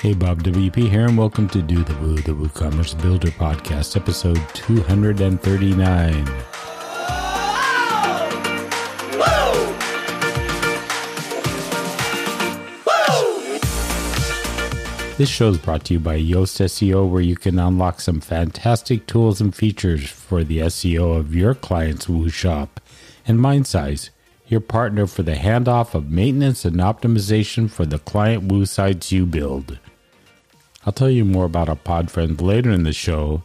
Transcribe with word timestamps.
Hey, 0.00 0.14
Bob 0.14 0.44
WP 0.44 0.88
here, 0.88 1.06
and 1.06 1.18
welcome 1.18 1.48
to 1.48 1.60
Do 1.60 1.82
the 1.82 1.96
Woo, 1.96 2.14
the 2.14 2.30
WooCommerce 2.30 3.02
Builder 3.02 3.32
Podcast, 3.32 3.96
episode 3.96 4.40
239. 4.54 6.24
This 15.16 15.28
show 15.28 15.48
is 15.48 15.58
brought 15.58 15.84
to 15.86 15.94
you 15.94 15.98
by 15.98 16.16
Yoast 16.20 16.64
SEO, 16.64 17.10
where 17.10 17.20
you 17.20 17.34
can 17.34 17.58
unlock 17.58 18.00
some 18.00 18.20
fantastic 18.20 19.04
tools 19.08 19.40
and 19.40 19.52
features 19.52 20.08
for 20.08 20.44
the 20.44 20.58
SEO 20.58 21.18
of 21.18 21.34
your 21.34 21.56
client's 21.56 22.08
Woo 22.08 22.28
shop. 22.28 22.80
And 23.26 23.40
MindSize, 23.40 24.10
your 24.46 24.60
partner 24.60 25.08
for 25.08 25.24
the 25.24 25.34
handoff 25.34 25.92
of 25.92 26.08
maintenance 26.08 26.64
and 26.64 26.76
optimization 26.76 27.68
for 27.68 27.84
the 27.84 27.98
client 27.98 28.44
Woo 28.44 28.64
sites 28.64 29.10
you 29.10 29.26
build. 29.26 29.80
I'll 30.88 30.92
tell 30.92 31.10
you 31.10 31.26
more 31.26 31.44
about 31.44 31.68
our 31.68 31.76
pod 31.76 32.10
friends 32.10 32.40
later 32.40 32.70
in 32.70 32.84
the 32.84 32.94
show, 32.94 33.42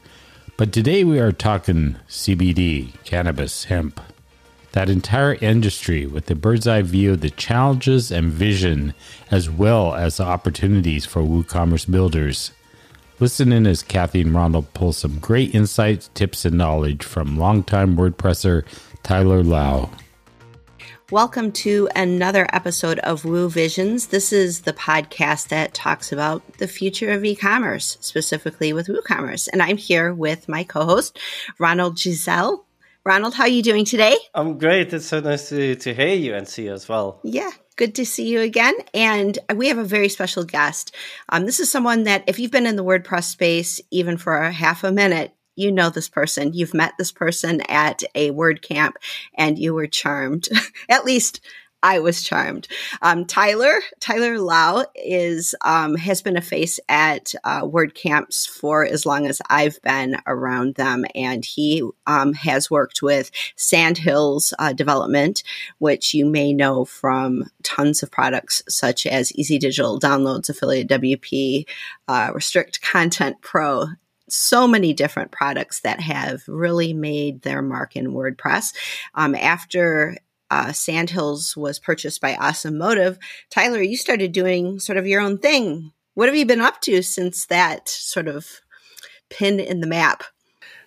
but 0.56 0.72
today 0.72 1.04
we 1.04 1.20
are 1.20 1.34
talking 1.34 1.98
CBD, 2.08 2.94
cannabis, 3.04 3.66
hemp 3.66 4.00
that 4.72 4.90
entire 4.90 5.34
industry 5.34 6.06
with 6.06 6.32
a 6.32 6.36
bird's 6.36 6.68
eye 6.68 6.84
view 6.84 7.12
of 7.12 7.20
the 7.20 7.30
challenges 7.30 8.14
and 8.14 8.32
vision, 8.32 8.94
as 9.30 9.50
well 9.50 9.94
as 9.94 10.16
the 10.16 10.24
opportunities 10.24 11.06
for 11.06 11.22
WooCommerce 11.22 11.92
builders. 11.92 12.54
Listen 13.20 13.52
in 13.52 13.68
as 13.68 13.84
Kathy 13.84 14.22
and 14.22 14.34
Ronald 14.34 14.74
pull 14.74 14.94
some 14.94 15.20
great 15.20 15.54
insights, 15.54 16.10
tips, 16.14 16.46
and 16.46 16.58
knowledge 16.58 17.04
from 17.04 17.38
longtime 17.38 17.98
WordPresser 17.98 18.64
Tyler 19.04 19.44
Lau. 19.44 19.90
Welcome 21.14 21.52
to 21.52 21.88
another 21.96 22.48
episode 22.54 22.98
of 22.98 23.24
Woo 23.24 23.48
Visions. 23.48 24.08
This 24.08 24.34
is 24.34 24.62
the 24.62 24.74
podcast 24.74 25.50
that 25.50 25.76
talks 25.76 26.12
about 26.12 26.58
the 26.58 26.68
future 26.68 27.12
of 27.12 27.24
e-commerce, 27.24 28.00
specifically 28.02 28.74
with 28.74 28.88
WooCommerce. 28.88 29.48
And 29.54 29.62
I'm 29.62 29.78
here 29.78 30.12
with 30.12 30.50
my 30.50 30.64
co-host, 30.64 31.20
Ronald 31.60 31.98
Gijsel. 31.98 32.64
Ronald, 33.06 33.36
how 33.36 33.44
are 33.44 33.48
you 33.48 33.62
doing 33.62 33.86
today? 33.86 34.18
I'm 34.34 34.58
great. 34.58 34.92
It's 34.92 35.06
so 35.06 35.20
nice 35.20 35.50
to, 35.50 35.76
to 35.76 35.94
hear 35.94 36.16
you 36.16 36.34
and 36.34 36.48
see 36.48 36.64
you 36.64 36.74
as 36.74 36.90
well. 36.90 37.20
Yeah, 37.24 37.52
good 37.76 37.94
to 37.94 38.08
see 38.08 38.28
you 38.28 38.42
again. 38.42 38.74
And 38.96 39.38
we 39.56 39.68
have 39.68 39.78
a 39.78 39.84
very 39.84 40.10
special 40.10 40.44
guest. 40.44 40.96
Um, 41.30 41.46
this 41.46 41.60
is 41.60 41.70
someone 41.70 42.06
that, 42.06 42.24
if 42.26 42.40
you've 42.40 42.50
been 42.50 42.66
in 42.66 42.76
the 42.76 42.84
WordPress 42.84 43.26
space 43.26 43.80
even 43.92 44.18
for 44.18 44.38
a 44.38 44.52
half 44.52 44.84
a 44.84 44.92
minute, 44.92 45.32
you 45.56 45.72
know 45.72 45.90
this 45.90 46.10
person. 46.10 46.54
You've 46.54 46.74
met 46.74 46.94
this 46.98 47.12
person 47.12 47.62
at 47.70 48.04
a 48.16 48.32
WordCamp 48.32 48.94
and 49.36 49.58
you 49.58 49.74
were 49.74 49.88
charmed. 49.88 50.50
at 50.90 51.06
least 51.06 51.42
I 51.84 52.00
was 52.00 52.24
charmed. 52.24 52.70
Um, 53.02 53.26
Tyler 53.26 53.82
Tyler 54.00 54.40
Lau 54.40 54.86
is 54.96 55.54
um, 55.62 55.96
has 55.96 56.22
been 56.22 56.38
a 56.38 56.42
face 56.42 56.80
at 56.88 57.36
uh, 57.44 57.64
WordCamps 57.64 58.48
for 58.48 58.86
as 58.86 59.06
long 59.06 59.28
as 59.28 59.42
I've 59.50 59.82
been 59.82 60.16
around 60.26 60.76
them, 60.76 61.04
and 61.14 61.44
he 61.44 61.84
um, 62.08 62.32
has 62.34 62.72
worked 62.72 63.02
with 63.02 63.32
Sandhills 63.58 64.54
uh, 64.58 64.72
Development, 64.72 65.44
which 65.80 66.14
you 66.14 66.26
may 66.26 66.54
know 66.54 66.86
from 66.86 67.44
tons 67.64 68.02
of 68.02 68.10
products 68.10 68.64
such 68.70 69.06
as 69.06 69.34
Easy 69.34 69.60
Digital 69.60 70.00
Downloads, 70.00 70.50
Affiliate 70.50 70.88
WP, 70.88 71.66
uh, 72.08 72.32
Restrict 72.34 72.82
Content 72.82 73.42
Pro, 73.42 73.88
so 74.34 74.68
many 74.68 74.94
different 74.94 75.32
products 75.32 75.82
that 75.82 76.00
have 76.00 76.44
really 76.48 76.94
made 76.94 77.42
their 77.42 77.62
mark 77.62 77.96
in 77.96 78.14
WordPress. 78.14 78.74
Um, 79.16 79.36
after 79.36 80.18
uh, 80.50 80.72
Sandhills 80.72 81.56
was 81.56 81.80
purchased 81.80 82.22
by 82.22 82.36
Awesome 82.36 82.78
Motive, 82.78 83.18
Tyler, 83.50 83.82
you 83.82 83.98
started 83.98 84.32
doing 84.32 84.80
sort 84.80 84.98
of 84.98 85.08
your 85.08 85.22
own 85.22 85.38
thing. 85.38 85.92
What 86.16 86.30
have 86.30 86.36
you 86.36 86.46
been 86.46 86.62
up 86.62 86.82
to 86.82 87.02
since 87.02 87.46
that 87.48 87.90
sort 87.90 88.28
of 88.28 88.62
pin 89.30 89.60
in 89.60 89.80
the 89.80 89.88
map? 89.88 90.24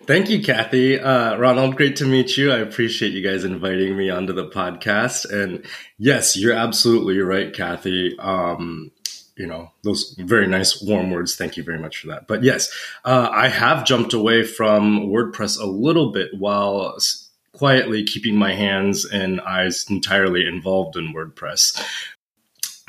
Thank 0.05 0.29
you, 0.29 0.41
Kathy. 0.41 0.99
Uh, 0.99 1.35
Ronald, 1.35 1.75
great 1.75 1.97
to 1.97 2.05
meet 2.05 2.37
you. 2.37 2.51
I 2.51 2.59
appreciate 2.59 3.11
you 3.11 3.21
guys 3.21 3.43
inviting 3.43 3.97
me 3.97 4.09
onto 4.09 4.31
the 4.31 4.47
podcast. 4.47 5.29
And 5.29 5.65
yes, 5.97 6.37
you're 6.37 6.53
absolutely 6.53 7.19
right, 7.19 7.53
Kathy. 7.53 8.17
Um, 8.19 8.91
you 9.37 9.45
know 9.45 9.71
those 9.83 10.15
very 10.19 10.47
nice 10.47 10.81
warm 10.81 11.11
words 11.11 11.35
thank 11.35 11.57
you 11.57 11.63
very 11.63 11.79
much 11.79 11.97
for 11.97 12.07
that 12.07 12.27
but 12.27 12.43
yes 12.43 12.69
uh, 13.05 13.29
i 13.31 13.47
have 13.47 13.85
jumped 13.85 14.13
away 14.13 14.43
from 14.43 15.07
wordpress 15.07 15.59
a 15.59 15.65
little 15.65 16.11
bit 16.11 16.31
while 16.37 16.97
quietly 17.57 18.03
keeping 18.03 18.35
my 18.35 18.53
hands 18.53 19.03
and 19.03 19.41
eyes 19.41 19.85
entirely 19.89 20.45
involved 20.47 20.95
in 20.95 21.13
WordPress. 21.13 21.83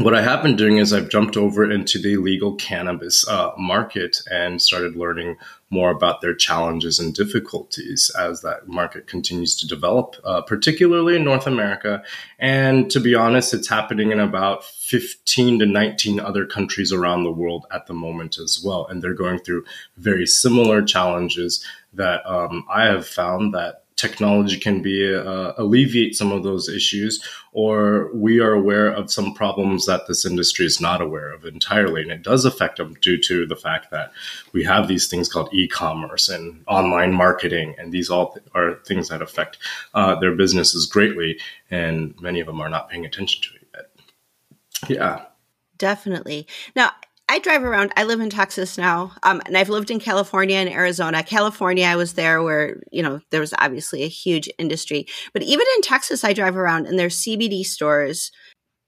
What 0.00 0.14
I 0.14 0.22
have 0.22 0.44
been 0.44 0.54
doing 0.54 0.78
is 0.78 0.92
I've 0.92 1.09
jumped 1.09 1.36
over 1.36 1.69
into 1.69 2.00
the 2.00 2.19
legal 2.19 2.54
cannabis 2.54 3.26
uh, 3.26 3.50
market 3.59 4.22
and 4.31 4.62
started 4.62 4.94
learning 4.94 5.38
more 5.70 5.91
about 5.91 6.20
their 6.20 6.36
challenges 6.36 7.00
and 7.00 7.12
difficulties 7.12 8.09
as 8.16 8.42
that 8.42 8.69
market 8.69 9.09
continues 9.09 9.56
to 9.56 9.66
develop, 9.66 10.14
uh, 10.22 10.41
particularly 10.42 11.16
in 11.16 11.25
North 11.25 11.48
America. 11.48 12.04
And 12.38 12.88
to 12.92 13.00
be 13.00 13.16
honest, 13.16 13.53
it's 13.53 13.69
happening 13.69 14.12
in 14.12 14.20
about 14.20 14.64
15 14.64 15.59
to 15.59 15.66
19 15.66 16.20
other 16.20 16.47
countries 16.47 16.92
around 16.92 17.25
the 17.25 17.32
world 17.32 17.66
at 17.72 17.88
the 17.88 17.94
moment 17.94 18.38
as 18.38 18.62
well. 18.65 18.86
And 18.86 19.03
they're 19.03 19.15
going 19.15 19.41
through 19.41 19.65
very 19.97 20.28
similar 20.28 20.80
challenges 20.80 21.65
that 21.94 22.25
um, 22.25 22.65
I 22.70 22.84
have 22.84 23.04
found 23.04 23.53
that 23.54 23.82
technology 23.98 24.56
can 24.56 24.81
be 24.81 25.14
uh, 25.14 25.53
alleviate 25.59 26.14
some 26.14 26.32
of 26.32 26.42
those 26.42 26.69
issues, 26.69 27.22
or 27.53 28.10
we 28.14 28.41
are 28.41 28.53
aware 28.53 28.88
of 28.88 29.12
some 29.12 29.34
problems 29.34 29.84
that 29.86 30.06
this 30.06 30.25
industry 30.25 30.64
is 30.64 30.81
not 30.81 31.03
aware 31.03 31.32
of 31.32 31.44
entirely, 31.44 32.00
and 32.00 32.10
it 32.10 32.22
does 32.22 32.44
affect 32.44 32.78
them 32.78 32.94
due 33.03 33.20
to 33.20 33.47
the 33.47 33.56
fact 33.56 33.91
that 33.91 34.12
we 34.53 34.64
have 34.64 34.88
these 34.88 35.09
things 35.09 35.28
called 35.28 35.53
e-commerce 35.53 36.28
and 36.28 36.62
online 36.66 37.12
marketing, 37.12 37.75
and 37.78 37.92
these 37.92 38.09
all 38.09 38.32
th- 38.32 38.47
are 38.54 38.76
things 38.86 39.09
that 39.09 39.20
affect 39.20 39.59
uh, 39.94 40.15
their 40.20 40.34
businesses 40.34 40.86
greatly, 40.86 41.38
and 41.70 42.15
many 42.20 42.41
of 42.41 42.47
them 42.47 42.60
are 42.60 42.70
not 42.70 42.88
paying 42.88 43.04
attention 43.04 43.42
to 43.42 43.48
it 43.56 43.69
yet. 43.75 44.91
Yeah. 44.98 45.25
Definitely. 45.76 46.47
Now, 46.75 46.91
I 47.28 47.39
drive 47.39 47.62
around. 47.62 47.93
I 47.97 48.05
live 48.05 48.21
in 48.21 48.31
Texas 48.31 48.78
now, 48.78 49.12
um, 49.22 49.43
and 49.44 49.56
I've 49.56 49.69
lived 49.69 49.91
in 49.91 50.00
California 50.00 50.56
and 50.56 50.69
Arizona. 50.69 51.22
California, 51.22 51.84
I 51.84 51.97
was 51.97 52.15
there 52.15 52.43
where 52.43 52.81
you 52.91 53.03
know 53.03 53.21
there 53.31 53.41
was 53.41 53.53
obviously 53.59 54.03
a 54.03 54.09
huge 54.09 54.49
industry, 54.59 55.06
but 55.33 55.43
even 55.43 55.66
in 55.77 55.83
Texas, 55.83 56.25
I 56.25 56.33
drive 56.33 56.56
around 56.56 56.87
and 56.87 56.99
there's 56.99 57.21
CBD 57.22 57.65
stores 57.65 58.33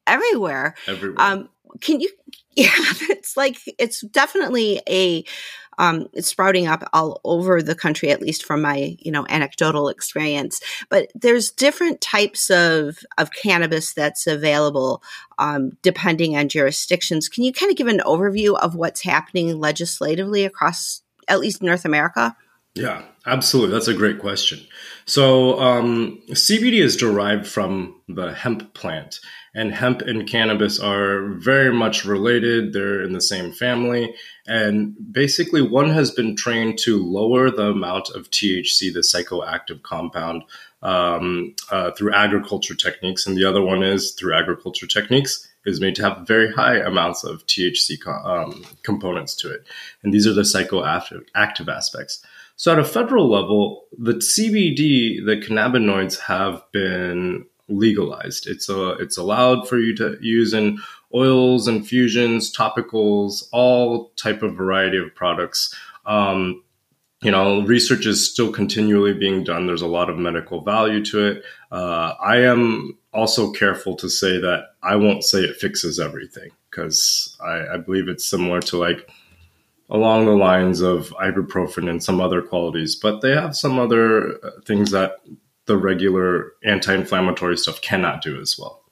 everywhere. 0.07 0.75
Everywhere. 0.87 1.21
Um, 1.21 1.49
can 1.81 2.01
you? 2.01 2.11
Yeah, 2.57 2.73
it's 3.09 3.37
like 3.37 3.59
it's 3.79 4.01
definitely 4.01 4.83
a 4.89 5.25
um, 5.81 6.09
it's 6.13 6.29
sprouting 6.29 6.67
up 6.67 6.87
all 6.93 7.23
over 7.25 7.63
the 7.63 7.75
country, 7.75 8.11
at 8.11 8.21
least 8.21 8.45
from 8.45 8.61
my 8.61 8.97
you 8.99 9.11
know 9.11 9.27
anecdotal 9.31 9.89
experience. 9.89 10.61
But 10.91 11.11
there's 11.15 11.51
different 11.51 12.03
types 12.03 12.51
of 12.51 12.99
of 13.17 13.33
cannabis 13.33 13.95
that's 13.95 14.27
available 14.27 15.03
um, 15.39 15.73
depending 15.81 16.37
on 16.37 16.51
jurisdictions. 16.51 17.31
Can 17.31 17.45
you 17.45 17.53
kind 17.53 17.71
of 17.71 17.79
give 17.79 17.87
an 17.87 18.03
overview 18.05 18.59
of 18.59 18.75
what's 18.75 19.01
happening 19.01 19.59
legislatively 19.59 20.45
across 20.45 21.01
at 21.27 21.41
least 21.41 21.63
North 21.63 21.87
America? 21.87 22.37
Yeah, 22.75 23.03
absolutely. 23.27 23.73
That's 23.73 23.89
a 23.89 23.95
great 23.95 24.21
question. 24.21 24.61
So, 25.05 25.59
um, 25.59 26.23
CBD 26.31 26.81
is 26.81 26.97
derived 26.97 27.47
from 27.47 28.01
the 28.09 28.33
hemp 28.33 28.75
plant, 28.75 29.19
and 29.55 29.75
hemp 29.75 30.03
and 30.03 30.29
cannabis 30.29 30.79
are 30.79 31.31
very 31.35 31.73
much 31.73 32.05
related. 32.05 32.73
They're 32.73 33.03
in 33.03 33.13
the 33.13 33.21
same 33.21 33.51
family. 33.51 34.15
And 34.47 34.95
basically, 35.13 35.63
one 35.63 35.91
has 35.91 36.13
been 36.13 36.37
trained 36.37 36.79
to 36.81 37.05
lower 37.05 37.51
the 37.51 37.71
amount 37.71 38.11
of 38.11 38.31
THC, 38.31 38.93
the 38.93 39.01
psychoactive 39.01 39.83
compound, 39.83 40.45
um, 40.83 41.57
uh, 41.73 41.91
through 41.91 42.15
agriculture 42.15 42.77
techniques. 42.77 43.27
And 43.27 43.37
the 43.37 43.45
other 43.45 43.63
one 43.63 43.83
is 43.83 44.13
through 44.13 44.35
agriculture 44.35 44.87
techniques 44.87 45.49
is 45.67 45.81
made 45.81 45.95
to 45.97 46.03
have 46.03 46.27
very 46.27 46.51
high 46.53 46.77
amounts 46.77 47.25
of 47.25 47.45
THC 47.47 47.99
um, 48.25 48.65
components 48.83 49.35
to 49.37 49.53
it. 49.53 49.67
And 50.03 50.15
these 50.15 50.27
are 50.27 50.33
the 50.33 50.43
psychoactive 50.43 51.27
active 51.35 51.69
aspects. 51.69 52.25
So 52.61 52.73
at 52.73 52.79
a 52.79 52.85
federal 52.85 53.31
level, 53.31 53.87
the 53.97 54.17
CBD, 54.17 55.25
the 55.25 55.37
cannabinoids 55.37 56.19
have 56.19 56.63
been 56.73 57.47
legalized. 57.69 58.47
It's 58.47 58.69
a, 58.69 58.91
it's 58.99 59.17
allowed 59.17 59.67
for 59.67 59.79
you 59.79 59.97
to 59.97 60.19
use 60.21 60.53
in 60.53 60.79
oils, 61.15 61.69
infusions, 61.69 62.55
topicals, 62.55 63.45
all 63.51 64.11
type 64.17 64.43
of 64.43 64.57
variety 64.57 64.99
of 64.99 65.15
products. 65.15 65.75
Um, 66.05 66.63
you 67.23 67.31
know, 67.31 67.63
research 67.63 68.05
is 68.05 68.31
still 68.31 68.53
continually 68.53 69.15
being 69.15 69.43
done. 69.43 69.67
There's 69.67 69.81
a 69.81 69.87
lot 69.87 70.11
of 70.11 70.19
medical 70.19 70.61
value 70.61 71.03
to 71.07 71.29
it. 71.29 71.45
Uh, 71.73 72.13
I 72.23 72.43
am 72.43 72.99
also 73.15 73.53
careful 73.53 73.97
to 73.97 74.11
say 74.11 74.39
that 74.39 74.75
I 74.83 74.97
won't 74.97 75.25
say 75.25 75.39
it 75.39 75.57
fixes 75.57 75.99
everything 75.99 76.51
because 76.69 77.39
I, 77.43 77.69
I 77.73 77.77
believe 77.79 78.09
it's 78.09 78.27
similar 78.27 78.61
to 78.61 78.77
like 78.77 79.09
along 79.91 80.25
the 80.25 80.33
lines 80.33 80.81
of 80.81 81.09
ibuprofen 81.21 81.91
and 81.91 82.03
some 82.03 82.21
other 82.21 82.41
qualities, 82.41 82.95
but 82.95 83.21
they 83.21 83.33
have 83.33 83.57
some 83.57 83.79
other 83.79 84.35
uh, 84.45 84.51
things 84.65 84.93
that 84.93 85.17
the 85.67 85.77
regular 85.77 86.53
anti-inflammatory 86.65 87.57
stuff 87.57 87.81
cannot 87.81 88.23
do 88.23 88.41
as 88.41 88.59
well. 88.59 88.83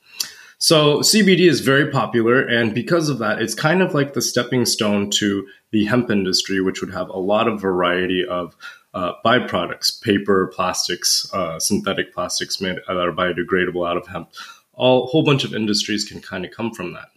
So 0.59 0.99
CBD 0.99 1.49
is 1.49 1.61
very 1.61 1.89
popular, 1.89 2.41
and 2.43 2.75
because 2.75 3.09
of 3.09 3.19
that, 3.19 3.41
it's 3.41 3.55
kind 3.55 3.81
of 3.81 3.95
like 3.95 4.15
the 4.15 4.23
stepping 4.23 4.67
stone 4.67 5.09
to 5.11 5.47
the 5.71 5.85
hemp 5.85 6.11
industry, 6.11 6.61
which 6.61 6.81
would 6.81 6.93
have 6.93 7.09
a 7.11 7.19
lot 7.19 7.47
of 7.47 7.61
variety 7.61 8.27
of 8.27 8.57
uh, 8.93 9.13
byproducts, 9.25 10.03
paper, 10.03 10.49
plastics, 10.49 11.33
uh, 11.33 11.61
synthetic 11.61 12.13
plastics 12.13 12.61
made 12.61 12.79
that 12.89 12.97
are 12.97 13.13
biodegradable 13.13 13.89
out 13.89 13.97
of 13.97 14.09
hemp. 14.09 14.31
All, 14.73 15.05
a 15.05 15.07
whole 15.07 15.25
bunch 15.25 15.45
of 15.45 15.55
industries 15.55 16.05
can 16.05 16.21
kind 16.21 16.45
of 16.45 16.51
come 16.51 16.73
from 16.73 16.93
that. 16.95 17.09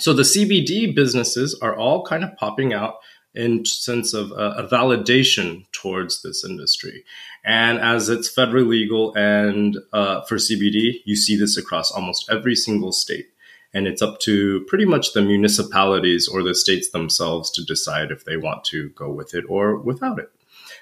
So 0.00 0.14
the 0.14 0.22
CBD 0.22 0.94
businesses 0.94 1.54
are 1.60 1.76
all 1.76 2.04
kind 2.04 2.24
of 2.24 2.34
popping 2.36 2.72
out 2.72 2.96
in 3.34 3.64
sense 3.64 4.14
of 4.14 4.32
a, 4.32 4.62
a, 4.62 4.68
validation 4.68 5.70
towards 5.72 6.22
this 6.22 6.44
industry. 6.44 7.04
And 7.44 7.78
as 7.78 8.08
it's 8.08 8.34
federally 8.34 8.66
legal 8.66 9.14
and 9.14 9.76
uh, 9.92 10.22
for 10.22 10.36
CBD, 10.36 10.94
you 11.04 11.14
see 11.14 11.36
this 11.36 11.56
across 11.56 11.92
almost 11.92 12.28
every 12.30 12.56
single 12.56 12.92
state. 12.92 13.26
And 13.72 13.86
it's 13.86 14.02
up 14.02 14.18
to 14.20 14.64
pretty 14.66 14.84
much 14.84 15.12
the 15.12 15.22
municipalities 15.22 16.26
or 16.26 16.42
the 16.42 16.56
states 16.56 16.90
themselves 16.90 17.52
to 17.52 17.64
decide 17.64 18.10
if 18.10 18.24
they 18.24 18.36
want 18.36 18.64
to 18.64 18.88
go 18.90 19.10
with 19.10 19.32
it 19.32 19.44
or 19.48 19.76
without 19.76 20.18
it. 20.18 20.30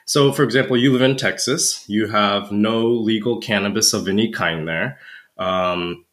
So, 0.07 0.33
for 0.33 0.43
example, 0.43 0.77
you 0.77 0.93
live 0.93 1.03
in 1.03 1.17
Texas, 1.17 1.85
you 1.87 2.07
have 2.07 2.51
no 2.51 2.87
legal 2.87 3.41
cannabis 3.41 3.93
of 3.93 4.09
any 4.09 4.33
kind 4.33 4.67
there. 4.67 4.99
Um, 5.37 6.07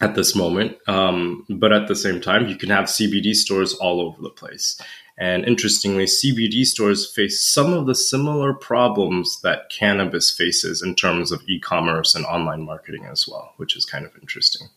at 0.00 0.14
this 0.14 0.34
moment. 0.34 0.76
Um, 0.86 1.44
but 1.48 1.72
at 1.72 1.88
the 1.88 1.96
same 1.96 2.20
time, 2.20 2.48
you 2.48 2.56
can 2.56 2.70
have 2.70 2.86
CBD 2.86 3.34
stores 3.34 3.74
all 3.74 4.00
over 4.00 4.20
the 4.22 4.30
place. 4.30 4.80
And 5.18 5.44
interestingly, 5.44 6.06
CBD 6.06 6.64
stores 6.64 7.12
face 7.12 7.44
some 7.44 7.74
of 7.74 7.86
the 7.86 7.94
similar 7.94 8.54
problems 8.54 9.40
that 9.42 9.68
cannabis 9.68 10.30
faces 10.30 10.82
in 10.82 10.94
terms 10.94 11.30
of 11.30 11.42
e 11.46 11.60
commerce 11.60 12.14
and 12.14 12.24
online 12.24 12.62
marketing 12.62 13.04
as 13.04 13.28
well, 13.28 13.52
which 13.58 13.76
is 13.76 13.84
kind 13.84 14.06
of 14.06 14.12
interesting. 14.22 14.68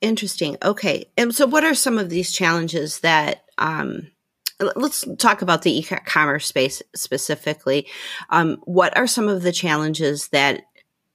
Interesting. 0.00 0.56
Okay. 0.64 1.06
And 1.16 1.32
so, 1.32 1.46
what 1.46 1.64
are 1.64 1.74
some 1.74 1.96
of 1.96 2.10
these 2.10 2.32
challenges 2.32 3.00
that, 3.00 3.44
um, 3.58 4.08
let's 4.74 5.04
talk 5.18 5.42
about 5.42 5.62
the 5.62 5.78
e-commerce 5.78 6.46
space 6.46 6.82
specifically. 6.96 7.86
Um, 8.30 8.56
what 8.64 8.96
are 8.96 9.06
some 9.06 9.28
of 9.28 9.42
the 9.42 9.52
challenges 9.52 10.28
that 10.28 10.64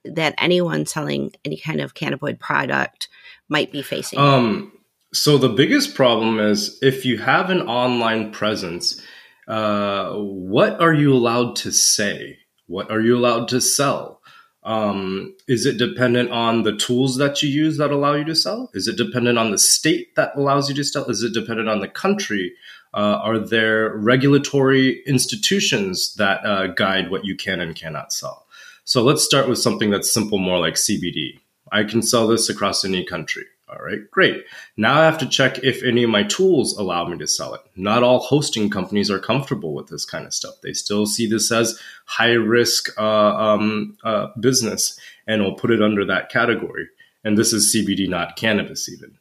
that 0.05 0.35
anyone 0.37 0.85
selling 0.85 1.31
any 1.45 1.57
kind 1.57 1.81
of 1.81 1.93
cannabinoid 1.93 2.39
product 2.39 3.07
might 3.53 3.71
be 3.71 3.81
facing? 3.81 4.19
Um, 4.19 4.73
so 5.13 5.37
the 5.37 5.47
biggest 5.47 5.95
problem 5.95 6.39
is 6.39 6.77
if 6.81 7.05
you 7.05 7.19
have 7.19 7.49
an 7.49 7.61
online 7.61 8.31
presence, 8.31 8.99
uh, 9.47 10.11
what 10.15 10.81
are 10.81 10.93
you 10.93 11.13
allowed 11.13 11.55
to 11.57 11.71
say? 11.71 12.39
What 12.67 12.89
are 12.91 12.99
you 12.99 13.15
allowed 13.15 13.47
to 13.49 13.61
sell? 13.61 14.21
Um, 14.63 15.35
is 15.47 15.65
it 15.65 15.77
dependent 15.77 16.31
on 16.31 16.63
the 16.63 16.75
tools 16.75 17.17
that 17.17 17.43
you 17.43 17.49
use 17.49 17.77
that 17.77 17.91
allow 17.91 18.13
you 18.13 18.23
to 18.25 18.35
sell? 18.35 18.71
Is 18.73 18.87
it 18.87 18.97
dependent 18.97 19.37
on 19.37 19.51
the 19.51 19.57
state 19.57 20.15
that 20.15 20.35
allows 20.35 20.69
you 20.69 20.75
to 20.75 20.83
sell? 20.83 21.05
Is 21.05 21.21
it 21.21 21.33
dependent 21.33 21.69
on 21.69 21.79
the 21.79 21.87
country? 21.87 22.53
Uh, 22.93 23.19
are 23.21 23.39
there 23.39 23.95
regulatory 23.95 25.03
institutions 25.05 26.15
that 26.15 26.45
uh, 26.45 26.67
guide 26.67 27.11
what 27.11 27.25
you 27.25 27.35
can 27.35 27.59
and 27.59 27.75
cannot 27.75 28.13
sell? 28.13 28.47
So 28.85 29.03
let's 29.03 29.23
start 29.23 29.47
with 29.47 29.59
something 29.59 29.91
that's 29.91 30.13
simple, 30.13 30.39
more 30.39 30.59
like 30.59 30.75
CBD. 30.75 31.39
I 31.73 31.83
can 31.83 32.01
sell 32.01 32.27
this 32.27 32.49
across 32.49 32.85
any 32.85 33.03
country. 33.03 33.45
All 33.67 33.83
right, 33.83 34.09
great. 34.11 34.43
Now 34.77 35.01
I 35.01 35.05
have 35.05 35.17
to 35.17 35.27
check 35.27 35.57
if 35.63 35.81
any 35.83 36.03
of 36.03 36.09
my 36.09 36.23
tools 36.23 36.77
allow 36.77 37.07
me 37.07 37.17
to 37.17 37.27
sell 37.27 37.55
it. 37.55 37.61
Not 37.75 38.03
all 38.03 38.19
hosting 38.19 38.69
companies 38.69 39.09
are 39.09 39.19
comfortable 39.19 39.73
with 39.73 39.87
this 39.87 40.05
kind 40.05 40.27
of 40.27 40.33
stuff. 40.33 40.55
They 40.61 40.73
still 40.73 41.07
see 41.07 41.25
this 41.25 41.51
as 41.51 41.79
high 42.05 42.33
risk 42.33 42.89
uh, 42.99 43.35
um, 43.35 43.97
uh, 44.03 44.27
business 44.39 44.99
and 45.25 45.41
will 45.41 45.55
put 45.55 45.71
it 45.71 45.81
under 45.81 46.05
that 46.05 46.29
category. 46.29 46.87
And 47.23 47.35
this 47.35 47.51
is 47.51 47.75
CBD, 47.75 48.07
not 48.07 48.35
cannabis, 48.35 48.87
even. 48.89 49.17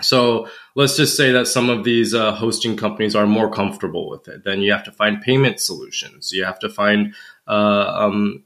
So 0.00 0.48
let's 0.74 0.96
just 0.96 1.16
say 1.16 1.32
that 1.32 1.48
some 1.48 1.70
of 1.70 1.84
these 1.84 2.14
uh, 2.14 2.32
hosting 2.32 2.76
companies 2.76 3.16
are 3.16 3.26
more 3.26 3.50
comfortable 3.50 4.08
with 4.08 4.28
it. 4.28 4.44
Then 4.44 4.60
you 4.60 4.72
have 4.72 4.84
to 4.84 4.92
find 4.92 5.20
payment 5.20 5.60
solutions. 5.60 6.32
You 6.32 6.44
have 6.44 6.58
to 6.60 6.68
find 6.68 7.14
uh, 7.48 7.92
um, 7.94 8.44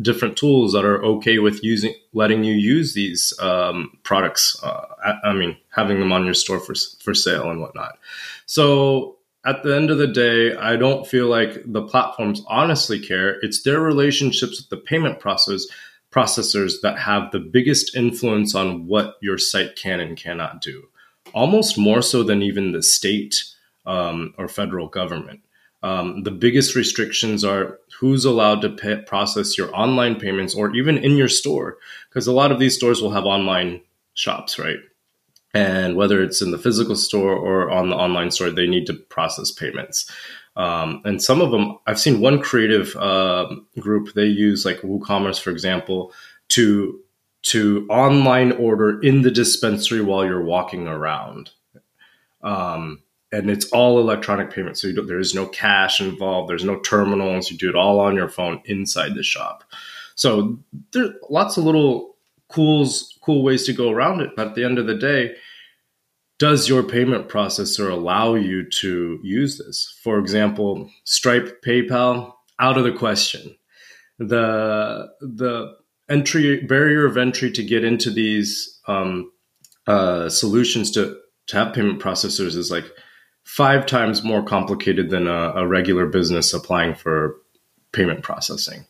different 0.00 0.36
tools 0.36 0.72
that 0.72 0.84
are 0.84 1.02
okay 1.04 1.38
with 1.38 1.62
using 1.64 1.94
letting 2.12 2.44
you 2.44 2.54
use 2.54 2.94
these 2.94 3.32
um, 3.40 3.90
products 4.02 4.60
uh, 4.62 4.84
I, 5.24 5.32
mean 5.32 5.56
having 5.70 6.00
them 6.00 6.12
on 6.12 6.24
your 6.24 6.34
store 6.34 6.60
for, 6.60 6.74
for 7.02 7.14
sale 7.14 7.50
and 7.50 7.60
whatnot. 7.60 7.98
So 8.46 9.16
at 9.44 9.62
the 9.62 9.74
end 9.74 9.90
of 9.90 9.96
the 9.96 10.06
day 10.06 10.54
i 10.56 10.76
don't 10.76 11.06
feel 11.06 11.26
like 11.26 11.62
the 11.64 11.82
platforms 11.82 12.42
honestly 12.46 13.00
care. 13.00 13.38
It's 13.40 13.62
their 13.62 13.80
relationships 13.80 14.60
with 14.60 14.68
the 14.68 14.84
payment 14.86 15.18
process 15.18 15.66
processors 16.12 16.80
that 16.82 16.98
have 16.98 17.30
the 17.30 17.38
biggest 17.38 17.94
influence 17.94 18.54
on 18.54 18.86
what 18.88 19.14
your 19.22 19.38
site 19.38 19.76
can 19.76 20.00
and 20.00 20.16
cannot 20.16 20.60
do 20.60 20.88
almost 21.32 21.78
more 21.78 22.02
so 22.02 22.22
than 22.22 22.42
even 22.42 22.72
the 22.72 22.82
state 22.82 23.44
um, 23.86 24.34
or 24.36 24.48
federal 24.48 24.88
government 24.88 25.40
um, 25.82 26.22
the 26.22 26.30
biggest 26.30 26.74
restrictions 26.74 27.44
are 27.44 27.78
who's 27.98 28.24
allowed 28.24 28.60
to 28.62 28.70
pay, 28.70 28.96
process 29.02 29.56
your 29.56 29.74
online 29.74 30.16
payments 30.16 30.54
or 30.54 30.74
even 30.74 30.98
in 30.98 31.16
your 31.16 31.28
store, 31.28 31.78
because 32.08 32.26
a 32.26 32.32
lot 32.32 32.52
of 32.52 32.58
these 32.58 32.76
stores 32.76 33.00
will 33.00 33.12
have 33.12 33.24
online 33.24 33.80
shops, 34.14 34.58
right? 34.58 34.78
And 35.52 35.96
whether 35.96 36.22
it's 36.22 36.42
in 36.42 36.50
the 36.50 36.58
physical 36.58 36.96
store 36.96 37.34
or 37.34 37.70
on 37.70 37.88
the 37.88 37.96
online 37.96 38.30
store, 38.30 38.50
they 38.50 38.66
need 38.66 38.86
to 38.86 38.94
process 38.94 39.50
payments. 39.50 40.10
Um, 40.56 41.00
and 41.04 41.22
some 41.22 41.40
of 41.40 41.50
them, 41.50 41.78
I've 41.86 41.98
seen 41.98 42.20
one 42.20 42.40
creative 42.40 42.94
uh, 42.96 43.54
group, 43.78 44.14
they 44.14 44.26
use 44.26 44.64
like 44.64 44.80
WooCommerce, 44.80 45.40
for 45.40 45.50
example, 45.50 46.12
to 46.48 47.00
to 47.42 47.86
online 47.88 48.52
order 48.52 49.00
in 49.00 49.22
the 49.22 49.30
dispensary 49.30 50.02
while 50.02 50.26
you're 50.26 50.44
walking 50.44 50.86
around. 50.86 51.50
Um, 52.42 53.02
and 53.32 53.50
it's 53.50 53.66
all 53.66 54.00
electronic 54.00 54.52
payment. 54.52 54.76
So 54.76 54.90
there 54.92 55.20
is 55.20 55.34
no 55.34 55.46
cash 55.46 56.00
involved. 56.00 56.50
There's 56.50 56.64
no 56.64 56.80
terminals. 56.80 57.50
You 57.50 57.56
do 57.56 57.68
it 57.68 57.76
all 57.76 58.00
on 58.00 58.16
your 58.16 58.28
phone 58.28 58.60
inside 58.64 59.14
the 59.14 59.22
shop. 59.22 59.64
So 60.16 60.58
there's 60.92 61.10
lots 61.28 61.56
of 61.56 61.64
little 61.64 62.16
cool, 62.48 62.88
cool 63.22 63.42
ways 63.42 63.64
to 63.66 63.72
go 63.72 63.90
around 63.90 64.20
it. 64.20 64.30
But 64.36 64.48
at 64.48 64.54
the 64.54 64.64
end 64.64 64.78
of 64.78 64.86
the 64.86 64.96
day, 64.96 65.36
does 66.38 66.68
your 66.68 66.82
payment 66.82 67.28
processor 67.28 67.90
allow 67.90 68.34
you 68.34 68.68
to 68.68 69.20
use 69.22 69.58
this? 69.58 69.98
For 70.02 70.18
example, 70.18 70.90
Stripe, 71.04 71.62
PayPal, 71.62 72.32
out 72.58 72.78
of 72.78 72.84
the 72.84 72.92
question. 72.92 73.54
The 74.18 75.08
the 75.20 75.76
entry 76.08 76.62
barrier 76.62 77.06
of 77.06 77.16
entry 77.16 77.50
to 77.52 77.62
get 77.62 77.84
into 77.84 78.10
these 78.10 78.80
um, 78.86 79.32
uh, 79.86 80.28
solutions 80.28 80.90
to 80.92 81.18
to 81.46 81.56
have 81.56 81.74
payment 81.74 82.00
processors 82.00 82.56
is 82.56 82.70
like 82.70 82.90
five 83.50 83.84
times 83.84 84.22
more 84.22 84.44
complicated 84.44 85.10
than 85.10 85.26
a, 85.26 85.52
a 85.56 85.66
regular 85.66 86.06
business 86.06 86.54
applying 86.54 86.94
for 86.94 87.36
payment 87.90 88.22
processing. 88.22 88.84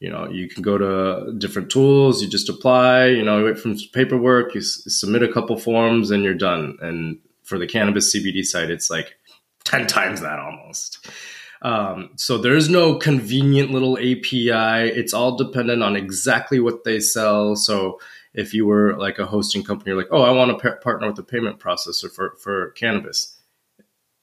You 0.00 0.08
know, 0.08 0.26
you 0.30 0.48
can 0.48 0.62
go 0.62 0.78
to 0.78 1.34
different 1.36 1.70
tools, 1.70 2.22
you 2.22 2.28
just 2.28 2.48
apply, 2.48 3.08
you 3.08 3.22
know, 3.22 3.44
wait 3.44 3.58
from 3.58 3.76
paperwork, 3.92 4.54
you 4.54 4.62
s- 4.62 4.82
submit 4.86 5.22
a 5.22 5.30
couple 5.30 5.58
forms, 5.58 6.10
and 6.10 6.24
you're 6.24 6.32
done. 6.32 6.78
And 6.80 7.18
for 7.42 7.58
the 7.58 7.66
cannabis 7.66 8.16
CBD 8.16 8.46
site, 8.46 8.70
it's 8.70 8.88
like 8.88 9.14
10 9.64 9.86
times 9.86 10.22
that 10.22 10.38
almost. 10.38 11.06
Um, 11.60 12.08
so 12.16 12.38
there's 12.38 12.70
no 12.70 12.94
convenient 12.94 13.72
little 13.72 13.98
API. 13.98 14.88
It's 14.88 15.12
all 15.12 15.36
dependent 15.36 15.82
on 15.82 15.96
exactly 15.96 16.60
what 16.60 16.84
they 16.84 16.98
sell. 16.98 17.56
So 17.56 18.00
if 18.32 18.54
you 18.54 18.64
were 18.64 18.96
like 18.96 19.18
a 19.18 19.26
hosting 19.26 19.64
company, 19.64 19.90
you're 19.90 19.98
like, 19.98 20.12
oh, 20.12 20.22
I 20.22 20.30
want 20.30 20.58
to 20.58 20.76
partner 20.76 21.08
with 21.08 21.18
a 21.18 21.22
payment 21.22 21.58
processor 21.58 22.10
for, 22.10 22.36
for 22.40 22.70
cannabis 22.70 23.37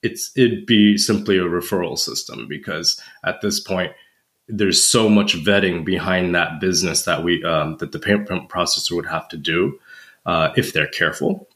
it's 0.02 0.30
it'd 0.36 0.66
be 0.66 0.98
simply 0.98 1.38
a 1.38 1.44
referral 1.44 1.98
system 1.98 2.46
because 2.48 3.00
at 3.24 3.40
this 3.40 3.60
point 3.60 3.92
there's 4.48 4.84
so 4.84 5.08
much 5.08 5.36
vetting 5.36 5.84
behind 5.84 6.34
that 6.34 6.60
business 6.60 7.02
that 7.02 7.24
we 7.24 7.42
um, 7.44 7.76
that 7.78 7.92
the 7.92 7.98
payment 7.98 8.48
processor 8.48 8.92
would 8.92 9.06
have 9.06 9.28
to 9.28 9.36
do 9.36 9.78
uh, 10.26 10.52
if 10.56 10.72
they're 10.72 10.86
careful. 10.86 11.48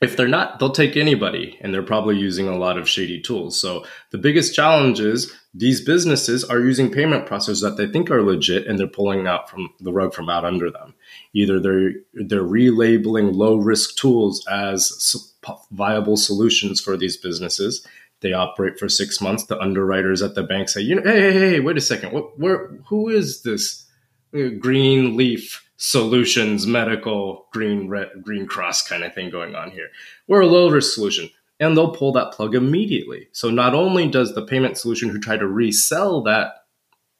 If 0.00 0.16
they're 0.16 0.28
not, 0.28 0.60
they'll 0.60 0.70
take 0.70 0.96
anybody, 0.96 1.58
and 1.60 1.74
they're 1.74 1.82
probably 1.82 2.16
using 2.16 2.46
a 2.46 2.56
lot 2.56 2.78
of 2.78 2.88
shady 2.88 3.20
tools. 3.20 3.60
So 3.60 3.84
the 4.12 4.18
biggest 4.18 4.54
challenge 4.54 5.00
is 5.00 5.34
these 5.52 5.80
businesses 5.80 6.44
are 6.44 6.60
using 6.60 6.92
payment 6.92 7.26
processors 7.26 7.62
that 7.62 7.76
they 7.76 7.88
think 7.88 8.08
are 8.08 8.22
legit, 8.22 8.68
and 8.68 8.78
they're 8.78 8.86
pulling 8.86 9.26
out 9.26 9.50
from 9.50 9.70
the 9.80 9.92
rug 9.92 10.14
from 10.14 10.28
out 10.28 10.44
under 10.44 10.70
them. 10.70 10.94
Either 11.32 11.58
they're 11.58 11.92
they're 12.14 12.44
relabeling 12.44 13.34
low 13.34 13.56
risk 13.56 13.96
tools 13.96 14.46
as 14.46 15.26
viable 15.72 16.16
solutions 16.16 16.80
for 16.80 16.96
these 16.96 17.16
businesses. 17.16 17.84
They 18.20 18.32
operate 18.32 18.78
for 18.78 18.88
six 18.88 19.20
months. 19.20 19.46
The 19.46 19.60
underwriters 19.60 20.22
at 20.22 20.36
the 20.36 20.44
bank 20.44 20.68
say, 20.68 20.80
"You 20.80 20.96
know, 20.96 21.02
hey, 21.02 21.32
hey, 21.32 21.38
hey, 21.38 21.60
wait 21.60 21.76
a 21.76 21.80
second. 21.80 22.12
What, 22.12 22.38
where, 22.38 22.68
who 22.88 23.08
is 23.08 23.42
this 23.42 23.84
uh, 24.32 24.48
Green 24.60 25.16
Leaf 25.16 25.67
Solutions 25.78 26.66
Medical 26.66 27.46
Green 27.52 27.88
Red, 27.88 28.10
Green 28.22 28.46
Cross 28.46 28.86
kind 28.86 29.04
of 29.04 29.14
thing 29.14 29.30
going 29.30 29.54
on 29.54 29.70
here? 29.70 29.88
We're 30.26 30.42
a 30.42 30.46
low 30.46 30.68
risk 30.68 30.94
solution." 30.94 31.30
And 31.60 31.76
they'll 31.76 31.90
pull 31.90 32.12
that 32.12 32.32
plug 32.32 32.54
immediately. 32.54 33.28
So 33.32 33.50
not 33.50 33.74
only 33.74 34.08
does 34.08 34.34
the 34.34 34.46
payment 34.46 34.78
solution 34.78 35.08
who 35.08 35.18
try 35.18 35.36
to 35.36 35.48
resell 35.48 36.22
that 36.22 36.52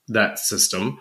that 0.06 0.38
system 0.38 1.00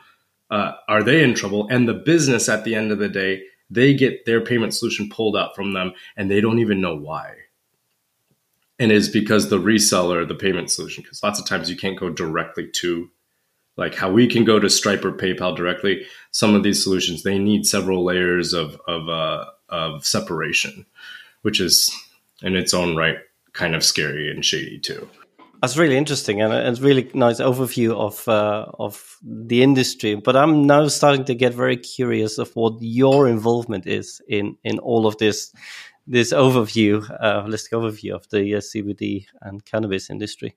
uh, 0.50 0.72
are 0.88 1.04
they 1.04 1.24
in 1.24 1.36
trouble, 1.36 1.68
and 1.70 1.88
the 1.88 1.94
business 1.94 2.50
at 2.50 2.64
the 2.64 2.74
end 2.74 2.92
of 2.92 3.00
the 3.00 3.10
day 3.10 3.44
they 3.70 3.94
get 3.94 4.26
their 4.26 4.42
payment 4.42 4.74
solution 4.74 5.10
pulled 5.10 5.36
out 5.36 5.56
from 5.56 5.74
them 5.74 5.94
and 6.16 6.32
they 6.32 6.42
don't 6.42 6.60
even 6.60 6.82
know 6.82 6.96
why. 6.96 7.34
And 8.80 8.92
it's 8.92 9.08
because 9.08 9.50
the 9.50 9.60
reseller, 9.60 10.28
the 10.28 10.36
payment 10.36 10.72
solution, 10.72 11.04
because 11.04 11.24
lots 11.24 11.40
of 11.40 11.46
times 11.46 11.70
you 11.70 11.76
can't 11.76 12.00
go 12.00 12.10
directly 12.10 12.70
to 12.76 13.10
like 13.78 13.96
how 13.96 14.12
we 14.12 14.28
can 14.28 14.44
go 14.44 14.60
to 14.60 14.70
Stripe 14.70 15.06
or 15.06 15.12
PayPal 15.12 15.56
directly. 15.56 16.06
Some 16.32 16.56
of 16.56 16.64
these 16.64 16.84
solutions, 16.84 17.24
they 17.24 17.40
need 17.40 17.66
several 17.66 18.04
layers 18.04 18.54
of, 18.54 18.80
of, 18.88 19.08
uh, 19.08 19.46
of 19.70 20.06
separation, 20.06 20.86
which 21.44 21.60
is 21.60 21.96
in 22.42 22.56
its 22.56 22.74
own 22.74 22.96
right 22.96 23.18
kind 23.54 23.76
of 23.76 23.84
scary 23.84 24.30
and 24.30 24.46
shady 24.46 24.80
too. 24.80 25.10
That's 25.62 25.76
really 25.76 25.98
interesting 25.98 26.40
and 26.40 26.54
it's 26.54 26.80
really 26.80 27.10
nice 27.16 27.40
overview 27.40 27.92
of 27.96 28.28
uh, 28.28 28.68
of 28.78 29.18
the 29.24 29.64
industry. 29.64 30.14
But 30.14 30.36
I'm 30.36 30.68
now 30.68 30.88
starting 30.88 31.26
to 31.26 31.34
get 31.34 31.56
very 31.56 31.78
curious 31.78 32.38
of 32.38 32.56
what 32.56 32.76
your 32.80 33.28
involvement 33.28 33.88
is 33.88 34.22
in 34.28 34.56
in 34.64 34.78
all 34.78 35.08
of 35.08 35.18
this 35.18 35.52
this 36.06 36.32
overview, 36.32 37.04
uh, 37.20 37.44
holistic 37.44 37.72
overview 37.74 38.14
of 38.14 38.30
the 38.30 38.56
uh, 38.56 38.60
CBD 38.60 39.26
and 39.42 39.66
cannabis 39.66 40.12
industry. 40.12 40.56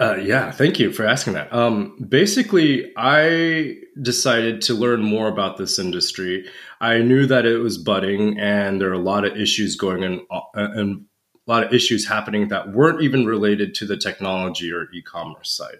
Uh, 0.00 0.14
yeah, 0.14 0.52
thank 0.52 0.78
you 0.78 0.92
for 0.92 1.04
asking 1.04 1.32
that. 1.32 1.52
Um, 1.52 1.96
basically, 2.08 2.92
I 2.96 3.78
decided 4.00 4.62
to 4.62 4.74
learn 4.74 5.02
more 5.02 5.26
about 5.26 5.56
this 5.56 5.78
industry. 5.78 6.48
I 6.80 6.98
knew 6.98 7.26
that 7.26 7.46
it 7.46 7.58
was 7.58 7.78
budding, 7.78 8.38
and 8.38 8.80
there 8.80 8.90
are 8.90 8.92
a 8.92 8.98
lot 8.98 9.24
of 9.24 9.36
issues 9.36 9.74
going 9.74 10.04
on, 10.04 10.42
uh, 10.54 10.68
and 10.74 11.06
a 11.48 11.50
lot 11.50 11.64
of 11.64 11.74
issues 11.74 12.06
happening 12.06 12.46
that 12.48 12.72
weren't 12.72 13.02
even 13.02 13.26
related 13.26 13.74
to 13.74 13.86
the 13.86 13.96
technology 13.96 14.72
or 14.72 14.88
e-commerce 14.94 15.50
side. 15.50 15.78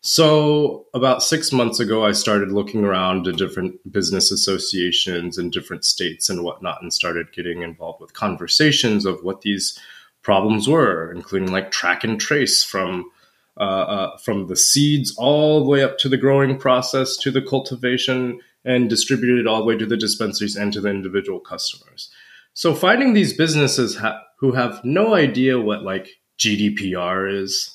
So 0.00 0.86
about 0.94 1.22
six 1.22 1.52
months 1.52 1.78
ago, 1.78 2.06
I 2.06 2.12
started 2.12 2.52
looking 2.52 2.84
around 2.84 3.24
to 3.24 3.32
different 3.32 3.92
business 3.92 4.30
associations 4.30 5.36
in 5.36 5.50
different 5.50 5.84
states 5.84 6.30
and 6.30 6.42
whatnot, 6.42 6.80
and 6.80 6.90
started 6.90 7.32
getting 7.32 7.60
involved 7.60 8.00
with 8.00 8.14
conversations 8.14 9.04
of 9.04 9.22
what 9.22 9.42
these 9.42 9.78
problems 10.22 10.66
were, 10.66 11.12
including 11.12 11.52
like 11.52 11.70
track 11.70 12.02
and 12.02 12.18
trace 12.18 12.64
from 12.64 13.10
uh, 13.58 13.60
uh, 13.60 14.16
from 14.18 14.48
the 14.48 14.56
seeds 14.56 15.14
all 15.16 15.64
the 15.64 15.70
way 15.70 15.82
up 15.82 15.98
to 15.98 16.08
the 16.08 16.16
growing 16.16 16.58
process 16.58 17.16
to 17.16 17.30
the 17.30 17.42
cultivation 17.42 18.40
and 18.64 18.90
distributed 18.90 19.46
all 19.46 19.60
the 19.60 19.64
way 19.64 19.76
to 19.76 19.86
the 19.86 19.96
dispensaries 19.96 20.56
and 20.56 20.72
to 20.72 20.80
the 20.80 20.90
individual 20.90 21.40
customers. 21.40 22.10
So 22.52 22.74
finding 22.74 23.12
these 23.12 23.32
businesses 23.32 23.96
ha- 23.96 24.22
who 24.38 24.52
have 24.52 24.84
no 24.84 25.14
idea 25.14 25.60
what 25.60 25.82
like 25.82 26.08
GDPR 26.38 27.42
is, 27.42 27.72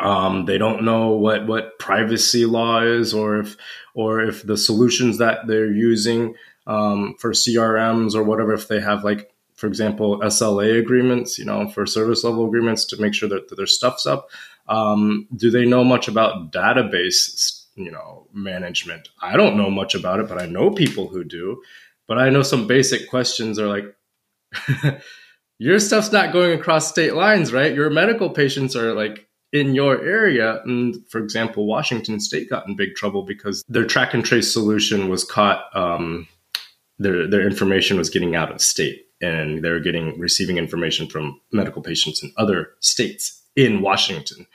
um, 0.00 0.44
they 0.44 0.58
don't 0.58 0.84
know 0.84 1.10
what 1.10 1.46
what 1.46 1.78
privacy 1.78 2.44
law 2.44 2.82
is, 2.82 3.14
or 3.14 3.38
if 3.38 3.56
or 3.94 4.22
if 4.22 4.42
the 4.42 4.56
solutions 4.56 5.18
that 5.18 5.46
they're 5.46 5.72
using 5.72 6.34
um, 6.66 7.14
for 7.18 7.32
CRMs 7.32 8.14
or 8.14 8.22
whatever, 8.22 8.52
if 8.52 8.68
they 8.68 8.80
have 8.80 9.04
like 9.04 9.30
for 9.54 9.66
example 9.66 10.20
SLA 10.20 10.78
agreements, 10.78 11.38
you 11.38 11.44
know, 11.44 11.68
for 11.68 11.86
service 11.86 12.24
level 12.24 12.46
agreements 12.46 12.84
to 12.86 13.00
make 13.00 13.14
sure 13.14 13.28
that, 13.28 13.48
that 13.48 13.56
their 13.56 13.66
stuff's 13.66 14.06
up. 14.06 14.28
Um, 14.68 15.26
do 15.34 15.50
they 15.50 15.64
know 15.64 15.84
much 15.84 16.08
about 16.08 16.52
database, 16.52 17.64
you 17.74 17.90
know, 17.90 18.26
management? 18.32 19.08
I 19.22 19.36
don't 19.36 19.56
know 19.56 19.70
much 19.70 19.94
about 19.94 20.20
it, 20.20 20.28
but 20.28 20.40
I 20.40 20.46
know 20.46 20.70
people 20.70 21.08
who 21.08 21.24
do. 21.24 21.62
But 22.08 22.18
I 22.18 22.30
know 22.30 22.42
some 22.42 22.66
basic 22.66 23.08
questions 23.08 23.58
are 23.58 23.68
like, 23.68 23.96
your 25.58 25.78
stuff's 25.78 26.12
not 26.12 26.32
going 26.32 26.58
across 26.58 26.88
state 26.88 27.14
lines, 27.14 27.52
right? 27.52 27.74
Your 27.74 27.90
medical 27.90 28.30
patients 28.30 28.76
are 28.76 28.94
like 28.94 29.28
in 29.52 29.74
your 29.74 30.02
area. 30.02 30.62
And 30.64 30.96
for 31.08 31.18
example, 31.18 31.66
Washington 31.66 32.20
State 32.20 32.50
got 32.50 32.66
in 32.68 32.76
big 32.76 32.94
trouble 32.94 33.22
because 33.24 33.64
their 33.68 33.86
track 33.86 34.14
and 34.14 34.24
trace 34.24 34.52
solution 34.52 35.08
was 35.08 35.24
caught. 35.24 35.64
Um, 35.74 36.28
their 36.98 37.26
their 37.28 37.46
information 37.46 37.98
was 37.98 38.08
getting 38.08 38.34
out 38.34 38.50
of 38.50 38.60
state, 38.60 39.06
and 39.20 39.62
they're 39.62 39.80
getting 39.80 40.18
receiving 40.18 40.56
information 40.56 41.08
from 41.08 41.40
medical 41.52 41.82
patients 41.82 42.22
in 42.22 42.32
other 42.36 42.70
states 42.80 43.42
in 43.56 43.80
Washington. 43.80 44.46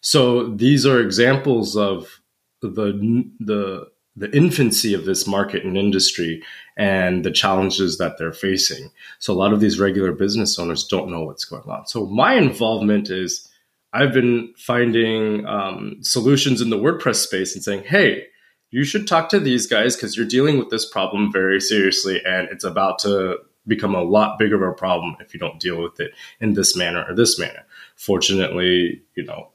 So 0.00 0.48
these 0.48 0.86
are 0.86 1.00
examples 1.00 1.76
of 1.76 2.20
the 2.62 3.28
the 3.40 3.88
the 4.18 4.34
infancy 4.34 4.94
of 4.94 5.04
this 5.04 5.26
market 5.26 5.62
and 5.62 5.76
industry 5.76 6.42
and 6.78 7.22
the 7.22 7.30
challenges 7.30 7.98
that 7.98 8.16
they're 8.16 8.32
facing. 8.32 8.90
So 9.18 9.32
a 9.32 9.36
lot 9.36 9.52
of 9.52 9.60
these 9.60 9.78
regular 9.78 10.12
business 10.12 10.58
owners 10.58 10.86
don't 10.86 11.10
know 11.10 11.22
what's 11.22 11.44
going 11.44 11.68
on. 11.68 11.86
So 11.86 12.06
my 12.06 12.34
involvement 12.34 13.10
is 13.10 13.46
I've 13.92 14.14
been 14.14 14.54
finding 14.56 15.46
um, 15.46 15.98
solutions 16.00 16.60
in 16.62 16.70
the 16.70 16.78
WordPress 16.78 17.16
space 17.16 17.54
and 17.54 17.62
saying, 17.62 17.84
hey, 17.84 18.26
you 18.70 18.84
should 18.84 19.06
talk 19.06 19.28
to 19.30 19.40
these 19.40 19.66
guys 19.66 19.96
because 19.96 20.16
you're 20.16 20.26
dealing 20.26 20.58
with 20.58 20.70
this 20.70 20.88
problem 20.88 21.30
very 21.30 21.60
seriously 21.60 22.22
and 22.24 22.48
it's 22.50 22.64
about 22.64 22.98
to 23.00 23.38
become 23.66 23.94
a 23.94 24.02
lot 24.02 24.38
bigger 24.38 24.56
of 24.56 24.72
a 24.72 24.76
problem 24.76 25.16
if 25.20 25.34
you 25.34 25.40
don't 25.40 25.60
deal 25.60 25.82
with 25.82 25.98
it 26.00 26.12
in 26.40 26.54
this 26.54 26.76
manner 26.76 27.04
or 27.08 27.14
this 27.14 27.38
manner 27.38 27.64
fortunately, 27.96 29.02
you 29.16 29.24
know, 29.24 29.48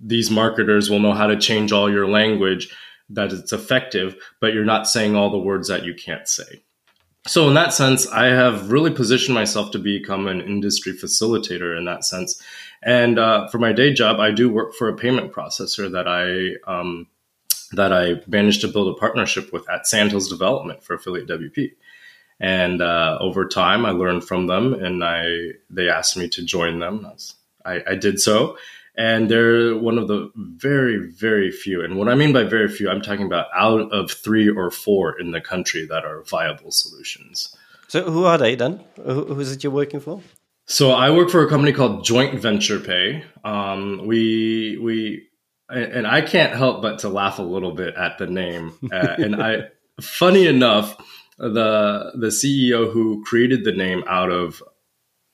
these 0.00 0.30
marketers 0.30 0.88
will 0.88 0.98
know 0.98 1.12
how 1.12 1.26
to 1.26 1.38
change 1.38 1.72
all 1.72 1.90
your 1.90 2.08
language 2.08 2.74
that 3.10 3.32
it's 3.32 3.52
effective, 3.52 4.16
but 4.40 4.54
you're 4.54 4.64
not 4.64 4.88
saying 4.88 5.14
all 5.14 5.30
the 5.30 5.38
words 5.38 5.68
that 5.68 5.84
you 5.84 5.94
can't 5.94 6.26
say. 6.26 6.62
So, 7.26 7.48
in 7.48 7.54
that 7.54 7.74
sense, 7.74 8.08
I 8.08 8.26
have 8.26 8.72
really 8.72 8.90
positioned 8.90 9.34
myself 9.34 9.72
to 9.72 9.78
become 9.78 10.26
an 10.26 10.40
industry 10.40 10.94
facilitator 10.94 11.76
in 11.76 11.84
that 11.84 12.04
sense. 12.04 12.40
And 12.82 13.18
uh, 13.18 13.46
for 13.48 13.58
my 13.58 13.72
day 13.72 13.92
job, 13.92 14.20
I 14.20 14.30
do 14.30 14.48
work 14.48 14.74
for 14.74 14.88
a 14.88 14.96
payment 14.96 15.32
processor 15.32 15.92
that 15.92 16.08
I 16.08 16.56
um, 16.70 17.08
that 17.72 17.92
I 17.92 18.22
managed 18.26 18.62
to 18.62 18.68
build 18.68 18.96
a 18.96 18.98
partnership 18.98 19.52
with 19.52 19.68
at 19.68 19.86
Sandhills 19.86 20.28
Development 20.28 20.82
for 20.82 20.94
Affiliate 20.94 21.28
WP. 21.28 21.72
And 22.40 22.80
uh, 22.80 23.18
over 23.20 23.46
time, 23.46 23.84
I 23.84 23.90
learned 23.90 24.24
from 24.24 24.46
them, 24.46 24.72
and 24.72 25.04
I 25.04 25.50
they 25.68 25.90
asked 25.90 26.16
me 26.16 26.26
to 26.30 26.42
join 26.42 26.78
them. 26.78 27.06
I, 27.64 27.82
I 27.88 27.94
did 27.94 28.20
so. 28.20 28.56
And 28.96 29.30
they're 29.30 29.76
one 29.76 29.98
of 29.98 30.08
the 30.08 30.30
very, 30.36 30.98
very 31.10 31.50
few. 31.50 31.82
And 31.82 31.96
what 31.96 32.08
I 32.08 32.14
mean 32.14 32.32
by 32.32 32.42
very 32.42 32.68
few, 32.68 32.90
I'm 32.90 33.00
talking 33.00 33.24
about 33.24 33.46
out 33.54 33.92
of 33.92 34.10
three 34.10 34.48
or 34.48 34.70
four 34.70 35.18
in 35.18 35.30
the 35.30 35.40
country 35.40 35.86
that 35.86 36.04
are 36.04 36.22
viable 36.24 36.70
solutions. 36.70 37.56
So, 37.88 38.02
who 38.10 38.24
are 38.24 38.36
they 38.36 38.56
then? 38.56 38.84
Who 38.96 39.38
is 39.40 39.52
it 39.52 39.64
you're 39.64 39.72
working 39.72 40.00
for? 40.00 40.20
So, 40.66 40.90
I 40.90 41.10
work 41.10 41.30
for 41.30 41.42
a 41.42 41.48
company 41.48 41.72
called 41.72 42.04
Joint 42.04 42.38
Venture 42.40 42.78
Pay. 42.78 43.24
Um, 43.42 44.06
we, 44.06 44.76
we, 44.78 45.28
and 45.68 46.06
I 46.06 46.20
can't 46.20 46.54
help 46.54 46.82
but 46.82 46.98
to 47.00 47.08
laugh 47.08 47.38
a 47.38 47.42
little 47.42 47.72
bit 47.72 47.94
at 47.94 48.18
the 48.18 48.26
name. 48.26 48.74
Uh, 48.92 49.14
and 49.18 49.42
I, 49.42 49.68
funny 50.00 50.46
enough, 50.46 50.96
the 51.40 52.12
the 52.14 52.26
CEO 52.26 52.92
who 52.92 53.24
created 53.24 53.64
the 53.64 53.72
name 53.72 54.04
out 54.06 54.30
of 54.30 54.62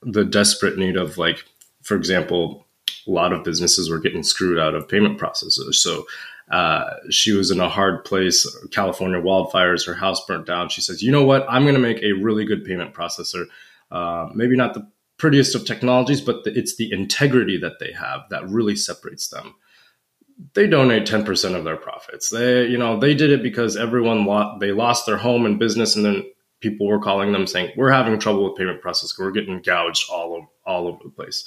the 0.03 0.25
desperate 0.25 0.79
need 0.79 0.97
of 0.97 1.19
like 1.19 1.45
for 1.87 1.97
example, 1.97 2.67
a 3.07 3.11
lot 3.11 3.33
of 3.33 3.45
businesses 3.45 3.89
were 3.89 4.01
getting 4.01 4.23
screwed 4.23 4.59
out 4.59 4.75
of 4.75 4.89
payment 4.89 5.19
processors. 5.19 5.77
So 5.77 6.05
uh, 6.51 6.95
she 7.11 7.33
was 7.33 7.51
in 7.51 7.61
a 7.61 7.69
hard 7.69 8.05
place. 8.05 8.47
California 8.71 9.21
wildfires, 9.21 9.87
her 9.87 9.95
house 9.95 10.25
burnt 10.27 10.47
down. 10.47 10.69
She 10.69 10.81
says, 10.81 11.03
"You 11.03 11.13
know 11.13 11.25
what? 11.25 11.47
I'm 11.49 11.63
going 11.63 11.75
to 11.75 11.81
make 11.81 12.03
a 12.03 12.13
really 12.13 12.45
good 12.45 12.65
payment 12.65 12.93
processor. 12.93 13.47
Uh, 13.91 14.29
maybe 14.35 14.57
not 14.57 14.75
the 14.75 14.87
prettiest 15.17 15.55
of 15.55 15.65
technologies, 15.65 16.21
but 16.21 16.45
the, 16.45 16.57
it's 16.57 16.77
the 16.77 16.93
integrity 16.93 17.57
that 17.59 17.79
they 17.79 17.93
have 17.93 18.23
that 18.31 18.49
really 18.49 18.77
separates 18.77 19.29
them." 19.29 19.55
They 20.53 20.67
donate 20.67 21.07
10% 21.07 21.55
of 21.55 21.65
their 21.65 21.79
profits. 21.79 22.29
They, 22.29 22.67
you 22.67 22.77
know, 22.77 23.01
they 23.01 23.15
did 23.15 23.31
it 23.31 23.43
because 23.43 23.75
everyone 23.77 24.27
lost, 24.27 24.61
they 24.61 24.71
lost 24.71 25.07
their 25.07 25.17
home 25.17 25.47
and 25.47 25.59
business, 25.59 25.97
and 25.97 26.05
then 26.05 26.25
people 26.61 26.87
were 26.87 27.01
calling 27.01 27.33
them 27.33 27.47
saying, 27.47 27.73
"We're 27.77 27.91
having 27.91 28.19
trouble 28.19 28.45
with 28.45 28.59
payment 28.59 28.81
processing. 28.81 29.25
We're 29.25 29.33
getting 29.33 29.63
gouged 29.63 30.11
all 30.11 30.53
all 30.65 30.87
over 30.87 30.99
the 31.03 31.11
place." 31.11 31.47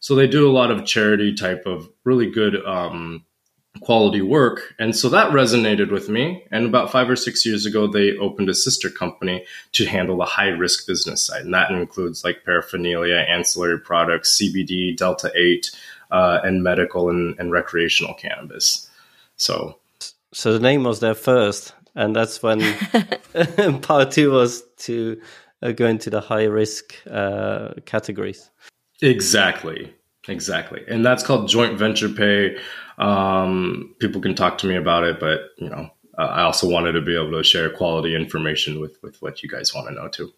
So 0.00 0.14
they 0.14 0.26
do 0.26 0.48
a 0.48 0.52
lot 0.52 0.70
of 0.70 0.84
charity 0.84 1.34
type 1.34 1.64
of 1.66 1.88
really 2.04 2.30
good 2.30 2.56
um, 2.66 3.24
quality 3.80 4.22
work, 4.22 4.74
and 4.78 4.96
so 4.96 5.08
that 5.10 5.30
resonated 5.30 5.90
with 5.90 6.08
me. 6.08 6.44
And 6.50 6.66
about 6.66 6.90
five 6.90 7.08
or 7.08 7.16
six 7.16 7.46
years 7.46 7.66
ago, 7.66 7.86
they 7.86 8.16
opened 8.16 8.48
a 8.48 8.54
sister 8.54 8.90
company 8.90 9.44
to 9.72 9.86
handle 9.86 10.16
the 10.16 10.24
high 10.24 10.48
risk 10.48 10.86
business 10.86 11.24
side, 11.24 11.44
and 11.44 11.54
that 11.54 11.70
includes 11.70 12.24
like 12.24 12.44
paraphernalia, 12.44 13.26
ancillary 13.28 13.78
products, 13.78 14.40
CBD, 14.40 14.96
Delta 14.96 15.30
Eight, 15.34 15.70
uh, 16.10 16.40
and 16.42 16.62
medical 16.62 17.10
and, 17.10 17.38
and 17.38 17.52
recreational 17.52 18.14
cannabis. 18.14 18.88
So, 19.36 19.78
so 20.32 20.52
the 20.52 20.60
name 20.60 20.82
was 20.82 21.00
there 21.00 21.14
first 21.14 21.74
and 21.94 22.14
that's 22.14 22.42
when 22.42 22.60
part 23.82 24.10
two 24.12 24.30
was 24.30 24.62
to 24.78 25.20
uh, 25.62 25.72
go 25.72 25.86
into 25.86 26.10
the 26.10 26.20
high 26.20 26.44
risk 26.44 26.94
uh, 27.10 27.74
categories. 27.84 28.50
Exactly, 29.02 29.92
exactly, 30.28 30.82
and 30.88 31.04
that's 31.04 31.22
called 31.22 31.48
joint 31.48 31.78
venture 31.78 32.08
pay. 32.08 32.56
Um, 32.98 33.94
people 33.98 34.20
can 34.20 34.34
talk 34.34 34.58
to 34.58 34.66
me 34.66 34.76
about 34.76 35.04
it, 35.04 35.18
but 35.18 35.40
you 35.58 35.70
know, 35.70 35.90
I 36.18 36.42
also 36.42 36.68
wanted 36.68 36.92
to 36.92 37.00
be 37.00 37.16
able 37.16 37.32
to 37.32 37.42
share 37.42 37.70
quality 37.70 38.14
information 38.14 38.80
with 38.80 38.98
with 39.02 39.20
what 39.22 39.42
you 39.42 39.48
guys 39.48 39.74
want 39.74 39.88
to 39.88 39.94
know 39.94 40.08
too. 40.08 40.32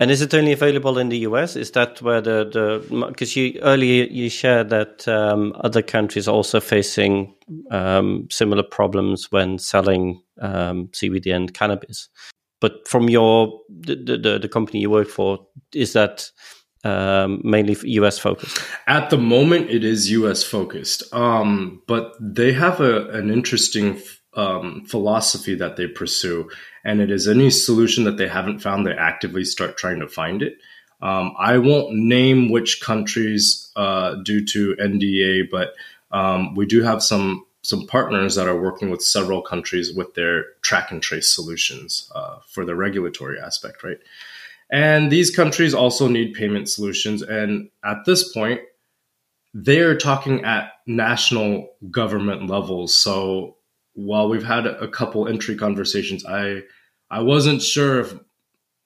And 0.00 0.10
is 0.10 0.22
it 0.22 0.32
only 0.32 0.52
available 0.52 0.96
in 0.98 1.10
the 1.10 1.18
US? 1.18 1.56
Is 1.56 1.72
that 1.72 2.00
where 2.00 2.22
the 2.22 2.48
the 2.50 3.06
because 3.08 3.36
you 3.36 3.58
earlier 3.62 4.04
you 4.04 4.30
shared 4.30 4.70
that 4.70 5.06
um, 5.06 5.52
other 5.60 5.82
countries 5.82 6.26
are 6.26 6.34
also 6.34 6.58
facing 6.58 7.34
um, 7.70 8.26
similar 8.30 8.62
problems 8.62 9.30
when 9.30 9.58
selling 9.58 10.22
um, 10.40 10.88
CBD 10.88 11.34
and 11.34 11.52
cannabis. 11.52 12.08
but 12.60 12.86
from 12.86 13.08
your 13.08 13.60
the, 13.68 13.96
the 13.96 14.38
the 14.38 14.48
company 14.48 14.80
you 14.80 14.90
work 14.90 15.08
for, 15.08 15.46
is 15.74 15.94
that 15.94 16.30
um, 16.84 17.40
mainly 17.44 17.76
US 17.82 18.18
focused? 18.18 18.60
At 18.86 19.10
the 19.10 19.18
moment, 19.18 19.70
it 19.70 19.84
is 19.84 20.10
US 20.10 20.42
focused, 20.42 21.02
um, 21.12 21.82
but 21.86 22.14
they 22.20 22.52
have 22.52 22.80
a, 22.80 23.08
an 23.10 23.30
interesting 23.30 24.00
um, 24.34 24.84
philosophy 24.86 25.54
that 25.56 25.76
they 25.76 25.86
pursue, 25.86 26.48
and 26.84 27.00
it 27.00 27.10
is 27.10 27.28
any 27.28 27.50
solution 27.50 28.04
that 28.04 28.16
they 28.16 28.28
haven't 28.28 28.60
found, 28.60 28.86
they 28.86 28.92
actively 28.92 29.44
start 29.44 29.76
trying 29.76 30.00
to 30.00 30.08
find 30.08 30.42
it. 30.42 30.58
Um, 31.02 31.32
I 31.38 31.58
won't 31.58 31.94
name 31.94 32.50
which 32.50 32.80
countries 32.80 33.70
uh, 33.74 34.16
due 34.16 34.44
to 34.46 34.76
NDA, 34.76 35.50
but 35.50 35.74
um, 36.12 36.54
we 36.54 36.66
do 36.66 36.82
have 36.82 37.02
some 37.02 37.46
some 37.62 37.86
partners 37.86 38.36
that 38.36 38.48
are 38.48 38.60
working 38.60 38.88
with 38.88 39.02
several 39.02 39.42
countries 39.42 39.92
with 39.92 40.14
their 40.14 40.44
track 40.62 40.90
and 40.90 41.02
trace 41.02 41.34
solutions 41.34 42.10
uh, 42.14 42.38
for 42.46 42.64
the 42.64 42.74
regulatory 42.74 43.38
aspect, 43.38 43.82
right? 43.82 43.98
And 44.70 45.10
these 45.10 45.34
countries 45.34 45.74
also 45.74 46.06
need 46.08 46.34
payment 46.34 46.68
solutions. 46.68 47.22
And 47.22 47.70
at 47.84 48.04
this 48.06 48.32
point, 48.32 48.60
they're 49.52 49.96
talking 49.96 50.44
at 50.44 50.72
national 50.86 51.68
government 51.90 52.48
levels. 52.48 52.96
So 52.96 53.56
while 53.94 54.28
we've 54.28 54.44
had 54.44 54.66
a 54.66 54.88
couple 54.88 55.26
entry 55.26 55.56
conversations, 55.56 56.24
I 56.24 56.62
I 57.10 57.22
wasn't 57.22 57.60
sure 57.60 58.00
if 58.00 58.14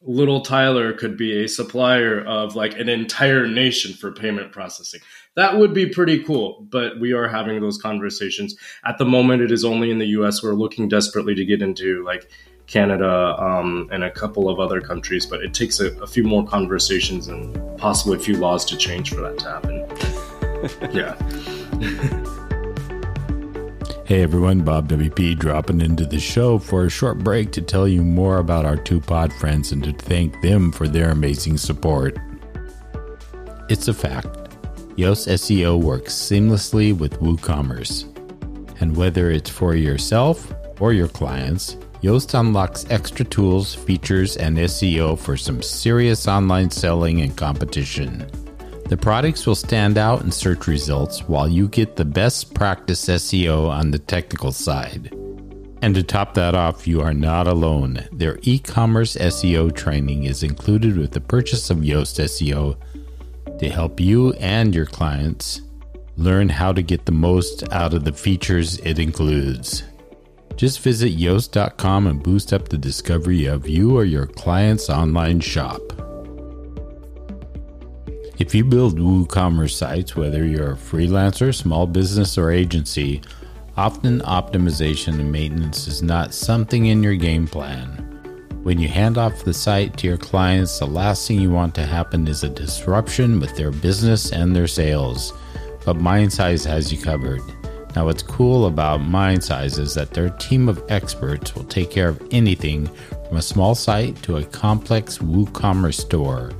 little 0.00 0.40
Tyler 0.42 0.92
could 0.92 1.16
be 1.16 1.44
a 1.44 1.48
supplier 1.48 2.22
of 2.24 2.56
like 2.56 2.78
an 2.78 2.88
entire 2.88 3.46
nation 3.46 3.94
for 3.94 4.12
payment 4.12 4.52
processing. 4.52 5.00
That 5.36 5.58
would 5.58 5.74
be 5.74 5.86
pretty 5.86 6.22
cool, 6.22 6.66
but 6.70 7.00
we 7.00 7.12
are 7.12 7.28
having 7.28 7.60
those 7.60 7.78
conversations. 7.78 8.54
At 8.84 8.98
the 8.98 9.04
moment, 9.04 9.42
it 9.42 9.50
is 9.50 9.64
only 9.64 9.90
in 9.90 9.98
the 9.98 10.08
US. 10.08 10.42
We're 10.42 10.54
looking 10.54 10.88
desperately 10.88 11.34
to 11.34 11.44
get 11.44 11.62
into 11.62 12.04
like 12.04 12.30
Canada, 12.66 13.36
um, 13.38 13.88
and 13.92 14.04
a 14.04 14.10
couple 14.10 14.48
of 14.48 14.58
other 14.58 14.80
countries, 14.80 15.26
but 15.26 15.42
it 15.42 15.52
takes 15.52 15.80
a, 15.80 15.92
a, 16.00 16.06
few 16.06 16.24
more 16.24 16.46
conversations 16.46 17.28
and 17.28 17.78
possibly 17.78 18.16
a 18.16 18.20
few 18.20 18.36
laws 18.36 18.64
to 18.64 18.76
change 18.76 19.10
for 19.10 19.20
that 19.20 19.38
to 19.38 19.48
happen. 19.50 19.86
yeah. 20.94 21.14
hey 24.06 24.22
everyone, 24.22 24.62
Bob 24.62 24.88
WP 24.88 25.38
dropping 25.38 25.82
into 25.82 26.06
the 26.06 26.18
show 26.18 26.58
for 26.58 26.86
a 26.86 26.90
short 26.90 27.18
break 27.18 27.52
to 27.52 27.60
tell 27.60 27.86
you 27.86 28.02
more 28.02 28.38
about 28.38 28.64
our 28.64 28.76
two 28.76 29.00
pod 29.00 29.32
friends 29.34 29.72
and 29.72 29.84
to 29.84 29.92
thank 29.92 30.40
them 30.40 30.72
for 30.72 30.88
their 30.88 31.10
amazing 31.10 31.58
support. 31.58 32.16
It's 33.68 33.88
a 33.88 33.94
fact. 33.94 34.44
Yoast 34.96 35.28
SEO 35.28 35.82
works 35.82 36.14
seamlessly 36.14 36.96
with 36.96 37.18
WooCommerce. 37.20 38.10
And 38.80 38.96
whether 38.96 39.30
it's 39.30 39.50
for 39.50 39.74
yourself 39.74 40.52
or 40.80 40.92
your 40.92 41.08
clients, 41.08 41.76
Yoast 42.04 42.38
unlocks 42.38 42.84
extra 42.90 43.24
tools, 43.24 43.74
features, 43.74 44.36
and 44.36 44.58
SEO 44.58 45.18
for 45.18 45.38
some 45.38 45.62
serious 45.62 46.28
online 46.28 46.70
selling 46.70 47.22
and 47.22 47.34
competition. 47.34 48.26
The 48.90 48.96
products 48.98 49.46
will 49.46 49.54
stand 49.54 49.96
out 49.96 50.20
in 50.20 50.30
search 50.30 50.66
results 50.66 51.20
while 51.20 51.48
you 51.48 51.66
get 51.66 51.96
the 51.96 52.04
best 52.04 52.52
practice 52.52 53.06
SEO 53.06 53.70
on 53.70 53.90
the 53.90 53.98
technical 53.98 54.52
side. 54.52 55.14
And 55.80 55.94
to 55.94 56.02
top 56.02 56.34
that 56.34 56.54
off, 56.54 56.86
you 56.86 57.00
are 57.00 57.14
not 57.14 57.46
alone. 57.46 58.06
Their 58.12 58.38
e 58.42 58.58
commerce 58.58 59.16
SEO 59.16 59.74
training 59.74 60.24
is 60.24 60.42
included 60.42 60.98
with 60.98 61.12
the 61.12 61.22
purchase 61.22 61.70
of 61.70 61.78
Yoast 61.78 62.22
SEO 62.22 62.76
to 63.58 63.70
help 63.70 63.98
you 63.98 64.34
and 64.34 64.74
your 64.74 64.84
clients 64.84 65.62
learn 66.18 66.50
how 66.50 66.70
to 66.70 66.82
get 66.82 67.06
the 67.06 67.12
most 67.12 67.66
out 67.72 67.94
of 67.94 68.04
the 68.04 68.12
features 68.12 68.76
it 68.80 68.98
includes. 68.98 69.84
Just 70.56 70.80
visit 70.80 71.16
Yoast.com 71.16 72.06
and 72.06 72.22
boost 72.22 72.52
up 72.52 72.68
the 72.68 72.78
discovery 72.78 73.46
of 73.46 73.68
you 73.68 73.96
or 73.96 74.04
your 74.04 74.26
client's 74.26 74.88
online 74.88 75.40
shop. 75.40 75.80
If 78.38 78.54
you 78.54 78.64
build 78.64 78.98
WooCommerce 78.98 79.72
sites, 79.72 80.16
whether 80.16 80.44
you're 80.44 80.72
a 80.72 80.76
freelancer, 80.76 81.54
small 81.54 81.86
business, 81.86 82.36
or 82.36 82.50
agency, 82.50 83.22
often 83.76 84.20
optimization 84.20 85.20
and 85.20 85.30
maintenance 85.30 85.86
is 85.86 86.02
not 86.02 86.34
something 86.34 86.86
in 86.86 87.02
your 87.02 87.14
game 87.14 87.46
plan. 87.46 88.00
When 88.62 88.78
you 88.78 88.88
hand 88.88 89.18
off 89.18 89.44
the 89.44 89.54
site 89.54 89.96
to 89.98 90.06
your 90.06 90.16
clients, 90.16 90.78
the 90.78 90.86
last 90.86 91.28
thing 91.28 91.40
you 91.40 91.50
want 91.50 91.74
to 91.74 91.84
happen 91.84 92.26
is 92.26 92.42
a 92.42 92.48
disruption 92.48 93.38
with 93.38 93.54
their 93.56 93.70
business 93.70 94.32
and 94.32 94.54
their 94.54 94.66
sales. 94.68 95.32
But 95.84 95.98
Mindsize 95.98 96.64
has 96.66 96.92
you 96.92 96.98
covered. 96.98 97.42
Now, 97.94 98.06
what's 98.06 98.22
cool 98.22 98.66
about 98.66 99.00
Mindsize 99.00 99.78
is 99.78 99.94
that 99.94 100.10
their 100.10 100.30
team 100.30 100.68
of 100.68 100.82
experts 100.88 101.54
will 101.54 101.64
take 101.64 101.90
care 101.90 102.08
of 102.08 102.26
anything 102.32 102.86
from 103.28 103.36
a 103.36 103.42
small 103.42 103.74
site 103.76 104.20
to 104.22 104.36
a 104.36 104.44
complex 104.44 105.18
WooCommerce 105.18 106.00
store, 106.00 106.50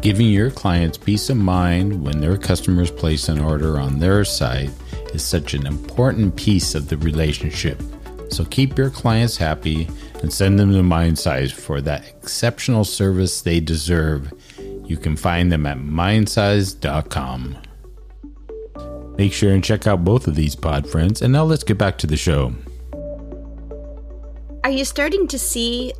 giving 0.00 0.28
your 0.28 0.50
clients 0.50 0.96
peace 0.96 1.30
of 1.30 1.36
mind 1.36 2.04
when 2.04 2.20
their 2.20 2.36
customers 2.36 2.92
place 2.92 3.28
an 3.28 3.40
order 3.40 3.80
on 3.80 3.98
their 3.98 4.24
site 4.24 4.70
is 5.12 5.24
such 5.24 5.54
an 5.54 5.66
important 5.66 6.36
piece 6.36 6.76
of 6.76 6.88
the 6.88 6.96
relationship. 6.98 7.82
So 8.30 8.44
keep 8.44 8.78
your 8.78 8.90
clients 8.90 9.36
happy 9.36 9.88
and 10.22 10.32
send 10.32 10.58
them 10.58 10.72
to 10.72 10.78
Mindsize 10.78 11.52
for 11.52 11.80
that 11.82 12.06
exceptional 12.06 12.84
service 12.84 13.42
they 13.42 13.60
deserve. 13.60 14.32
You 14.86 14.96
can 14.96 15.16
find 15.16 15.50
them 15.50 15.66
at 15.66 15.78
mindsize.com. 15.78 17.58
Make 19.16 19.32
sure 19.32 19.52
and 19.52 19.62
check 19.62 19.86
out 19.86 20.04
both 20.04 20.26
of 20.26 20.34
these 20.34 20.54
pod 20.54 20.88
friends. 20.88 21.22
And 21.22 21.32
now 21.32 21.44
let's 21.44 21.64
get 21.64 21.78
back 21.78 21.98
to 21.98 22.06
the 22.06 22.16
show. 22.16 22.54
Are 24.64 24.70
you 24.70 24.84
starting 24.84 25.26
to 25.28 25.38
see, 25.38 25.92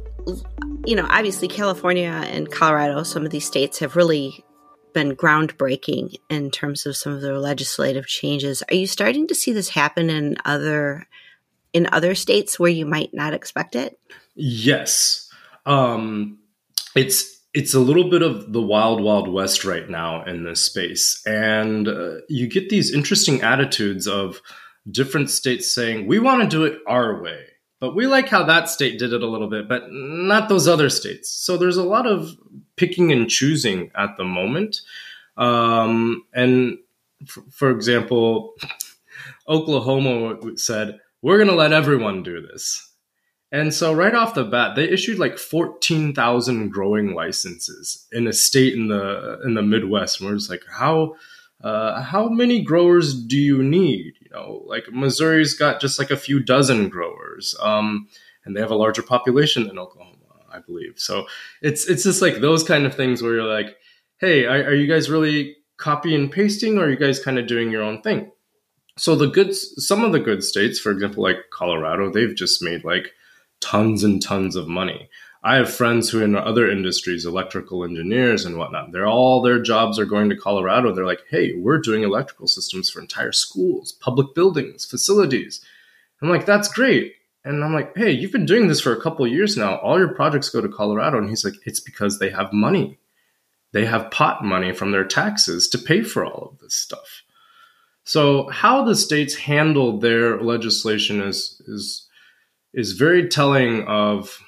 you 0.87 0.97
know, 0.97 1.07
obviously 1.11 1.49
California 1.49 2.11
and 2.27 2.51
Colorado, 2.51 3.03
some 3.03 3.25
of 3.25 3.31
these 3.31 3.47
states 3.47 3.79
have 3.81 3.97
really 3.97 4.45
been 4.93 5.17
groundbreaking 5.17 6.17
in 6.29 6.51
terms 6.51 6.87
of 6.87 6.97
some 6.97 7.13
of 7.13 7.21
their 7.21 7.39
legislative 7.39 8.07
changes. 8.07 8.63
Are 8.69 8.75
you 8.75 8.87
starting 8.87 9.27
to 9.29 9.35
see 9.35 9.53
this 9.53 9.71
happen 9.71 10.11
in 10.11 10.37
other 10.45 11.07
in 11.73 11.89
other 11.91 12.15
states 12.15 12.59
where 12.59 12.71
you 12.71 12.85
might 12.85 13.15
not 13.15 13.33
expect 13.33 13.75
it? 13.75 13.99
Yes. 14.35 15.31
Um, 15.65 16.39
it's 16.95 17.32
it's 17.55 17.75
a 17.75 17.81
little 17.81 18.09
bit 18.09 18.23
of 18.23 18.53
the 18.53 18.63
wild 18.63 19.01
wild 19.03 19.29
west 19.29 19.65
right 19.65 19.89
now 19.89 20.25
in 20.25 20.45
this 20.45 20.65
space. 20.65 21.23
And 21.27 21.87
uh, 21.87 22.15
you 22.29 22.49
get 22.49 22.71
these 22.71 22.93
interesting 22.93 23.43
attitudes 23.43 24.07
of 24.07 24.41
different 24.91 25.31
states 25.31 25.73
saying 25.73 26.07
we 26.07 26.19
want 26.19 26.43
to 26.43 26.49
do 26.49 26.65
it 26.65 26.79
our 26.87 27.23
way. 27.23 27.45
But 27.79 27.95
we 27.95 28.07
like 28.07 28.29
how 28.29 28.45
that 28.45 28.69
state 28.69 28.99
did 28.99 29.13
it 29.13 29.23
a 29.23 29.29
little 29.29 29.49
bit 29.49 29.69
but 29.69 29.85
not 29.91 30.49
those 30.49 30.67
other 30.67 30.89
states. 30.89 31.31
So 31.31 31.57
there's 31.57 31.77
a 31.77 31.85
lot 31.85 32.07
of 32.07 32.31
picking 32.77 33.13
and 33.13 33.29
choosing 33.29 33.91
at 33.95 34.17
the 34.17 34.25
moment. 34.25 34.81
Um, 35.37 36.25
and 36.33 36.79
f- 37.23 37.39
for 37.51 37.71
example 37.71 38.55
oklahoma 39.49 40.39
said 40.57 40.99
we're 41.23 41.39
going 41.39 41.49
to 41.49 41.55
let 41.55 41.73
everyone 41.73 42.23
do 42.23 42.41
this 42.43 42.92
and 43.53 43.75
so 43.75 43.93
right 43.93 44.15
off 44.15 44.35
the 44.35 44.45
bat, 44.45 44.77
they 44.77 44.89
issued 44.89 45.19
like 45.19 45.37
14,000 45.37 46.71
growing 46.71 47.15
licenses 47.15 48.07
in 48.11 48.27
a 48.27 48.33
state 48.33 48.73
in 48.73 48.89
the 48.89 49.41
in 49.45 49.53
the 49.53 49.63
Midwest. 49.63 50.21
And 50.21 50.31
we're 50.31 50.37
just 50.37 50.49
like, 50.49 50.65
how 50.71 51.17
uh, 51.63 52.01
how 52.01 52.31
many 52.31 52.63
growers 52.63 53.15
do 53.15 53.37
you 53.37 53.63
need? 53.63 54.15
You 54.21 54.31
know, 54.33 54.63
like 54.65 54.91
Missouri's 54.91 55.53
got 55.53 55.83
just 55.83 55.99
like 55.99 56.11
a 56.11 56.17
few 56.17 56.41
dozen 56.41 56.89
growers, 56.89 57.55
um, 57.61 58.09
and 58.47 58.57
they 58.57 58.61
have 58.61 58.71
a 58.71 58.77
larger 58.77 59.03
population 59.03 59.69
than 59.69 59.79
Oklahoma, 59.79 60.17
I 60.51 60.61
believe. 60.61 60.95
So 60.97 61.27
it's 61.61 61.87
it's 61.87 62.05
just 62.05 62.23
like 62.23 62.41
those 62.41 62.65
kind 62.65 62.87
of 62.87 62.95
things 62.95 63.23
where 63.23 63.35
you're 63.35 63.55
like, 63.55 63.77
hey, 64.17 64.47
are, 64.47 64.65
are 64.65 64.75
you 64.75 64.87
guys 64.93 65.11
really 65.11 65.57
copy 65.77 66.15
and 66.15 66.33
pasting, 66.33 66.79
or 66.79 66.85
are 66.85 66.91
you 66.91 66.97
guys 66.97 67.23
kind 67.23 67.39
of 67.39 67.47
doing 67.47 67.71
your 67.71 67.83
own 67.83 68.01
thing? 68.01 68.33
So 68.97 69.15
the 69.15 69.29
good, 69.29 69.55
some 69.55 70.05
of 70.05 70.13
the 70.13 70.21
good 70.21 70.43
states, 70.43 70.81
for 70.81 70.91
example, 70.91 71.23
like 71.23 71.51
Colorado, 71.51 72.11
they've 72.11 72.35
just 72.35 72.63
made 72.63 72.83
like 72.83 73.13
tons 73.63 74.05
and 74.05 74.21
tons 74.21 74.57
of 74.57 74.69
money. 74.69 75.09
I 75.45 75.57
have 75.57 75.75
friends 75.75 76.09
who 76.09 76.21
are 76.21 76.25
in 76.25 76.37
other 76.37 76.71
industries, 76.71 77.27
electrical 77.27 77.85
engineers 77.85 78.45
and 78.45 78.59
whatnot, 78.59 78.93
they're 78.93 79.07
all 79.07 79.43
their 79.43 79.61
jobs 79.61 79.99
are 79.99 80.05
going 80.05 80.29
to 80.31 80.37
Colorado. 80.37 80.95
They're 80.95 81.07
like, 81.07 81.25
hey, 81.31 81.55
we're 81.55 81.79
doing 81.79 82.05
electrical 82.05 82.47
systems 82.47 82.91
for 82.91 83.01
entire 83.01 83.33
schools, 83.33 83.93
public 83.93 84.35
buildings, 84.35 84.85
facilities. 84.85 85.61
I'm 86.21 86.29
like, 86.29 86.47
that's 86.47 86.69
great. 86.69 87.15
And 87.45 87.65
I'm 87.65 87.75
like, 87.75 87.97
hey, 87.97 88.13
you've 88.13 88.31
been 88.31 88.47
doing 88.47 88.69
this 88.69 88.81
for 88.81 88.93
a 88.93 89.01
couple 89.01 89.27
years 89.27 89.57
now. 89.57 89.77
All 89.79 89.99
your 89.99 90.15
projects 90.15 90.49
go 90.49 90.61
to 90.61 90.69
Colorado. 90.69 91.19
And 91.19 91.29
he's 91.29 91.45
like, 91.45 91.55
it's 91.67 91.81
because 91.81 92.19
they 92.19 92.31
have 92.31 92.53
money. 92.53 92.99
They 93.73 93.85
have 93.87 94.13
pot 94.13 94.45
money 94.45 94.73
from 94.73 94.93
their 94.93 95.05
taxes 95.05 95.69
to 95.71 95.79
pay 95.79 96.03
for 96.03 96.25
all 96.25 96.51
of 96.53 96.59
this 96.61 96.77
stuff. 96.77 97.23
So 98.05 98.49
how 98.49 98.85
the 98.85 98.95
states 98.95 99.35
handle 99.35 99.99
their 99.99 100.41
legislation 100.41 101.21
is 101.21 101.61
is 101.67 102.09
is 102.75 102.93
very 102.93 103.29
telling 103.29 103.87
of 103.87 104.39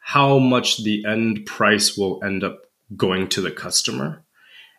how 0.00 0.38
much 0.38 0.82
the 0.82 1.04
end 1.06 1.46
price 1.46 1.96
will 1.96 2.22
end 2.24 2.42
up 2.42 2.58
going 2.96 3.28
to 3.28 3.40
the 3.40 3.50
customer. 3.50 4.24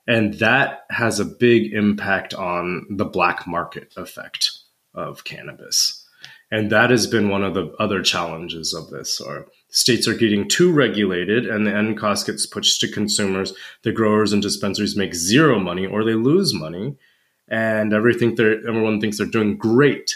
And 0.07 0.33
that 0.35 0.85
has 0.89 1.19
a 1.19 1.25
big 1.25 1.73
impact 1.73 2.33
on 2.33 2.85
the 2.89 3.05
black 3.05 3.47
market 3.47 3.93
effect 3.95 4.51
of 4.93 5.23
cannabis. 5.23 6.05
And 6.51 6.69
that 6.69 6.89
has 6.89 7.07
been 7.07 7.29
one 7.29 7.43
of 7.43 7.53
the 7.53 7.73
other 7.79 8.01
challenges 8.01 8.73
of 8.73 8.89
this. 8.89 9.21
Or 9.21 9.47
states 9.69 10.07
are 10.07 10.13
getting 10.13 10.49
too 10.49 10.73
regulated 10.73 11.45
and 11.45 11.65
the 11.65 11.73
end 11.73 11.97
cost 11.97 12.25
gets 12.25 12.45
pushed 12.45 12.81
to 12.81 12.91
consumers. 12.91 13.53
The 13.83 13.93
growers 13.93 14.33
and 14.33 14.41
dispensaries 14.41 14.97
make 14.97 15.15
zero 15.15 15.59
money 15.59 15.85
or 15.85 16.03
they 16.03 16.15
lose 16.15 16.53
money. 16.53 16.97
And 17.47 17.93
everything 17.93 18.31
everyone 18.31 18.99
thinks 18.99 19.17
they're 19.17 19.27
doing 19.27 19.57
great, 19.57 20.15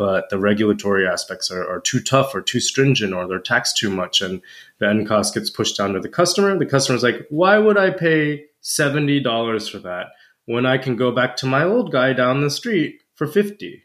but 0.00 0.30
the 0.30 0.38
regulatory 0.38 1.06
aspects 1.06 1.50
are, 1.50 1.68
are 1.68 1.78
too 1.78 2.00
tough 2.00 2.34
or 2.34 2.40
too 2.40 2.58
stringent 2.58 3.12
or 3.12 3.28
they're 3.28 3.38
taxed 3.38 3.76
too 3.76 3.90
much. 3.90 4.22
And 4.22 4.40
the 4.78 4.88
end 4.88 5.06
cost 5.06 5.34
gets 5.34 5.50
pushed 5.50 5.76
down 5.76 5.92
to 5.92 6.00
the 6.00 6.08
customer. 6.08 6.58
The 6.58 6.64
customer's 6.64 7.02
like, 7.02 7.26
why 7.28 7.58
would 7.58 7.76
I 7.76 7.90
pay 7.90 8.46
$70 8.62 9.70
for 9.70 9.78
that 9.80 10.06
when 10.46 10.64
I 10.64 10.78
can 10.78 10.96
go 10.96 11.12
back 11.12 11.36
to 11.36 11.46
my 11.46 11.64
old 11.64 11.92
guy 11.92 12.14
down 12.14 12.40
the 12.40 12.48
street 12.48 13.02
for 13.14 13.26
50 13.26 13.84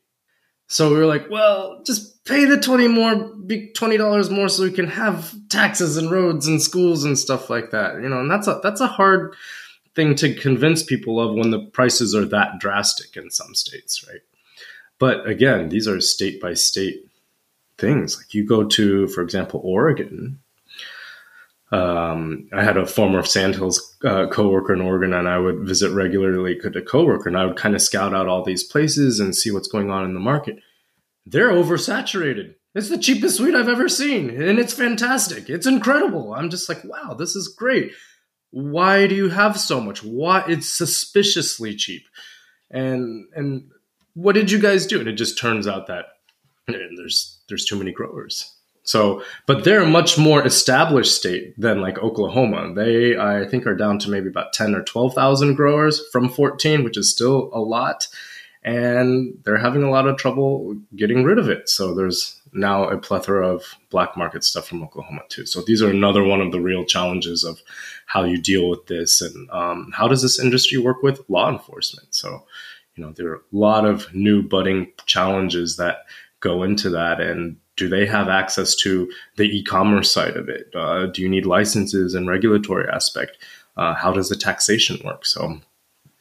so 0.68 0.90
we 0.90 0.96
were 0.96 1.06
like, 1.06 1.30
well, 1.30 1.84
just 1.86 2.26
pay 2.26 2.46
the 2.46 2.60
twenty 2.60 2.88
more, 2.88 3.32
twenty 3.76 3.98
dollars 3.98 4.32
more, 4.32 4.50
so 4.50 4.64
we 4.64 4.72
can 4.72 4.88
have 4.88 5.32
taxes 5.48 5.96
and 5.96 6.10
roads 6.10 6.48
and 6.48 6.60
schools 6.60 7.04
and 7.04 7.20
stuff 7.20 7.52
like 7.52 7.70
that. 7.70 8.02
You 8.02 8.10
know, 8.10 8.22
and 8.22 8.32
that's 8.32 8.48
a 8.48 8.60
that's 8.64 8.82
a 8.82 8.88
hard 8.88 9.36
thing 9.94 10.16
to 10.16 10.34
convince 10.34 10.82
people 10.82 11.20
of 11.20 11.36
when 11.36 11.52
the 11.52 11.60
prices 11.60 12.16
are 12.16 12.26
that 12.26 12.58
drastic 12.60 13.16
in 13.16 13.30
some 13.30 13.54
states, 13.54 14.04
right? 14.08 14.22
But 15.00 15.28
again, 15.28 15.70
these 15.70 15.88
are 15.88 16.00
state 16.00 16.42
by 16.42 16.54
state 16.54 17.06
things. 17.78 18.18
Like 18.18 18.34
you 18.34 18.46
go 18.46 18.64
to, 18.64 19.08
for 19.08 19.22
example, 19.22 19.62
Oregon. 19.64 20.40
Um, 21.72 22.48
I 22.54 22.64
had 22.64 22.78
a 22.78 22.86
former 22.86 23.24
Sandhills 23.24 23.98
uh, 24.06 24.28
coworker 24.28 24.74
in 24.74 24.82
Oregon, 24.82 25.14
and 25.14 25.28
I 25.28 25.40
would 25.40 25.68
visit 25.68 25.92
regularly 25.92 26.58
to 26.60 26.82
coworker, 26.82 27.28
and 27.28 27.38
I 27.38 27.46
would 27.46 27.58
kind 27.58 27.76
of 27.76 27.82
scout 27.82 28.14
out 28.14 28.28
all 28.28 28.44
these 28.44 28.64
places 28.64 29.20
and 29.20 29.36
see 29.36 29.52
what's 29.52 29.68
going 29.68 29.90
on 29.90 30.06
in 30.06 30.14
the 30.14 30.20
market. 30.20 30.60
They're 31.26 31.52
oversaturated. 31.52 32.56
It's 32.76 32.90
the 32.90 32.98
cheapest 32.98 33.40
weed 33.40 33.56
I've 33.56 33.68
ever 33.70 33.90
seen, 33.90 34.30
and 34.30 34.60
it's 34.60 34.74
fantastic. 34.74 35.50
It's 35.50 35.66
incredible. 35.66 36.34
I'm 36.34 36.50
just 36.50 36.70
like, 36.70 36.84
wow, 36.84 37.14
this 37.14 37.36
is 37.36 37.48
great. 37.48 37.92
Why 38.52 39.08
do 39.08 39.16
you 39.16 39.30
have 39.30 39.60
so 39.60 39.82
much? 39.82 40.04
Why 40.04 40.44
it's 40.48 40.70
suspiciously 40.70 41.76
cheap, 41.76 42.04
and 42.70 43.26
and 43.34 43.72
what 44.16 44.34
did 44.34 44.50
you 44.50 44.60
guys 44.60 44.88
do? 44.88 45.00
And 45.00 45.08
it 45.08 45.14
just 45.14 45.38
turns 45.38 45.68
out 45.68 45.88
that 45.88 46.06
there's 46.68 47.40
there's 47.48 47.66
too 47.66 47.78
many 47.78 47.92
growers. 47.92 48.52
So, 48.84 49.24
but 49.48 49.64
they're 49.64 49.82
a 49.82 49.88
much 49.88 50.18
more 50.18 50.46
established 50.46 51.16
state 51.16 51.60
than 51.60 51.82
like 51.82 51.98
Oklahoma. 51.98 52.74
They, 52.76 53.18
I 53.18 53.48
think, 53.48 53.66
are 53.66 53.76
down 53.76 53.98
to 54.00 54.12
maybe 54.12 54.30
about 54.30 54.54
10 54.54 54.76
or 54.76 54.84
12,000 54.84 55.56
growers 55.56 56.00
from 56.12 56.30
14, 56.30 56.84
which 56.84 56.96
is 56.96 57.12
still 57.12 57.50
a 57.52 57.60
lot. 57.60 58.08
And 58.64 59.40
they're 59.44 59.58
having 59.58 59.82
a 59.82 59.90
lot 59.90 60.08
of 60.08 60.18
trouble 60.18 60.76
getting 60.96 61.24
rid 61.24 61.40
of 61.40 61.50
it. 61.50 61.68
So 61.68 61.96
there's 61.96 62.40
now 62.54 62.88
a 62.88 62.98
plethora 62.98 63.48
of 63.48 63.64
black 63.90 64.16
market 64.16 64.44
stuff 64.44 64.68
from 64.68 64.84
Oklahoma 64.84 65.22
too. 65.30 65.46
So 65.48 65.62
these 65.62 65.82
are 65.82 65.90
another 65.90 66.24
one 66.24 66.42
of 66.42 66.52
the 66.52 66.62
real 66.62 66.86
challenges 66.86 67.44
of 67.44 67.62
how 68.06 68.24
you 68.24 68.40
deal 68.40 68.70
with 68.70 68.86
this 68.86 69.20
and 69.22 69.50
um, 69.50 69.92
how 69.94 70.08
does 70.08 70.22
this 70.22 70.40
industry 70.40 70.78
work 70.78 71.04
with 71.04 71.28
law 71.28 71.52
enforcement. 71.52 72.14
So, 72.14 72.46
you 72.96 73.04
know, 73.04 73.12
there 73.12 73.30
are 73.30 73.36
a 73.36 73.42
lot 73.52 73.86
of 73.86 74.14
new 74.14 74.42
budding 74.42 74.92
challenges 75.06 75.78
that 75.78 76.06
go 76.40 76.64
into 76.64 76.90
that 76.90 77.20
and 77.20 77.58
do 77.76 77.90
they 77.90 78.06
have 78.06 78.30
access 78.30 78.74
to 78.76 79.12
the 79.36 79.44
e-commerce 79.44 80.12
side 80.12 80.38
of 80.38 80.48
it? 80.48 80.74
Uh, 80.74 81.08
do 81.08 81.22
you 81.22 81.28
need 81.28 81.46
licenses 81.46 82.14
and 82.14 82.28
regulatory 82.28 82.88
aspect? 82.90 83.38
Uh, 83.76 83.94
how 83.94 84.14
does 84.14 84.30
the 84.30 84.36
taxation 84.36 84.98
work? 85.04 85.26
So 85.26 85.60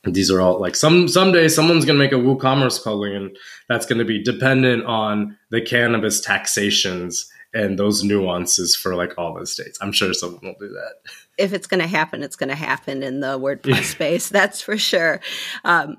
these 0.04 0.30
are 0.30 0.40
all 0.40 0.60
like 0.60 0.76
some 0.76 1.08
someday 1.08 1.48
someone's 1.48 1.84
going 1.84 1.98
to 1.98 2.04
make 2.04 2.12
a 2.12 2.16
WooCommerce 2.16 2.82
plugin 2.82 3.16
and 3.16 3.36
that's 3.68 3.86
going 3.86 3.98
to 3.98 4.04
be 4.04 4.22
dependent 4.22 4.84
on 4.84 5.38
the 5.50 5.62
cannabis 5.62 6.20
taxations 6.20 7.30
and 7.54 7.78
those 7.78 8.02
nuances 8.02 8.74
for 8.74 8.96
like 8.96 9.16
all 9.16 9.38
the 9.38 9.46
states. 9.46 9.78
I'm 9.80 9.92
sure 9.92 10.12
someone 10.12 10.40
will 10.42 10.56
do 10.58 10.68
that. 10.68 10.94
If 11.38 11.52
it's 11.52 11.68
going 11.68 11.80
to 11.80 11.86
happen, 11.86 12.22
it's 12.22 12.36
going 12.36 12.48
to 12.48 12.56
happen 12.56 13.02
in 13.02 13.20
the 13.20 13.38
WordPress 13.38 13.84
space. 13.84 14.28
That's 14.28 14.60
for 14.60 14.76
sure. 14.76 15.20
Um, 15.64 15.96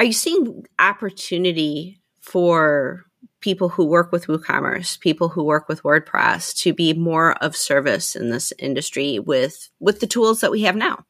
are 0.00 0.04
you 0.04 0.14
seeing 0.14 0.64
opportunity 0.78 2.00
for 2.22 3.04
people 3.40 3.68
who 3.68 3.84
work 3.84 4.10
with 4.12 4.28
WooCommerce, 4.28 4.98
people 4.98 5.28
who 5.28 5.44
work 5.44 5.68
with 5.68 5.82
WordPress 5.82 6.56
to 6.62 6.72
be 6.72 6.94
more 6.94 7.32
of 7.42 7.54
service 7.54 8.16
in 8.16 8.30
this 8.30 8.50
industry 8.58 9.18
with 9.18 9.68
with 9.78 10.00
the 10.00 10.06
tools 10.06 10.40
that 10.40 10.50
we 10.50 10.62
have 10.62 10.74
now. 10.74 11.04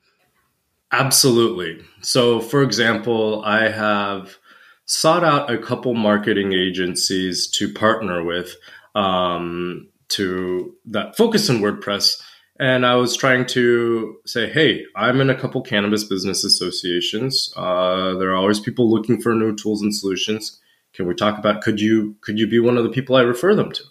Absolutely. 0.91 1.85
So 2.01 2.41
for 2.41 2.65
example, 2.65 3.45
I 3.45 3.69
have 3.69 4.39
sought 4.87 5.23
out 5.23 5.53
a 5.53 5.59
couple 5.59 5.95
marketing 5.95 6.53
agencies 6.53 7.47
to 7.59 7.73
partner 7.73 8.25
with 8.25 8.57
um, 8.97 9.89
to 10.09 10.75
that 10.87 11.17
focus 11.17 11.49
on 11.49 11.61
WordPress. 11.61 12.21
And 12.61 12.85
I 12.85 12.95
was 12.95 13.17
trying 13.17 13.47
to 13.47 14.19
say, 14.27 14.49
hey, 14.51 14.85
I'm 14.95 15.21
in 15.21 15.31
a 15.31 15.35
couple 15.35 15.63
cannabis 15.63 16.05
business 16.05 16.45
associations. 16.45 17.53
Uh, 17.57 18.15
there 18.19 18.31
are 18.31 18.37
always 18.37 18.61
people 18.61 18.89
looking 18.89 19.21
for 19.21 19.35
new 19.35 19.57
tools 19.57 19.83
and 19.83 19.95
solutions 19.95 20.61
can 20.93 21.07
we 21.07 21.15
talk 21.15 21.39
about 21.39 21.63
could 21.63 21.81
you 21.81 22.17
could 22.21 22.39
you 22.39 22.47
be 22.47 22.59
one 22.59 22.77
of 22.77 22.85
the 22.85 22.91
people 22.91 23.17
I 23.17 23.23
refer 23.23 23.55
them 23.55 23.73
to? 23.73 23.85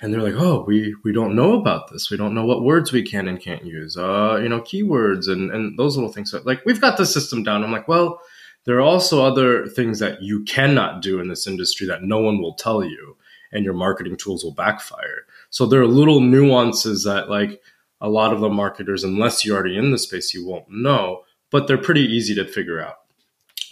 And 0.00 0.12
they're 0.12 0.22
like, 0.22 0.34
oh, 0.36 0.64
we 0.66 0.94
we 1.02 1.12
don't 1.12 1.34
know 1.36 1.58
about 1.58 1.90
this. 1.90 2.10
We 2.10 2.16
don't 2.16 2.34
know 2.34 2.44
what 2.44 2.62
words 2.62 2.92
we 2.92 3.02
can 3.02 3.26
and 3.26 3.40
can't 3.40 3.64
use. 3.64 3.96
Uh, 3.96 4.38
you 4.42 4.48
know, 4.48 4.60
keywords 4.60 5.28
and 5.28 5.50
and 5.50 5.78
those 5.78 5.96
little 5.96 6.12
things. 6.12 6.34
Like 6.44 6.64
we've 6.66 6.80
got 6.80 6.98
the 6.98 7.06
system 7.06 7.42
down. 7.42 7.64
I'm 7.64 7.72
like, 7.72 7.88
well, 7.88 8.20
there 8.66 8.76
are 8.76 8.82
also 8.82 9.24
other 9.24 9.66
things 9.66 9.98
that 10.00 10.22
you 10.22 10.44
cannot 10.44 11.00
do 11.00 11.20
in 11.20 11.28
this 11.28 11.46
industry 11.46 11.86
that 11.86 12.02
no 12.02 12.18
one 12.18 12.40
will 12.40 12.54
tell 12.54 12.84
you, 12.84 13.16
and 13.50 13.64
your 13.64 13.74
marketing 13.74 14.16
tools 14.16 14.44
will 14.44 14.54
backfire. 14.54 15.24
So 15.54 15.66
there 15.66 15.80
are 15.80 15.86
little 15.86 16.18
nuances 16.18 17.04
that 17.04 17.30
like 17.30 17.62
a 18.00 18.08
lot 18.08 18.32
of 18.32 18.40
the 18.40 18.48
marketers, 18.48 19.04
unless 19.04 19.44
you're 19.44 19.54
already 19.54 19.78
in 19.78 19.92
the 19.92 19.98
space, 19.98 20.34
you 20.34 20.44
won't 20.44 20.68
know. 20.68 21.22
But 21.52 21.68
they're 21.68 21.78
pretty 21.78 22.02
easy 22.02 22.34
to 22.34 22.44
figure 22.44 22.82
out. 22.82 22.96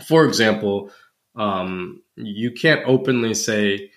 For 0.06 0.24
example, 0.24 0.92
um, 1.34 2.00
you 2.14 2.52
can't 2.52 2.86
openly 2.86 3.34
say, 3.34 3.90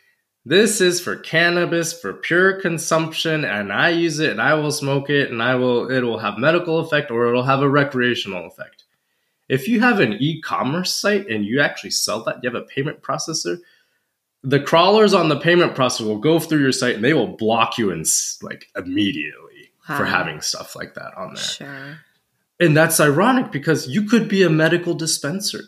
this 0.45 0.81
is 0.81 0.99
for 0.99 1.15
cannabis 1.15 1.93
for 1.93 2.11
pure 2.11 2.59
consumption 2.59 3.45
and 3.45 3.71
I 3.71 3.89
use 3.89 4.17
it 4.17 4.31
and 4.31 4.41
I 4.41 4.55
will 4.55 4.71
smoke 4.71 5.11
it 5.11 5.29
and 5.29 5.43
I 5.43 5.53
will 5.53 5.91
it 5.91 6.01
will 6.01 6.17
have 6.17 6.39
medical 6.39 6.79
effect 6.79 7.11
or 7.11 7.27
it'll 7.27 7.43
have 7.43 7.61
a 7.61 7.69
recreational 7.69 8.47
effect. 8.47 8.85
If 9.47 9.67
you 9.67 9.79
have 9.81 9.99
an 9.99 10.13
e-commerce 10.13 10.95
site 10.95 11.27
and 11.29 11.45
you 11.45 11.61
actually 11.61 11.91
sell 11.91 12.23
that, 12.23 12.39
you 12.41 12.49
have 12.49 12.59
a 12.59 12.65
payment 12.65 13.03
processor, 13.03 13.59
the 14.45 14.60
crawlers 14.60 15.13
on 15.13 15.27
the 15.27 15.39
payment 15.39 15.75
processor 15.75 16.05
will 16.05 16.19
go 16.19 16.39
through 16.39 16.62
your 16.62 16.71
site 16.71 16.95
and 16.95 17.03
they 17.03 17.13
will 17.13 17.36
block 17.36 17.77
you 17.77 17.89
in 17.89 18.05
like 18.43 18.67
immediately 18.75 19.71
wow. 19.89 19.97
for 19.97 20.05
having 20.05 20.39
stuff 20.39 20.75
like 20.75 20.93
that 20.93 21.13
on 21.17 21.34
there. 21.34 21.43
Sure. 21.43 21.99
And 22.60 22.77
that's 22.77 22.99
ironic 22.99 23.51
because 23.51 23.88
you 23.88 24.03
could 24.03 24.29
be 24.29 24.43
a 24.43 24.49
medical 24.49 24.93
dispensary 24.93 25.63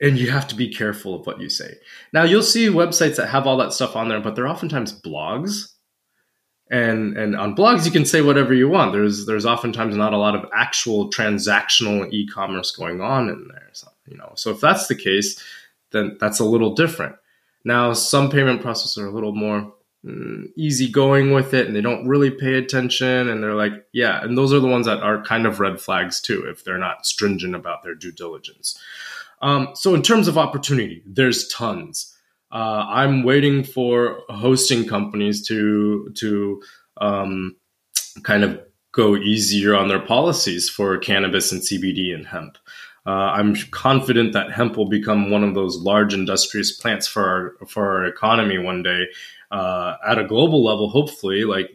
and 0.00 0.18
you 0.18 0.30
have 0.30 0.48
to 0.48 0.56
be 0.56 0.74
careful 0.74 1.14
of 1.14 1.26
what 1.26 1.40
you 1.40 1.48
say. 1.48 1.74
Now 2.12 2.24
you'll 2.24 2.42
see 2.42 2.66
websites 2.66 3.16
that 3.16 3.28
have 3.28 3.46
all 3.46 3.56
that 3.58 3.72
stuff 3.72 3.94
on 3.94 4.08
there, 4.08 4.20
but 4.20 4.34
they're 4.34 4.48
oftentimes 4.48 5.00
blogs. 5.00 5.72
And 6.68 7.16
and 7.16 7.36
on 7.36 7.56
blogs 7.56 7.84
you 7.84 7.92
can 7.92 8.04
say 8.04 8.22
whatever 8.22 8.54
you 8.54 8.68
want. 8.68 8.92
There's 8.92 9.26
there's 9.26 9.46
oftentimes 9.46 9.96
not 9.96 10.12
a 10.12 10.18
lot 10.18 10.34
of 10.34 10.50
actual 10.52 11.10
transactional 11.10 12.12
e-commerce 12.12 12.70
going 12.72 13.00
on 13.00 13.28
in 13.28 13.48
there. 13.48 13.70
So, 13.72 13.88
you 14.06 14.16
know, 14.16 14.32
so 14.36 14.50
if 14.50 14.60
that's 14.60 14.86
the 14.86 14.94
case, 14.94 15.42
then 15.92 16.16
that's 16.20 16.38
a 16.38 16.44
little 16.44 16.74
different. 16.74 17.16
Now 17.64 17.92
some 17.92 18.30
payment 18.30 18.62
processors 18.62 18.98
are 18.98 19.06
a 19.06 19.12
little 19.12 19.34
more 19.34 19.72
mm, 20.04 20.44
easygoing 20.56 21.32
with 21.32 21.54
it 21.54 21.66
and 21.66 21.76
they 21.76 21.80
don't 21.80 22.06
really 22.06 22.30
pay 22.30 22.54
attention 22.54 23.28
and 23.28 23.42
they're 23.42 23.54
like, 23.54 23.72
yeah, 23.92 24.22
and 24.22 24.36
those 24.36 24.52
are 24.52 24.60
the 24.60 24.66
ones 24.66 24.86
that 24.86 25.02
are 25.02 25.22
kind 25.22 25.46
of 25.46 25.60
red 25.60 25.80
flags 25.80 26.20
too 26.20 26.44
if 26.46 26.64
they're 26.64 26.78
not 26.78 27.06
stringent 27.06 27.54
about 27.54 27.82
their 27.82 27.94
due 27.94 28.12
diligence. 28.12 28.78
Um, 29.42 29.70
so 29.74 29.94
in 29.94 30.02
terms 30.02 30.28
of 30.28 30.38
opportunity, 30.38 31.02
there's 31.06 31.48
tons. 31.48 32.14
Uh, 32.52 32.84
I'm 32.88 33.22
waiting 33.22 33.62
for 33.62 34.22
hosting 34.28 34.86
companies 34.86 35.46
to 35.46 36.10
to 36.16 36.62
um, 37.00 37.56
kind 38.22 38.42
of 38.42 38.60
go 38.92 39.16
easier 39.16 39.74
on 39.74 39.88
their 39.88 40.00
policies 40.00 40.68
for 40.68 40.98
cannabis 40.98 41.52
and 41.52 41.62
CBD 41.62 42.12
and 42.12 42.26
hemp. 42.26 42.58
Uh, 43.06 43.10
I'm 43.10 43.56
confident 43.70 44.32
that 44.34 44.52
hemp 44.52 44.76
will 44.76 44.88
become 44.88 45.30
one 45.30 45.42
of 45.42 45.54
those 45.54 45.78
large 45.78 46.12
industrious 46.12 46.72
plants 46.72 47.06
for 47.06 47.56
our 47.60 47.66
for 47.66 47.88
our 47.88 48.04
economy 48.06 48.58
one 48.58 48.82
day 48.82 49.06
uh, 49.50 49.94
at 50.06 50.18
a 50.18 50.24
global 50.24 50.62
level. 50.62 50.90
Hopefully, 50.90 51.44
like 51.44 51.70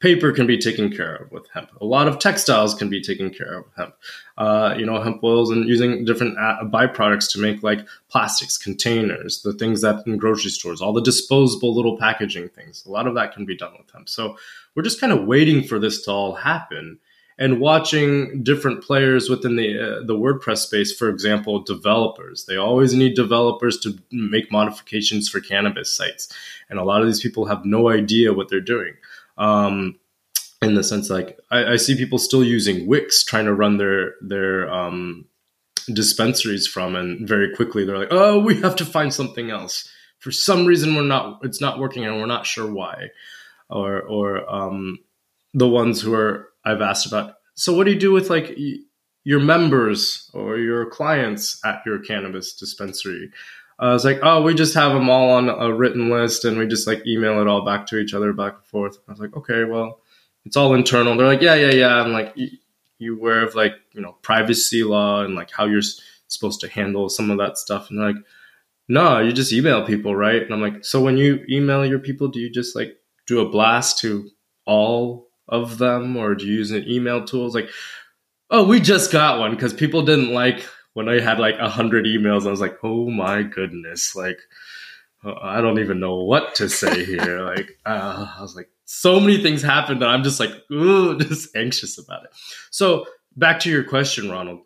paper 0.00 0.32
can 0.32 0.46
be 0.46 0.58
taken 0.58 0.90
care 0.90 1.14
of 1.16 1.30
with 1.30 1.46
hemp. 1.50 1.70
A 1.80 1.84
lot 1.84 2.08
of 2.08 2.18
textiles 2.18 2.74
can 2.74 2.88
be 2.88 3.02
taken 3.02 3.30
care 3.30 3.58
of 3.58 3.64
with 3.66 3.74
hemp. 3.76 3.94
Uh, 4.38 4.74
you 4.76 4.86
know, 4.86 5.00
hemp 5.00 5.22
oils 5.22 5.50
and 5.50 5.68
using 5.68 6.04
different 6.06 6.38
uh, 6.38 6.64
byproducts 6.64 7.30
to 7.32 7.38
make 7.38 7.62
like 7.62 7.86
plastics, 8.08 8.56
containers, 8.56 9.42
the 9.42 9.52
things 9.52 9.82
that 9.82 10.06
in 10.06 10.16
grocery 10.16 10.50
stores, 10.50 10.80
all 10.80 10.94
the 10.94 11.02
disposable 11.02 11.74
little 11.74 11.98
packaging 11.98 12.48
things. 12.48 12.84
A 12.86 12.90
lot 12.90 13.06
of 13.06 13.14
that 13.14 13.34
can 13.34 13.44
be 13.44 13.56
done 13.56 13.74
with 13.78 13.90
hemp. 13.92 14.08
So 14.08 14.36
we're 14.74 14.82
just 14.82 15.00
kind 15.00 15.12
of 15.12 15.26
waiting 15.26 15.62
for 15.62 15.78
this 15.78 16.02
to 16.04 16.10
all 16.10 16.34
happen. 16.34 16.98
And 17.40 17.58
watching 17.58 18.44
different 18.44 18.84
players 18.84 19.30
within 19.30 19.56
the 19.56 19.78
uh, 19.78 20.04
the 20.04 20.14
WordPress 20.14 20.58
space, 20.58 20.92
for 20.92 21.08
example, 21.08 21.62
developers. 21.62 22.44
They 22.44 22.56
always 22.56 22.94
need 22.94 23.16
developers 23.16 23.80
to 23.80 23.98
make 24.12 24.52
modifications 24.52 25.28
for 25.28 25.40
cannabis 25.40 25.96
sites, 25.96 26.32
and 26.68 26.78
a 26.78 26.84
lot 26.84 27.00
of 27.00 27.08
these 27.08 27.20
people 27.20 27.46
have 27.46 27.64
no 27.64 27.88
idea 27.88 28.34
what 28.34 28.50
they're 28.50 28.60
doing. 28.60 28.94
Um, 29.38 29.98
in 30.60 30.74
the 30.74 30.84
sense, 30.84 31.08
like 31.08 31.40
I, 31.50 31.72
I, 31.72 31.76
see 31.76 31.96
people 31.96 32.18
still 32.18 32.44
using 32.44 32.86
Wix 32.86 33.24
trying 33.24 33.46
to 33.46 33.54
run 33.54 33.78
their 33.78 34.16
their 34.20 34.70
um, 34.70 35.24
dispensaries 35.90 36.66
from, 36.66 36.94
and 36.94 37.26
very 37.26 37.56
quickly 37.56 37.86
they're 37.86 37.98
like, 37.98 38.12
"Oh, 38.12 38.38
we 38.38 38.60
have 38.60 38.76
to 38.76 38.84
find 38.84 39.14
something 39.14 39.50
else." 39.50 39.88
For 40.18 40.30
some 40.30 40.66
reason, 40.66 40.94
we're 40.94 41.04
not. 41.04 41.40
It's 41.42 41.62
not 41.62 41.78
working, 41.78 42.04
and 42.04 42.20
we're 42.20 42.26
not 42.26 42.44
sure 42.44 42.70
why. 42.70 43.08
Or 43.70 44.02
or 44.02 44.52
um, 44.52 44.98
the 45.54 45.68
ones 45.68 46.02
who 46.02 46.12
are 46.12 46.49
I've 46.64 46.80
asked 46.80 47.06
about. 47.06 47.34
So, 47.54 47.72
what 47.72 47.84
do 47.84 47.92
you 47.92 47.98
do 47.98 48.12
with 48.12 48.30
like 48.30 48.56
your 49.24 49.40
members 49.40 50.30
or 50.34 50.58
your 50.58 50.86
clients 50.86 51.60
at 51.64 51.82
your 51.84 51.98
cannabis 51.98 52.54
dispensary? 52.54 53.30
Uh, 53.80 53.86
I 53.86 53.92
was 53.92 54.04
like, 54.04 54.20
oh, 54.22 54.42
we 54.42 54.54
just 54.54 54.74
have 54.74 54.92
them 54.92 55.08
all 55.08 55.30
on 55.30 55.48
a 55.48 55.72
written 55.72 56.10
list 56.10 56.44
and 56.44 56.58
we 56.58 56.66
just 56.66 56.86
like 56.86 57.06
email 57.06 57.40
it 57.40 57.48
all 57.48 57.64
back 57.64 57.86
to 57.86 57.98
each 57.98 58.14
other 58.14 58.32
back 58.32 58.54
and 58.54 58.64
forth. 58.64 58.98
I 59.08 59.12
was 59.12 59.20
like, 59.20 59.36
okay, 59.36 59.64
well, 59.64 60.00
it's 60.44 60.56
all 60.56 60.74
internal. 60.74 61.16
They're 61.16 61.26
like, 61.26 61.42
yeah, 61.42 61.54
yeah, 61.54 61.72
yeah. 61.72 62.02
I'm 62.02 62.12
like, 62.12 62.36
you 62.98 63.16
aware 63.16 63.42
of 63.42 63.54
like, 63.54 63.72
you 63.92 64.00
know, 64.00 64.16
privacy 64.22 64.84
law 64.84 65.24
and 65.24 65.34
like 65.34 65.50
how 65.50 65.64
you're 65.64 65.82
supposed 66.28 66.60
to 66.60 66.68
handle 66.68 67.08
some 67.08 67.30
of 67.30 67.38
that 67.38 67.58
stuff. 67.58 67.90
And 67.90 67.98
like, 67.98 68.16
no, 68.88 69.20
you 69.20 69.32
just 69.32 69.52
email 69.52 69.86
people, 69.86 70.14
right? 70.14 70.42
And 70.42 70.52
I'm 70.52 70.60
like, 70.60 70.84
so 70.84 71.02
when 71.02 71.16
you 71.16 71.44
email 71.48 71.86
your 71.86 71.98
people, 71.98 72.28
do 72.28 72.38
you 72.40 72.50
just 72.50 72.76
like 72.76 72.98
do 73.26 73.40
a 73.40 73.48
blast 73.48 73.98
to 74.00 74.28
all 74.66 75.29
of 75.50 75.78
them 75.78 76.16
or 76.16 76.34
do 76.34 76.46
you 76.46 76.54
use 76.54 76.70
an 76.70 76.84
email 76.88 77.24
tools 77.24 77.54
like 77.54 77.68
oh 78.50 78.64
we 78.64 78.80
just 78.80 79.12
got 79.12 79.38
one 79.38 79.50
because 79.50 79.74
people 79.74 80.02
didn't 80.02 80.32
like 80.32 80.64
when 80.94 81.08
i 81.08 81.20
had 81.20 81.38
like 81.38 81.56
a 81.58 81.68
hundred 81.68 82.06
emails. 82.06 82.46
I 82.46 82.50
was 82.50 82.60
like 82.60 82.78
oh 82.82 83.10
my 83.10 83.42
goodness 83.42 84.14
like 84.14 84.38
uh, 85.24 85.34
i 85.42 85.60
don't 85.60 85.78
even 85.78 86.00
know 86.00 86.22
what 86.22 86.54
to 86.56 86.68
say 86.68 87.04
here 87.04 87.40
like 87.54 87.70
uh, 87.84 88.26
i 88.38 88.40
was 88.40 88.56
like 88.56 88.70
so 88.84 89.20
many 89.20 89.42
things 89.42 89.62
happened 89.62 90.02
that 90.02 90.08
i'm 90.08 90.24
just 90.24 90.40
like 90.40 90.52
ooh 90.72 91.18
just 91.18 91.54
anxious 91.56 91.98
about 91.98 92.24
it. 92.24 92.30
So 92.70 93.06
back 93.36 93.60
to 93.60 93.70
your 93.70 93.84
question 93.84 94.30
ronald. 94.30 94.60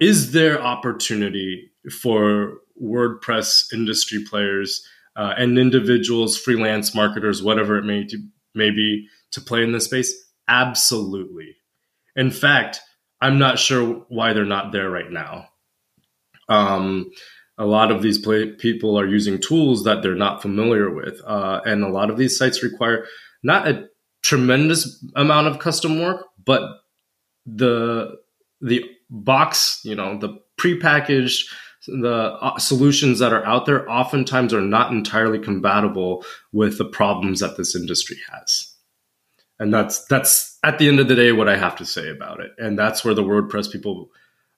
Is 0.00 0.30
there 0.32 0.62
opportunity 0.62 1.70
for 2.00 2.58
wordpress 2.80 3.72
industry 3.72 4.24
players 4.24 4.86
uh, 5.16 5.34
and 5.36 5.58
individuals 5.58 6.38
freelance 6.38 6.94
marketers 6.94 7.42
whatever 7.42 7.76
it 7.76 7.84
may, 7.84 8.06
may 8.54 8.70
be 8.70 9.08
to 9.32 9.40
play 9.40 9.62
in 9.62 9.72
this 9.72 9.84
space? 9.84 10.12
Absolutely. 10.48 11.56
In 12.16 12.30
fact, 12.30 12.80
I'm 13.20 13.38
not 13.38 13.58
sure 13.58 14.04
why 14.08 14.32
they're 14.32 14.44
not 14.44 14.72
there 14.72 14.90
right 14.90 15.10
now. 15.10 15.48
Um, 16.48 17.10
a 17.58 17.66
lot 17.66 17.90
of 17.90 18.02
these 18.02 18.18
play- 18.18 18.52
people 18.52 18.98
are 18.98 19.06
using 19.06 19.40
tools 19.40 19.84
that 19.84 20.02
they're 20.02 20.14
not 20.14 20.40
familiar 20.40 20.90
with, 20.90 21.20
uh, 21.26 21.60
and 21.64 21.82
a 21.82 21.88
lot 21.88 22.10
of 22.10 22.16
these 22.16 22.38
sites 22.38 22.62
require 22.62 23.06
not 23.42 23.68
a 23.68 23.88
tremendous 24.22 25.04
amount 25.16 25.48
of 25.48 25.58
custom 25.58 26.00
work, 26.00 26.26
but 26.44 26.62
the 27.46 28.16
the 28.60 28.84
box, 29.10 29.80
you 29.84 29.94
know, 29.94 30.18
the 30.18 30.38
prepackaged 30.58 31.44
the 31.86 32.36
uh, 32.40 32.58
solutions 32.58 33.18
that 33.18 33.32
are 33.32 33.44
out 33.46 33.64
there 33.64 33.88
oftentimes 33.90 34.52
are 34.52 34.60
not 34.60 34.92
entirely 34.92 35.38
compatible 35.38 36.24
with 36.52 36.76
the 36.76 36.84
problems 36.84 37.40
that 37.40 37.56
this 37.56 37.74
industry 37.74 38.16
has 38.30 38.74
and 39.58 39.72
that's 39.72 40.04
that's 40.06 40.58
at 40.62 40.78
the 40.78 40.88
end 40.88 41.00
of 41.00 41.08
the 41.08 41.14
day 41.14 41.32
what 41.32 41.48
I 41.48 41.56
have 41.56 41.76
to 41.76 41.84
say 41.84 42.10
about 42.10 42.40
it. 42.40 42.52
And 42.58 42.78
that's 42.78 43.04
where 43.04 43.14
the 43.14 43.22
WordPress 43.22 43.70
people 43.72 44.10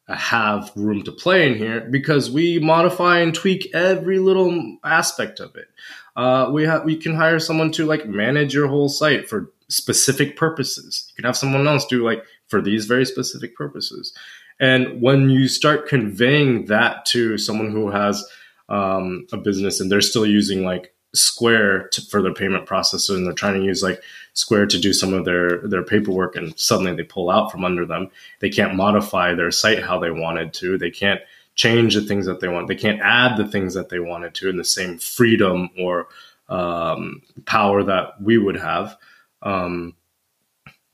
have 0.08 0.72
room 0.74 1.02
to 1.04 1.12
play 1.12 1.46
in 1.46 1.56
here 1.56 1.88
because 1.90 2.30
we 2.30 2.58
modify 2.58 3.20
and 3.20 3.34
tweak 3.34 3.70
every 3.74 4.18
little 4.18 4.78
aspect 4.84 5.40
of 5.40 5.54
it. 5.56 5.68
Uh, 6.16 6.50
we 6.52 6.64
have 6.64 6.84
we 6.84 6.96
can 6.96 7.14
hire 7.14 7.38
someone 7.38 7.70
to 7.72 7.86
like 7.86 8.06
manage 8.06 8.52
your 8.52 8.66
whole 8.66 8.88
site 8.88 9.28
for 9.28 9.52
specific 9.68 10.36
purposes. 10.36 11.06
You 11.10 11.16
can 11.16 11.24
have 11.24 11.36
someone 11.36 11.66
else 11.66 11.86
do 11.86 12.04
like 12.04 12.24
for 12.48 12.60
these 12.60 12.86
very 12.86 13.06
specific 13.06 13.54
purposes. 13.54 14.12
And 14.58 15.00
when 15.00 15.30
you 15.30 15.48
start 15.48 15.88
conveying 15.88 16.66
that 16.66 17.06
to 17.06 17.38
someone 17.38 17.70
who 17.70 17.90
has 17.90 18.26
um, 18.68 19.26
a 19.32 19.38
business 19.38 19.80
and 19.80 19.90
they're 19.90 20.00
still 20.00 20.26
using 20.26 20.64
like 20.64 20.92
Square 21.12 21.88
to, 21.88 22.02
for 22.02 22.22
their 22.22 22.34
payment 22.34 22.66
processor, 22.66 23.16
and 23.16 23.26
they're 23.26 23.32
trying 23.32 23.60
to 23.60 23.66
use 23.66 23.82
like 23.82 24.00
Square 24.32 24.66
to 24.66 24.78
do 24.78 24.92
some 24.92 25.12
of 25.12 25.24
their 25.24 25.58
their 25.58 25.82
paperwork, 25.82 26.36
and 26.36 26.58
suddenly 26.58 26.94
they 26.94 27.02
pull 27.02 27.30
out 27.30 27.50
from 27.50 27.64
under 27.64 27.84
them. 27.84 28.10
They 28.40 28.50
can't 28.50 28.76
modify 28.76 29.34
their 29.34 29.50
site 29.50 29.82
how 29.82 29.98
they 29.98 30.10
wanted 30.10 30.52
to. 30.54 30.78
They 30.78 30.90
can't 30.90 31.20
change 31.54 31.94
the 31.94 32.02
things 32.02 32.26
that 32.26 32.40
they 32.40 32.48
want. 32.48 32.68
They 32.68 32.76
can't 32.76 33.00
add 33.00 33.36
the 33.36 33.46
things 33.46 33.74
that 33.74 33.88
they 33.88 33.98
wanted 33.98 34.34
to 34.36 34.48
in 34.48 34.56
the 34.56 34.64
same 34.64 34.98
freedom 34.98 35.70
or 35.78 36.08
um, 36.48 37.22
power 37.44 37.82
that 37.82 38.20
we 38.20 38.38
would 38.38 38.56
have. 38.56 38.96
Um, 39.42 39.96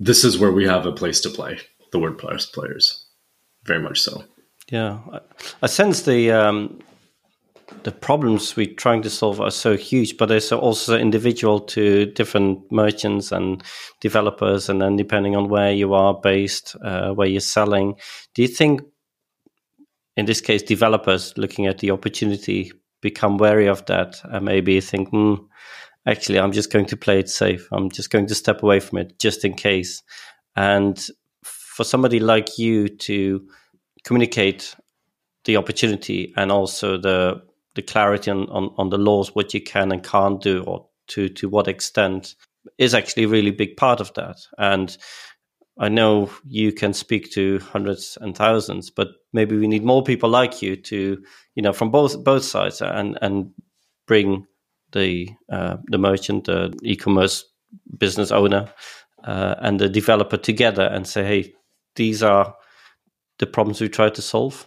this 0.01 0.25
is 0.25 0.39
where 0.39 0.53
we 0.53 0.67
have 0.67 0.87
a 0.87 0.93
place 0.93 1.21
to 1.23 1.31
play. 1.31 1.59
The 1.93 1.99
WordPress 1.99 2.53
players, 2.53 3.07
very 3.65 3.81
much 3.81 4.01
so. 4.01 4.25
Yeah, 4.71 4.99
I 5.63 5.67
sense 5.67 6.03
the 6.03 6.33
um, 6.33 6.81
the 7.83 7.91
problems 7.93 8.57
we're 8.57 8.75
trying 8.75 9.03
to 9.03 9.11
solve 9.11 9.41
are 9.41 9.51
so 9.51 9.77
huge, 9.77 10.17
but 10.17 10.31
it's 10.31 10.53
also 10.53 10.97
individual 10.97 11.61
to 11.61 12.07
different 12.07 12.71
merchants 12.71 13.33
and 13.33 13.63
developers, 14.01 14.69
and 14.69 14.81
then 14.81 14.97
depending 14.97 15.35
on 15.37 15.49
where 15.49 15.73
you 15.73 15.95
are 15.95 16.15
based, 16.15 16.77
uh, 16.83 17.11
where 17.13 17.27
you're 17.27 17.41
selling. 17.41 17.95
Do 18.35 18.43
you 18.43 18.49
think, 18.49 18.83
in 20.17 20.27
this 20.27 20.41
case, 20.41 20.63
developers 20.63 21.37
looking 21.37 21.67
at 21.67 21.79
the 21.79 21.91
opportunity 21.91 22.73
become 23.01 23.37
wary 23.37 23.67
of 23.67 23.85
that 23.87 24.17
and 24.25 24.45
maybe 24.45 24.81
think, 24.81 25.09
hmm, 25.11 25.35
actually, 26.07 26.39
I'm 26.39 26.53
just 26.53 26.73
going 26.73 26.87
to 26.87 26.97
play 26.97 27.19
it 27.19 27.29
safe. 27.29 27.69
I'm 27.73 27.91
just 27.91 28.11
going 28.11 28.27
to 28.29 28.35
step 28.35 28.63
away 28.63 28.81
from 28.81 28.99
it 28.99 29.19
just 29.19 29.45
in 29.45 29.55
case. 29.55 30.03
And 30.55 31.05
for 31.43 31.85
somebody 31.85 32.21
like 32.21 32.59
you 32.59 32.89
to 32.89 33.47
communicate 34.05 34.75
the 35.45 35.57
opportunity 35.57 36.33
and 36.37 36.51
also 36.51 36.97
the 36.97 37.43
the 37.77 37.83
clarity 37.83 38.31
on, 38.31 38.49
on, 38.49 38.75
on 38.77 38.91
the 38.91 38.99
laws, 38.99 39.35
what 39.35 39.55
you 39.55 39.61
can 39.61 39.93
and 39.93 40.03
can't 40.03 40.43
do, 40.43 40.65
or 40.65 40.89
to, 41.09 41.29
to 41.29 41.49
what 41.49 41.69
extent, 41.69 42.35
is 42.79 42.95
actually 42.95 43.25
a 43.25 43.29
really 43.29 43.53
big 43.53 43.77
part 43.77 44.01
of 44.01 44.13
that. 44.15 44.39
And 44.59 44.97
I 45.79 45.89
know 45.89 46.31
you 46.49 46.73
can 46.73 46.93
speak 46.93 47.31
to 47.33 47.61
hundreds 47.61 48.19
and 48.21 48.37
thousands, 48.37 48.91
but 48.91 49.09
maybe 49.33 49.57
we 49.57 49.69
need 49.69 49.85
more 49.85 50.03
people 50.03 50.31
like 50.31 50.63
you 50.63 50.75
to, 50.77 51.23
you 51.55 51.63
know, 51.63 51.73
from 51.73 51.91
both 51.91 52.25
both 52.25 52.45
sides 52.45 52.81
and 52.81 53.19
and 53.21 53.53
bring 54.07 54.47
the 54.93 55.29
uh, 55.53 55.77
the 55.87 55.99
merchant, 55.99 56.45
the 56.45 56.73
e-commerce 56.83 57.45
business 57.99 58.33
owner, 58.33 58.73
uh, 59.25 59.55
and 59.61 59.79
the 59.79 59.89
developer 59.89 60.39
together 60.39 60.85
and 60.85 61.07
say, 61.07 61.25
hey, 61.25 61.55
these 61.95 62.23
are 62.23 62.55
the 63.39 63.47
problems 63.47 63.81
we 63.81 63.89
try 63.89 64.09
to 64.09 64.23
solve. 64.23 64.67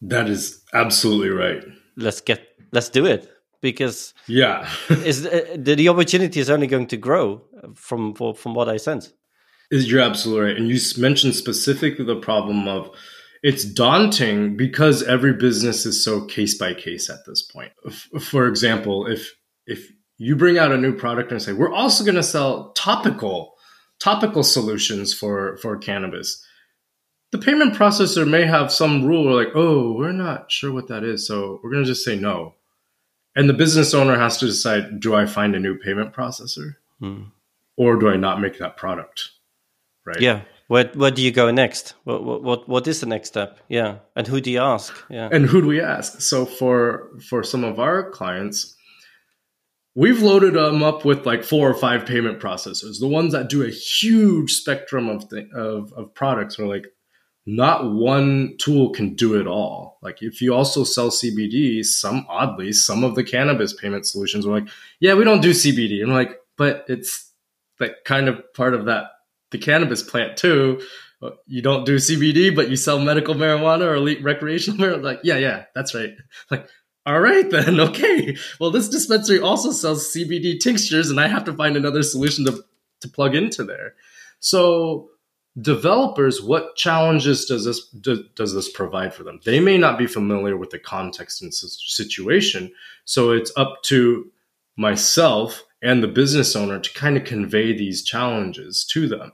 That 0.00 0.28
is 0.28 0.64
absolutely 0.74 1.30
right. 1.30 1.64
Let's 1.96 2.20
get 2.20 2.47
let's 2.72 2.88
do 2.88 3.06
it. 3.06 3.30
Because 3.60 4.14
yeah, 4.28 4.68
is 4.88 5.26
uh, 5.26 5.56
the, 5.56 5.74
the 5.74 5.88
opportunity 5.88 6.38
is 6.38 6.48
only 6.48 6.68
going 6.68 6.86
to 6.88 6.96
grow 6.96 7.42
from 7.74 8.14
from 8.14 8.54
what 8.54 8.68
I 8.68 8.76
sense. 8.76 9.12
Is 9.70 9.90
you're 9.90 10.00
absolutely 10.00 10.44
right, 10.46 10.56
and 10.56 10.68
you 10.68 10.78
mentioned 10.96 11.34
specifically 11.34 12.04
the 12.04 12.16
problem 12.16 12.68
of 12.68 12.90
it's 13.42 13.64
daunting 13.64 14.56
because 14.56 15.02
every 15.02 15.32
business 15.32 15.86
is 15.86 16.02
so 16.02 16.24
case 16.24 16.56
by 16.56 16.74
case 16.74 17.10
at 17.10 17.26
this 17.26 17.42
point. 17.42 17.72
For 18.20 18.46
example, 18.46 19.06
if 19.06 19.34
if 19.66 19.90
you 20.18 20.34
bring 20.36 20.58
out 20.58 20.72
a 20.72 20.76
new 20.76 20.92
product 20.92 21.30
and 21.30 21.40
say 21.40 21.52
we're 21.52 21.72
also 21.72 22.04
going 22.04 22.16
to 22.16 22.22
sell 22.22 22.72
topical 22.72 23.54
topical 24.00 24.42
solutions 24.42 25.14
for 25.14 25.56
for 25.58 25.76
cannabis. 25.78 26.44
The 27.30 27.38
payment 27.38 27.74
processor 27.74 28.28
may 28.28 28.46
have 28.46 28.72
some 28.72 29.04
rule 29.04 29.34
like 29.34 29.54
oh 29.54 29.92
we're 29.92 30.12
not 30.12 30.50
sure 30.50 30.72
what 30.72 30.88
that 30.88 31.04
is 31.04 31.26
so 31.26 31.60
we're 31.62 31.70
going 31.70 31.84
to 31.84 31.90
just 31.90 32.04
say 32.04 32.16
no 32.16 32.54
and 33.38 33.48
the 33.48 33.54
business 33.54 33.94
owner 33.94 34.18
has 34.18 34.36
to 34.38 34.46
decide 34.46 34.98
do 34.98 35.14
I 35.14 35.24
find 35.24 35.54
a 35.54 35.60
new 35.60 35.78
payment 35.78 36.12
processor 36.12 36.74
hmm. 36.98 37.22
or 37.76 37.96
do 37.96 38.08
I 38.08 38.16
not 38.16 38.40
make 38.40 38.58
that 38.58 38.76
product? 38.76 39.30
Right. 40.04 40.20
Yeah. 40.20 40.40
Where, 40.66 40.88
where 40.94 41.12
do 41.12 41.22
you 41.22 41.30
go 41.30 41.50
next? 41.52 41.94
What, 42.02 42.42
what, 42.42 42.68
what 42.68 42.86
is 42.88 43.00
the 43.00 43.06
next 43.06 43.28
step? 43.28 43.60
Yeah. 43.68 43.98
And 44.16 44.26
who 44.26 44.40
do 44.40 44.50
you 44.50 44.60
ask? 44.60 44.92
Yeah. 45.08 45.28
And 45.30 45.46
who 45.46 45.62
do 45.62 45.68
we 45.68 45.80
ask? 45.80 46.20
So 46.20 46.44
for, 46.44 47.10
for 47.28 47.44
some 47.44 47.62
of 47.62 47.78
our 47.78 48.10
clients, 48.10 48.76
we've 49.94 50.20
loaded 50.20 50.54
them 50.54 50.82
up 50.82 51.04
with 51.04 51.24
like 51.24 51.44
four 51.44 51.70
or 51.70 51.74
five 51.74 52.06
payment 52.06 52.40
processors, 52.40 52.98
the 52.98 53.06
ones 53.06 53.32
that 53.32 53.48
do 53.48 53.62
a 53.64 53.70
huge 53.70 54.52
spectrum 54.52 55.08
of, 55.08 55.30
th- 55.30 55.48
of, 55.54 55.92
of 55.92 56.12
products 56.12 56.58
are 56.58 56.66
like, 56.66 56.86
not 57.48 57.90
one 57.90 58.54
tool 58.58 58.90
can 58.90 59.14
do 59.14 59.40
it 59.40 59.46
all. 59.46 59.98
Like 60.02 60.22
if 60.22 60.42
you 60.42 60.54
also 60.54 60.84
sell 60.84 61.08
CBD, 61.08 61.82
some 61.82 62.26
oddly, 62.28 62.74
some 62.74 63.04
of 63.04 63.14
the 63.14 63.24
cannabis 63.24 63.72
payment 63.72 64.06
solutions 64.06 64.46
are 64.46 64.50
like, 64.50 64.68
yeah, 65.00 65.14
we 65.14 65.24
don't 65.24 65.40
do 65.40 65.52
CBD. 65.52 66.02
I'm 66.02 66.10
like, 66.10 66.38
but 66.58 66.84
it's 66.88 67.32
like 67.80 68.04
kind 68.04 68.28
of 68.28 68.52
part 68.52 68.74
of 68.74 68.84
that 68.84 69.06
the 69.50 69.56
cannabis 69.56 70.02
plant 70.02 70.36
too. 70.36 70.82
Uh, 71.22 71.30
you 71.46 71.62
don't 71.62 71.86
do 71.86 71.96
CBD, 71.96 72.54
but 72.54 72.68
you 72.68 72.76
sell 72.76 72.98
medical 72.98 73.34
marijuana 73.34 73.86
or 73.86 73.94
elite 73.94 74.22
recreational 74.22 74.78
marijuana. 74.78 75.02
Like, 75.02 75.20
yeah, 75.24 75.38
yeah, 75.38 75.64
that's 75.74 75.94
right. 75.94 76.14
Like, 76.50 76.68
all 77.06 77.20
right 77.20 77.50
then, 77.50 77.80
okay. 77.80 78.36
Well, 78.60 78.70
this 78.70 78.90
dispensary 78.90 79.40
also 79.40 79.72
sells 79.72 80.14
CBD 80.14 80.60
tinctures, 80.60 81.08
and 81.08 81.18
I 81.18 81.28
have 81.28 81.44
to 81.44 81.54
find 81.54 81.76
another 81.76 82.02
solution 82.02 82.44
to 82.44 82.62
to 83.00 83.08
plug 83.08 83.34
into 83.34 83.64
there. 83.64 83.94
So, 84.40 85.08
developers, 85.60 86.42
what 86.42 86.76
challenges 86.76 87.46
does 87.46 87.64
this 87.64 87.88
do, 87.88 88.24
does 88.34 88.54
this 88.54 88.70
provide 88.70 89.14
for 89.14 89.24
them? 89.24 89.40
They 89.44 89.60
may 89.60 89.78
not 89.78 89.98
be 89.98 90.06
familiar 90.06 90.56
with 90.56 90.70
the 90.70 90.78
context 90.78 91.42
and 91.42 91.52
situation, 91.52 92.72
so 93.04 93.32
it's 93.32 93.52
up 93.56 93.82
to 93.84 94.30
myself 94.76 95.64
and 95.82 96.02
the 96.02 96.08
business 96.08 96.54
owner 96.56 96.78
to 96.78 96.94
kind 96.94 97.16
of 97.16 97.24
convey 97.24 97.76
these 97.76 98.02
challenges 98.02 98.84
to 98.92 99.08
them. 99.08 99.32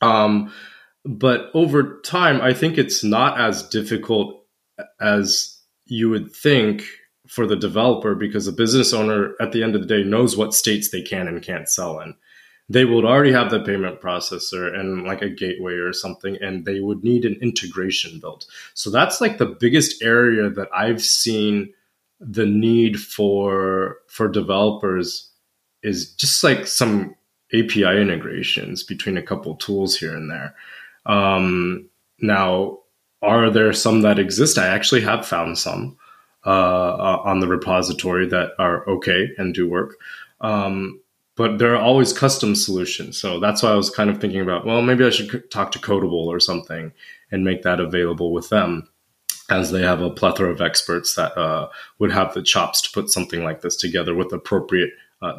Um, 0.00 0.52
but 1.04 1.50
over 1.54 2.00
time, 2.00 2.40
I 2.40 2.54
think 2.54 2.78
it's 2.78 3.04
not 3.04 3.38
as 3.38 3.62
difficult 3.68 4.46
as 5.00 5.58
you 5.86 6.08
would 6.10 6.32
think 6.32 6.84
for 7.26 7.46
the 7.46 7.56
developer 7.56 8.14
because 8.14 8.46
the 8.46 8.52
business 8.52 8.92
owner 8.92 9.34
at 9.40 9.52
the 9.52 9.62
end 9.62 9.74
of 9.74 9.82
the 9.82 9.86
day 9.86 10.02
knows 10.02 10.36
what 10.36 10.54
states 10.54 10.90
they 10.90 11.02
can 11.02 11.28
and 11.28 11.42
can't 11.42 11.68
sell 11.68 12.00
in. 12.00 12.14
They 12.68 12.84
would 12.84 13.04
already 13.04 13.32
have 13.32 13.50
the 13.50 13.60
payment 13.60 14.00
processor 14.00 14.74
and 14.74 15.04
like 15.04 15.20
a 15.20 15.28
gateway 15.28 15.74
or 15.74 15.92
something, 15.92 16.38
and 16.40 16.64
they 16.64 16.80
would 16.80 17.04
need 17.04 17.24
an 17.24 17.36
integration 17.42 18.20
built. 18.20 18.46
So 18.72 18.90
that's 18.90 19.20
like 19.20 19.38
the 19.38 19.46
biggest 19.46 20.02
area 20.02 20.48
that 20.48 20.68
I've 20.74 21.02
seen 21.02 21.74
the 22.20 22.46
need 22.46 23.00
for 23.00 23.98
for 24.08 24.28
developers 24.28 25.30
is 25.82 26.12
just 26.14 26.42
like 26.42 26.66
some 26.66 27.14
API 27.52 28.00
integrations 28.00 28.82
between 28.82 29.18
a 29.18 29.22
couple 29.22 29.54
tools 29.56 29.96
here 29.96 30.16
and 30.16 30.30
there. 30.30 30.54
Um, 31.06 31.88
now, 32.20 32.78
are 33.20 33.50
there 33.50 33.72
some 33.72 34.00
that 34.02 34.18
exist? 34.18 34.58
I 34.58 34.66
actually 34.66 35.02
have 35.02 35.26
found 35.26 35.58
some 35.58 35.96
uh, 36.46 36.50
uh, 36.50 37.22
on 37.24 37.40
the 37.40 37.48
repository 37.48 38.26
that 38.28 38.52
are 38.58 38.88
okay 38.88 39.28
and 39.38 39.54
do 39.54 39.68
work. 39.68 39.96
Um, 40.40 41.00
but 41.36 41.58
there 41.58 41.74
are 41.74 41.82
always 41.82 42.12
custom 42.12 42.54
solutions. 42.54 43.18
So 43.18 43.40
that's 43.40 43.62
why 43.62 43.70
I 43.70 43.74
was 43.74 43.90
kind 43.90 44.10
of 44.10 44.20
thinking 44.20 44.40
about, 44.40 44.64
well, 44.64 44.82
maybe 44.82 45.04
I 45.04 45.10
should 45.10 45.50
talk 45.50 45.72
to 45.72 45.78
Codeable 45.78 46.26
or 46.26 46.38
something 46.38 46.92
and 47.30 47.44
make 47.44 47.62
that 47.62 47.80
available 47.80 48.32
with 48.32 48.50
them, 48.50 48.88
as 49.50 49.70
they 49.70 49.82
have 49.82 50.00
a 50.00 50.10
plethora 50.10 50.50
of 50.50 50.60
experts 50.60 51.14
that 51.16 51.36
uh, 51.36 51.68
would 51.98 52.12
have 52.12 52.34
the 52.34 52.42
chops 52.42 52.80
to 52.82 52.90
put 52.92 53.10
something 53.10 53.42
like 53.42 53.62
this 53.62 53.76
together 53.76 54.14
with 54.14 54.32
appropriate 54.32 54.90
uh, 55.22 55.34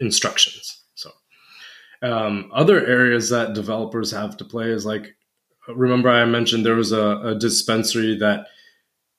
instructions. 0.00 0.82
So, 0.94 1.10
um, 2.02 2.50
other 2.52 2.86
areas 2.86 3.30
that 3.30 3.54
developers 3.54 4.10
have 4.10 4.36
to 4.36 4.44
play 4.44 4.70
is 4.70 4.84
like, 4.84 5.14
remember 5.66 6.10
I 6.10 6.24
mentioned 6.26 6.64
there 6.66 6.74
was 6.74 6.92
a, 6.92 7.20
a 7.24 7.34
dispensary 7.34 8.16
that 8.18 8.46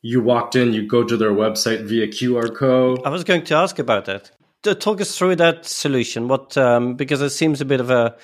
you 0.02 0.22
walked 0.22 0.56
in, 0.56 0.74
you 0.74 0.88
go 0.88 1.04
to 1.04 1.18
their 1.18 1.32
website 1.32 1.84
via 1.86 2.08
QR 2.08 2.56
code. 2.56 3.02
I 3.04 3.10
was 3.10 3.24
going 3.24 3.44
to 3.46 3.56
ask 3.56 3.80
about 3.80 4.06
that. 4.06 4.32
Talk 4.64 5.02
us 5.02 5.18
through 5.18 5.38
that 5.38 5.66
solution. 5.66 6.28
What 6.28 6.58
um, 6.58 6.96
because 6.96 7.22
it 7.22 7.30
seems 7.30 7.62
a 7.62 7.66
bit 7.66 7.80
of 7.80 7.90
a, 7.90 8.18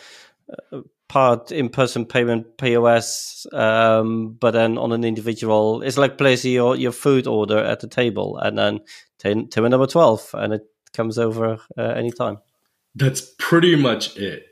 a 0.71 0.81
part 1.07 1.51
in-person 1.51 2.05
payment 2.05 2.57
POS, 2.57 3.47
um, 3.53 4.33
but 4.33 4.51
then 4.51 4.77
on 4.77 4.91
an 4.91 5.03
individual, 5.03 5.81
it's 5.81 5.97
like 5.97 6.17
placing 6.17 6.51
your, 6.51 6.75
your 6.75 6.91
food 6.91 7.27
order 7.27 7.57
at 7.57 7.79
the 7.79 7.87
table, 7.87 8.37
and 8.37 8.57
then 8.57 8.81
to 9.19 9.69
number 9.69 9.87
twelve, 9.87 10.29
and 10.33 10.53
it 10.53 10.67
comes 10.93 11.17
over 11.17 11.57
uh, 11.77 11.81
anytime. 11.81 12.37
That's 12.95 13.33
pretty 13.37 13.75
much 13.75 14.17
it. 14.17 14.45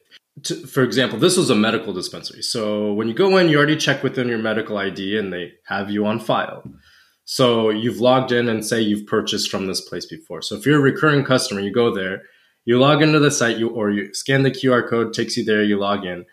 To, 0.43 0.55
for 0.67 0.83
example, 0.83 1.19
this 1.19 1.37
was 1.37 1.49
a 1.49 1.55
medical 1.55 1.93
dispensary. 1.93 2.41
So 2.41 2.91
when 2.93 3.07
you 3.07 3.13
go 3.13 3.37
in, 3.37 3.49
you 3.49 3.57
already 3.57 3.77
check 3.77 4.03
within 4.03 4.27
your 4.27 4.39
medical 4.39 4.77
ID 4.77 5.17
and 5.17 5.31
they 5.31 5.53
have 5.65 5.89
you 5.91 6.05
on 6.05 6.19
file. 6.19 6.63
So 7.33 7.71
you've 7.71 7.99
logged 7.99 8.31
in 8.31 8.47
and 8.47 8.63
say 8.63 8.79
you've 8.79 9.07
purchased 9.07 9.49
from 9.49 9.65
this 9.65 9.81
place 9.81 10.05
before. 10.05 10.43
So 10.43 10.55
if 10.55 10.67
you're 10.67 10.77
a 10.77 10.91
recurring 10.91 11.25
customer, 11.25 11.61
you 11.61 11.73
go 11.73 11.91
there, 11.91 12.21
you 12.63 12.77
log 12.77 13.01
into 13.01 13.17
the 13.17 13.31
site, 13.31 13.57
you 13.57 13.69
or 13.69 13.89
you 13.89 14.13
scan 14.13 14.43
the 14.43 14.51
QR 14.51 14.87
code, 14.87 15.15
takes 15.15 15.35
you 15.35 15.43
there, 15.43 15.63
you 15.63 15.79
log 15.79 16.05
in, 16.05 16.27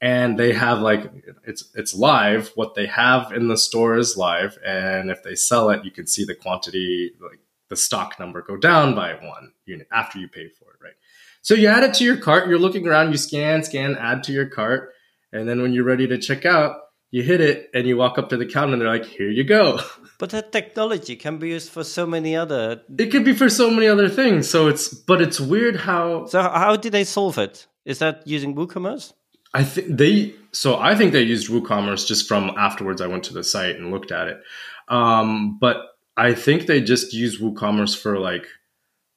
and 0.00 0.38
they 0.38 0.54
have 0.54 0.80
like 0.80 1.12
it's 1.46 1.70
it's 1.74 1.94
live. 1.94 2.52
What 2.54 2.74
they 2.74 2.86
have 2.86 3.32
in 3.32 3.48
the 3.48 3.58
store 3.58 3.98
is 3.98 4.16
live, 4.16 4.56
and 4.64 5.10
if 5.10 5.22
they 5.22 5.34
sell 5.34 5.68
it, 5.68 5.84
you 5.84 5.90
can 5.90 6.06
see 6.06 6.24
the 6.24 6.34
quantity, 6.34 7.10
like 7.20 7.40
the 7.68 7.76
stock 7.76 8.18
number, 8.18 8.40
go 8.40 8.56
down 8.56 8.94
by 8.94 9.12
one 9.12 9.52
unit 9.66 9.88
after 9.92 10.18
you 10.18 10.26
pay 10.26 10.48
for 10.48 10.70
it, 10.70 10.82
right? 10.82 10.94
So 11.42 11.52
you 11.52 11.68
add 11.68 11.84
it 11.84 11.92
to 11.96 12.04
your 12.04 12.16
cart, 12.16 12.48
you're 12.48 12.58
looking 12.58 12.86
around, 12.86 13.12
you 13.12 13.18
scan, 13.18 13.62
scan, 13.62 13.94
add 13.98 14.24
to 14.24 14.32
your 14.32 14.46
cart. 14.46 14.94
And 15.34 15.46
then 15.46 15.60
when 15.60 15.74
you're 15.74 15.84
ready 15.84 16.06
to 16.06 16.16
check 16.16 16.46
out, 16.46 16.76
you 17.10 17.22
hit 17.22 17.42
it 17.42 17.68
and 17.74 17.86
you 17.86 17.98
walk 17.98 18.16
up 18.16 18.30
to 18.30 18.38
the 18.38 18.46
counter 18.46 18.72
and 18.72 18.80
they're 18.80 18.88
like, 18.88 19.04
here 19.04 19.28
you 19.28 19.44
go. 19.44 19.80
But 20.18 20.30
that 20.30 20.52
technology 20.52 21.16
can 21.16 21.38
be 21.38 21.50
used 21.50 21.70
for 21.70 21.84
so 21.84 22.06
many 22.06 22.34
other. 22.34 22.80
It 22.98 23.10
could 23.10 23.24
be 23.24 23.34
for 23.34 23.50
so 23.50 23.70
many 23.70 23.86
other 23.86 24.08
things. 24.08 24.48
So 24.48 24.68
it's, 24.68 24.88
but 24.88 25.20
it's 25.20 25.38
weird 25.38 25.76
how. 25.76 26.26
So 26.26 26.40
how 26.42 26.76
did 26.76 26.92
they 26.92 27.04
solve 27.04 27.38
it? 27.38 27.66
Is 27.84 27.98
that 27.98 28.26
using 28.26 28.54
WooCommerce? 28.54 29.12
I 29.54 29.64
think 29.64 29.96
they. 29.96 30.34
So 30.52 30.78
I 30.78 30.94
think 30.94 31.12
they 31.12 31.22
used 31.22 31.50
WooCommerce 31.50 32.06
just 32.06 32.26
from 32.26 32.50
afterwards. 32.56 33.00
I 33.00 33.06
went 33.06 33.24
to 33.24 33.34
the 33.34 33.44
site 33.44 33.76
and 33.76 33.90
looked 33.90 34.10
at 34.10 34.28
it. 34.28 34.40
Um, 34.88 35.58
but 35.58 35.76
I 36.16 36.34
think 36.34 36.66
they 36.66 36.80
just 36.80 37.12
use 37.12 37.40
WooCommerce 37.40 37.96
for 38.00 38.18
like 38.18 38.46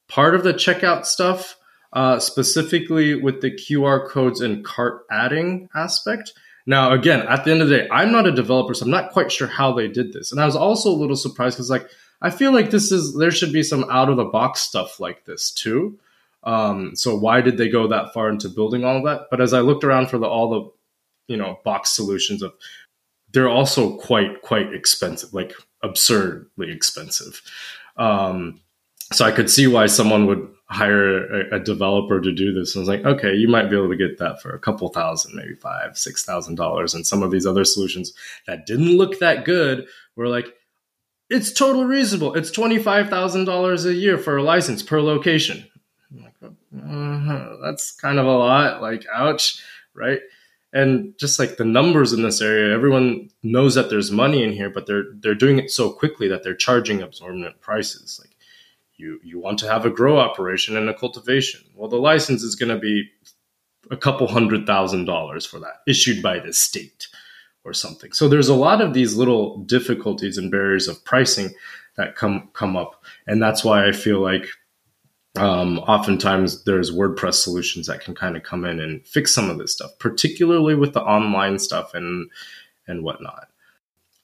part 0.08 0.34
of 0.34 0.42
the 0.42 0.52
checkout 0.52 1.06
stuff 1.06 1.56
uh, 1.92 2.18
specifically 2.18 3.14
with 3.14 3.40
the 3.40 3.50
QR 3.50 4.06
codes 4.08 4.40
and 4.40 4.64
cart 4.64 5.02
adding 5.10 5.68
aspect. 5.74 6.32
Now, 6.66 6.92
again, 6.92 7.20
at 7.26 7.44
the 7.44 7.50
end 7.50 7.62
of 7.62 7.68
the 7.68 7.78
day, 7.78 7.88
I'm 7.90 8.12
not 8.12 8.26
a 8.26 8.32
developer, 8.32 8.74
so 8.74 8.84
I'm 8.84 8.90
not 8.90 9.12
quite 9.12 9.32
sure 9.32 9.48
how 9.48 9.72
they 9.72 9.88
did 9.88 10.12
this. 10.12 10.30
And 10.30 10.40
I 10.40 10.46
was 10.46 10.56
also 10.56 10.90
a 10.90 10.96
little 10.96 11.16
surprised 11.16 11.56
because, 11.56 11.70
like, 11.70 11.88
I 12.22 12.30
feel 12.30 12.52
like 12.52 12.70
this 12.70 12.92
is 12.92 13.14
there 13.16 13.30
should 13.30 13.52
be 13.52 13.62
some 13.62 13.84
out 13.90 14.08
of 14.10 14.16
the 14.16 14.24
box 14.24 14.60
stuff 14.60 15.00
like 15.00 15.24
this 15.24 15.50
too. 15.50 15.98
Um, 16.44 16.94
so 16.94 17.16
why 17.16 17.40
did 17.40 17.56
they 17.56 17.68
go 17.68 17.88
that 17.88 18.12
far 18.12 18.28
into 18.28 18.48
building 18.48 18.84
all 18.84 19.02
that? 19.04 19.28
But 19.30 19.40
as 19.40 19.52
I 19.52 19.60
looked 19.60 19.84
around 19.84 20.08
for 20.08 20.18
the 20.18 20.26
all 20.26 20.50
the 20.50 21.32
you 21.32 21.36
know 21.36 21.58
box 21.64 21.90
solutions 21.90 22.42
of, 22.42 22.52
they're 23.32 23.48
also 23.48 23.96
quite 23.96 24.42
quite 24.42 24.72
expensive, 24.72 25.32
like 25.32 25.54
absurdly 25.82 26.70
expensive. 26.70 27.42
Um, 27.96 28.60
so 29.12 29.24
I 29.24 29.32
could 29.32 29.50
see 29.50 29.66
why 29.66 29.86
someone 29.86 30.26
would 30.26 30.46
hire 30.70 31.26
a, 31.26 31.56
a, 31.56 31.58
developer 31.58 32.20
to 32.20 32.32
do 32.32 32.52
this. 32.52 32.74
And 32.74 32.80
I 32.80 32.82
was 32.82 32.88
like, 32.88 33.04
okay, 33.04 33.34
you 33.34 33.48
might 33.48 33.68
be 33.68 33.76
able 33.76 33.88
to 33.88 33.96
get 33.96 34.18
that 34.18 34.40
for 34.40 34.54
a 34.54 34.58
couple 34.58 34.88
thousand, 34.88 35.34
maybe 35.34 35.54
five, 35.56 35.98
six 35.98 36.24
thousand 36.24 36.54
dollars. 36.54 36.94
And 36.94 37.06
some 37.06 37.22
of 37.22 37.32
these 37.32 37.46
other 37.46 37.64
solutions 37.64 38.12
that 38.46 38.66
didn't 38.66 38.96
look 38.96 39.18
that 39.18 39.44
good 39.44 39.86
were 40.14 40.28
like, 40.28 40.54
it's 41.28 41.52
totally 41.52 41.86
reasonable. 41.86 42.34
It's 42.34 42.52
twenty 42.52 42.78
five 42.78 43.08
thousand 43.08 43.46
dollars 43.46 43.84
a 43.84 43.94
year 43.94 44.16
for 44.16 44.36
a 44.36 44.42
license 44.42 44.82
per 44.82 45.00
location. 45.00 45.66
Like, 46.12 46.34
uh, 46.42 47.56
that's 47.62 47.92
kind 47.92 48.18
of 48.18 48.26
a 48.26 48.36
lot. 48.36 48.80
Like, 48.80 49.04
ouch, 49.12 49.62
right? 49.94 50.20
And 50.72 51.14
just 51.18 51.40
like 51.40 51.56
the 51.56 51.64
numbers 51.64 52.12
in 52.12 52.22
this 52.22 52.40
area, 52.40 52.72
everyone 52.72 53.28
knows 53.42 53.74
that 53.74 53.90
there's 53.90 54.12
money 54.12 54.44
in 54.44 54.52
here, 54.52 54.70
but 54.70 54.86
they're 54.86 55.06
they're 55.18 55.34
doing 55.34 55.58
it 55.58 55.72
so 55.72 55.90
quickly 55.90 56.28
that 56.28 56.44
they're 56.44 56.54
charging 56.54 57.02
absorbent 57.02 57.60
prices. 57.60 58.20
Like 58.22 58.29
you 59.00 59.20
you 59.24 59.40
want 59.40 59.58
to 59.60 59.68
have 59.68 59.84
a 59.84 59.90
grow 59.90 60.18
operation 60.18 60.76
and 60.76 60.88
a 60.88 60.94
cultivation. 60.94 61.62
Well, 61.74 61.88
the 61.88 61.96
license 61.96 62.42
is 62.42 62.54
going 62.54 62.68
to 62.68 62.78
be 62.78 63.10
a 63.90 63.96
couple 63.96 64.28
hundred 64.28 64.66
thousand 64.66 65.06
dollars 65.06 65.46
for 65.46 65.58
that, 65.60 65.80
issued 65.86 66.22
by 66.22 66.38
the 66.38 66.52
state 66.52 67.08
or 67.64 67.72
something. 67.72 68.12
So 68.12 68.28
there's 68.28 68.48
a 68.48 68.54
lot 68.54 68.80
of 68.80 68.94
these 68.94 69.16
little 69.16 69.58
difficulties 69.58 70.38
and 70.38 70.50
barriers 70.50 70.88
of 70.88 71.04
pricing 71.04 71.50
that 71.96 72.16
come 72.16 72.50
come 72.52 72.76
up, 72.76 73.02
and 73.26 73.42
that's 73.42 73.64
why 73.64 73.86
I 73.86 73.92
feel 73.92 74.20
like 74.20 74.46
um, 75.36 75.78
oftentimes 75.80 76.64
there's 76.64 76.90
WordPress 76.90 77.34
solutions 77.34 77.86
that 77.86 78.00
can 78.00 78.14
kind 78.14 78.36
of 78.36 78.42
come 78.42 78.64
in 78.64 78.80
and 78.80 79.06
fix 79.06 79.34
some 79.34 79.48
of 79.48 79.58
this 79.58 79.72
stuff, 79.72 79.92
particularly 79.98 80.74
with 80.74 80.92
the 80.92 81.02
online 81.02 81.58
stuff 81.58 81.94
and 81.94 82.30
and 82.86 83.02
whatnot. 83.04 83.49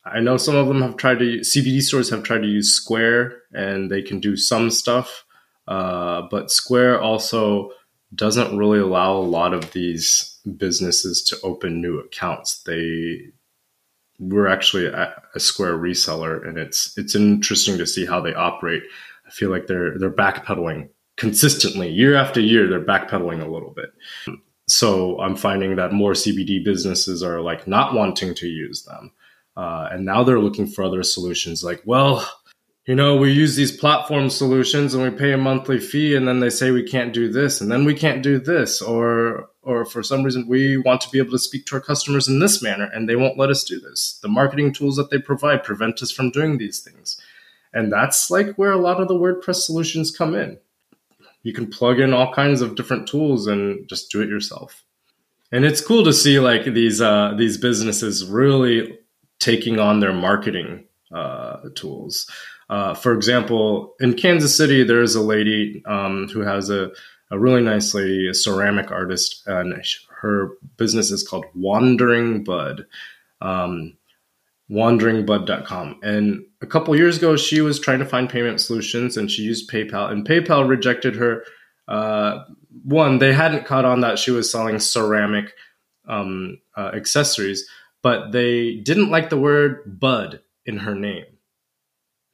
I 0.06 0.20
know 0.20 0.36
some 0.36 0.56
of 0.56 0.68
them 0.68 0.82
have 0.82 0.96
tried 0.96 1.18
to 1.18 1.40
CBD 1.40 1.82
stores 1.82 2.10
have 2.10 2.22
tried 2.22 2.42
to 2.42 2.48
use 2.48 2.74
Square 2.74 3.42
and 3.52 3.90
they 3.90 4.02
can 4.02 4.20
do 4.20 4.36
some 4.36 4.70
stuff, 4.70 5.24
uh, 5.66 6.22
but 6.30 6.50
Square 6.50 7.00
also 7.00 7.70
doesn't 8.14 8.56
really 8.56 8.78
allow 8.78 9.16
a 9.16 9.18
lot 9.18 9.52
of 9.52 9.72
these 9.72 10.38
businesses 10.56 11.22
to 11.24 11.36
open 11.42 11.80
new 11.80 11.98
accounts. 11.98 12.62
They 12.62 13.32
we're 14.18 14.46
actually 14.46 14.86
a, 14.86 15.22
a 15.34 15.40
Square 15.40 15.78
reseller, 15.78 16.46
and 16.46 16.56
it's 16.56 16.96
it's 16.96 17.14
interesting 17.14 17.78
to 17.78 17.86
see 17.86 18.06
how 18.06 18.20
they 18.20 18.34
operate. 18.34 18.82
I 19.26 19.30
feel 19.30 19.50
like 19.50 19.66
they're 19.66 19.98
they're 19.98 20.10
backpedaling 20.10 20.88
consistently 21.16 21.90
year 21.90 22.14
after 22.14 22.40
year. 22.40 22.68
They're 22.68 22.80
backpedaling 22.80 23.42
a 23.42 23.50
little 23.50 23.74
bit. 23.74 23.92
So 24.68 25.20
I'm 25.20 25.36
finding 25.36 25.76
that 25.76 25.92
more 25.92 26.12
CBD 26.12 26.64
businesses 26.64 27.22
are 27.22 27.40
like 27.40 27.66
not 27.66 27.94
wanting 27.94 28.34
to 28.34 28.48
use 28.48 28.82
them. 28.84 29.12
Uh, 29.56 29.88
and 29.90 30.04
now 30.04 30.22
they're 30.22 30.40
looking 30.40 30.66
for 30.66 30.84
other 30.84 31.02
solutions 31.02 31.64
like, 31.64 31.82
well, 31.84 32.28
you 32.86 32.94
know, 32.94 33.16
we 33.16 33.32
use 33.32 33.56
these 33.56 33.76
platform 33.76 34.30
solutions 34.30 34.94
and 34.94 35.02
we 35.02 35.10
pay 35.10 35.32
a 35.32 35.38
monthly 35.38 35.80
fee 35.80 36.14
and 36.14 36.28
then 36.28 36.38
they 36.38 36.50
say 36.50 36.70
we 36.70 36.84
can't 36.84 37.12
do 37.12 37.30
this 37.30 37.60
and 37.60 37.70
then 37.70 37.84
we 37.84 37.94
can't 37.94 38.22
do 38.22 38.38
this 38.38 38.80
or 38.80 39.48
or 39.62 39.84
for 39.84 40.04
some 40.04 40.22
reason 40.22 40.46
we 40.46 40.76
want 40.76 41.00
to 41.00 41.10
be 41.10 41.18
able 41.18 41.32
to 41.32 41.38
speak 41.38 41.66
to 41.66 41.74
our 41.74 41.80
customers 41.80 42.28
in 42.28 42.38
this 42.38 42.62
manner 42.62 42.88
and 42.94 43.08
they 43.08 43.16
won't 43.16 43.38
let 43.38 43.50
us 43.50 43.64
do 43.64 43.80
this. 43.80 44.20
The 44.22 44.28
marketing 44.28 44.72
tools 44.72 44.94
that 44.96 45.10
they 45.10 45.18
provide 45.18 45.64
prevent 45.64 46.00
us 46.02 46.12
from 46.12 46.30
doing 46.30 46.58
these 46.58 46.78
things. 46.78 47.20
And 47.72 47.92
that's 47.92 48.30
like 48.30 48.54
where 48.54 48.70
a 48.70 48.78
lot 48.78 49.00
of 49.00 49.08
the 49.08 49.14
WordPress 49.14 49.56
solutions 49.56 50.16
come 50.16 50.36
in. 50.36 50.58
You 51.42 51.52
can 51.52 51.66
plug 51.66 51.98
in 51.98 52.12
all 52.12 52.32
kinds 52.32 52.60
of 52.60 52.76
different 52.76 53.08
tools 53.08 53.48
and 53.48 53.88
just 53.88 54.10
do 54.12 54.22
it 54.22 54.28
yourself. 54.28 54.84
And 55.50 55.64
it's 55.64 55.80
cool 55.80 56.04
to 56.04 56.12
see 56.12 56.38
like 56.38 56.64
these 56.64 57.00
uh, 57.00 57.34
these 57.36 57.58
businesses 57.58 58.24
really 58.24 58.98
taking 59.38 59.78
on 59.78 60.00
their 60.00 60.12
marketing 60.12 60.84
uh, 61.12 61.58
tools. 61.74 62.30
Uh, 62.68 62.94
for 62.94 63.12
example, 63.12 63.94
in 64.00 64.14
Kansas 64.14 64.56
City, 64.56 64.82
there's 64.82 65.14
a 65.14 65.22
lady 65.22 65.82
um, 65.86 66.28
who 66.28 66.40
has 66.40 66.68
a, 66.68 66.90
a 67.30 67.38
really 67.38 67.62
nice 67.62 67.94
lady, 67.94 68.28
a 68.28 68.34
ceramic 68.34 68.90
artist, 68.90 69.46
and 69.46 69.74
her 70.20 70.50
business 70.76 71.10
is 71.10 71.26
called 71.26 71.44
Wandering 71.54 72.42
Bud, 72.42 72.86
um, 73.40 73.96
wanderingbud.com. 74.70 76.00
And 76.02 76.44
a 76.60 76.66
couple 76.66 76.96
years 76.96 77.18
ago, 77.18 77.36
she 77.36 77.60
was 77.60 77.78
trying 77.78 78.00
to 78.00 78.04
find 78.04 78.28
payment 78.28 78.60
solutions 78.60 79.16
and 79.16 79.30
she 79.30 79.42
used 79.42 79.70
PayPal, 79.70 80.10
and 80.10 80.26
PayPal 80.26 80.68
rejected 80.68 81.14
her. 81.16 81.44
Uh, 81.86 82.44
one, 82.84 83.18
they 83.18 83.32
hadn't 83.32 83.64
caught 83.64 83.84
on 83.84 84.00
that 84.00 84.18
she 84.18 84.32
was 84.32 84.50
selling 84.50 84.80
ceramic 84.80 85.52
um, 86.08 86.58
uh, 86.76 86.90
accessories, 86.94 87.68
but 88.02 88.32
they 88.32 88.76
didn't 88.76 89.10
like 89.10 89.30
the 89.30 89.38
word 89.38 89.98
bud 89.98 90.40
in 90.64 90.78
her 90.78 90.94
name. 90.94 91.24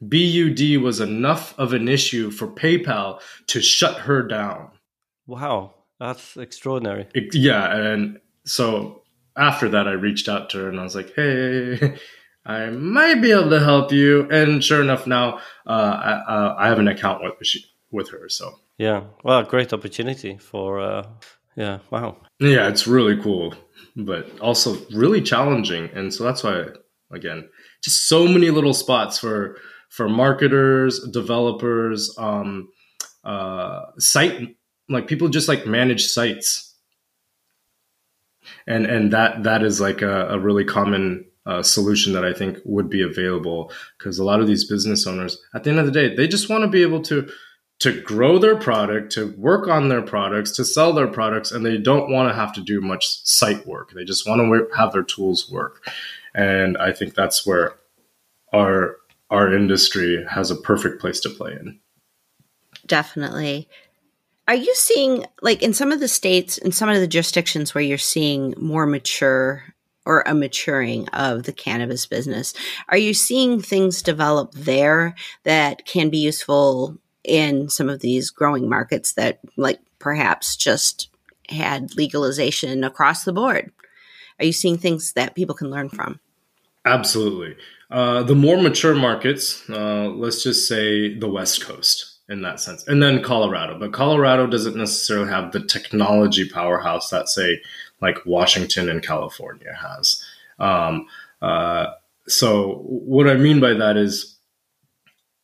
BUD 0.01 0.81
was 0.81 0.99
enough 0.99 1.57
of 1.57 1.73
an 1.73 1.87
issue 1.87 2.29
for 2.29 2.47
PayPal 2.47 3.21
to 3.47 3.61
shut 3.61 3.99
her 3.99 4.21
down. 4.21 4.71
Wow, 5.27 5.75
that's 5.99 6.35
extraordinary. 6.35 7.07
It, 7.13 7.33
yeah, 7.33 7.75
and 7.75 8.19
so 8.45 9.03
after 9.37 9.69
that, 9.69 9.87
I 9.87 9.91
reached 9.91 10.27
out 10.27 10.49
to 10.51 10.59
her 10.59 10.69
and 10.69 10.79
I 10.79 10.83
was 10.83 10.95
like, 10.95 11.13
"Hey, 11.15 11.97
I 12.45 12.69
might 12.69 13.21
be 13.21 13.31
able 13.31 13.49
to 13.51 13.59
help 13.59 13.91
you." 13.91 14.27
And 14.29 14.63
sure 14.63 14.81
enough, 14.81 15.07
now 15.07 15.37
uh, 15.65 15.69
I, 15.69 16.11
uh, 16.33 16.55
I, 16.59 16.67
have 16.67 16.79
an 16.79 16.89
account 16.89 17.23
with 17.23 17.37
with 17.91 18.09
her. 18.09 18.27
So 18.27 18.59
yeah, 18.77 19.03
well, 19.23 19.43
great 19.43 19.71
opportunity 19.71 20.37
for 20.37 20.81
uh, 20.81 21.07
yeah, 21.55 21.79
wow. 21.89 22.17
Yeah, 22.39 22.67
it's 22.67 22.87
really 22.87 23.21
cool, 23.21 23.53
but 23.95 24.39
also 24.39 24.77
really 24.93 25.21
challenging, 25.21 25.89
and 25.93 26.13
so 26.13 26.23
that's 26.23 26.43
why 26.43 26.65
again, 27.11 27.47
just 27.83 28.07
so 28.07 28.27
many 28.27 28.49
little 28.49 28.73
spots 28.73 29.19
for 29.19 29.57
for 29.89 30.09
marketers, 30.09 30.99
developers, 31.11 32.13
um, 32.17 32.69
uh, 33.23 33.81
site 33.99 34.55
like 34.89 35.07
people 35.07 35.29
just 35.29 35.47
like 35.47 35.65
manage 35.65 36.05
sites, 36.05 36.75
and 38.67 38.85
and 38.85 39.13
that 39.13 39.43
that 39.43 39.63
is 39.63 39.79
like 39.79 40.01
a, 40.01 40.29
a 40.29 40.39
really 40.39 40.65
common 40.65 41.25
uh, 41.45 41.61
solution 41.61 42.13
that 42.13 42.25
I 42.25 42.33
think 42.33 42.57
would 42.65 42.89
be 42.89 43.01
available 43.01 43.71
because 43.97 44.17
a 44.17 44.23
lot 44.23 44.39
of 44.39 44.47
these 44.47 44.67
business 44.67 45.05
owners, 45.05 45.37
at 45.53 45.63
the 45.63 45.69
end 45.69 45.79
of 45.79 45.85
the 45.85 45.91
day, 45.91 46.15
they 46.15 46.27
just 46.27 46.49
want 46.49 46.63
to 46.63 46.69
be 46.69 46.81
able 46.81 47.01
to 47.03 47.29
to 47.79 48.01
grow 48.01 48.37
their 48.37 48.55
product, 48.55 49.11
to 49.13 49.33
work 49.37 49.67
on 49.67 49.89
their 49.89 50.01
products, 50.01 50.51
to 50.51 50.63
sell 50.63 50.93
their 50.93 51.07
products, 51.07 51.51
and 51.51 51.65
they 51.65 51.77
don't 51.77 52.11
want 52.11 52.29
to 52.29 52.35
have 52.35 52.53
to 52.53 52.61
do 52.61 52.79
much 52.79 53.19
site 53.25 53.65
work. 53.67 53.91
They 53.93 54.05
just 54.05 54.27
want 54.27 54.39
to 54.41 54.75
have 54.77 54.93
their 54.93 55.03
tools 55.03 55.51
work, 55.51 55.85
and 56.33 56.77
I 56.77 56.93
think 56.93 57.13
that's 57.13 57.45
where 57.45 57.75
our 58.53 58.97
our 59.29 59.53
industry 59.53 60.23
has 60.29 60.51
a 60.51 60.55
perfect 60.55 61.01
place 61.01 61.19
to 61.21 61.29
play 61.29 61.53
in. 61.53 61.79
Definitely. 62.85 63.67
Are 64.47 64.55
you 64.55 64.75
seeing, 64.75 65.25
like, 65.41 65.63
in 65.63 65.73
some 65.73 65.91
of 65.91 65.99
the 65.99 66.07
states, 66.07 66.57
in 66.57 66.71
some 66.71 66.89
of 66.89 66.99
the 66.99 67.07
jurisdictions 67.07 67.73
where 67.73 67.83
you're 67.83 67.97
seeing 67.97 68.53
more 68.57 68.85
mature 68.85 69.63
or 70.05 70.21
a 70.27 70.35
maturing 70.35 71.07
of 71.09 71.43
the 71.43 71.53
cannabis 71.53 72.05
business, 72.05 72.53
are 72.89 72.97
you 72.97 73.13
seeing 73.13 73.61
things 73.61 74.01
develop 74.01 74.51
there 74.53 75.15
that 75.43 75.85
can 75.85 76.09
be 76.09 76.17
useful 76.17 76.97
in 77.23 77.69
some 77.69 77.89
of 77.89 78.01
these 78.01 78.29
growing 78.29 78.69
markets 78.69 79.13
that, 79.13 79.39
like, 79.57 79.79
perhaps 79.99 80.55
just 80.55 81.09
had 81.49 81.95
legalization 81.95 82.83
across 82.83 83.23
the 83.23 83.33
board? 83.33 83.71
Are 84.39 84.45
you 84.45 84.53
seeing 84.53 84.77
things 84.77 85.13
that 85.13 85.35
people 85.35 85.55
can 85.55 85.69
learn 85.69 85.89
from? 85.89 86.19
Absolutely. 86.85 87.55
Uh, 87.89 88.23
the 88.23 88.35
more 88.35 88.61
mature 88.61 88.95
markets, 88.95 89.69
uh, 89.69 90.09
let's 90.09 90.43
just 90.43 90.67
say 90.67 91.17
the 91.17 91.29
West 91.29 91.63
Coast 91.63 92.13
in 92.29 92.41
that 92.41 92.59
sense, 92.59 92.87
and 92.87 93.03
then 93.03 93.21
Colorado. 93.21 93.77
But 93.77 93.93
Colorado 93.93 94.47
doesn't 94.47 94.75
necessarily 94.75 95.29
have 95.29 95.51
the 95.51 95.63
technology 95.63 96.49
powerhouse 96.49 97.09
that, 97.09 97.29
say, 97.29 97.61
like 98.01 98.25
Washington 98.25 98.89
and 98.89 99.03
California 99.03 99.73
has. 99.79 100.23
Um, 100.59 101.07
uh, 101.41 101.87
so, 102.27 102.79
what 102.85 103.27
I 103.27 103.35
mean 103.35 103.59
by 103.59 103.73
that 103.73 103.97
is 103.97 104.32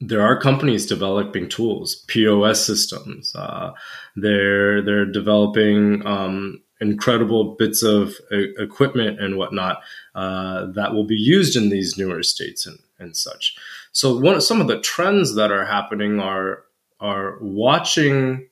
there 0.01 0.21
are 0.21 0.39
companies 0.39 0.85
developing 0.85 1.49
tools, 1.49 2.03
POS 2.07 2.65
systems. 2.65 3.33
Uh, 3.35 3.71
they're 4.15 4.81
they're 4.81 5.05
developing 5.05 6.05
um, 6.05 6.61
incredible 6.79 7.55
bits 7.55 7.83
of 7.83 8.15
equipment 8.31 9.19
and 9.19 9.37
whatnot 9.37 9.81
uh, 10.15 10.67
that 10.73 10.93
will 10.93 11.05
be 11.05 11.17
used 11.17 11.55
in 11.55 11.69
these 11.69 11.97
newer 11.97 12.23
states 12.23 12.65
and, 12.65 12.79
and 12.97 13.15
such. 13.17 13.55
So 13.91 14.17
one 14.17 14.39
some 14.39 14.61
of 14.61 14.67
the 14.67 14.79
trends 14.79 15.35
that 15.35 15.51
are 15.51 15.65
happening 15.65 16.19
are 16.19 16.63
are 17.01 17.37
watching 17.41 18.47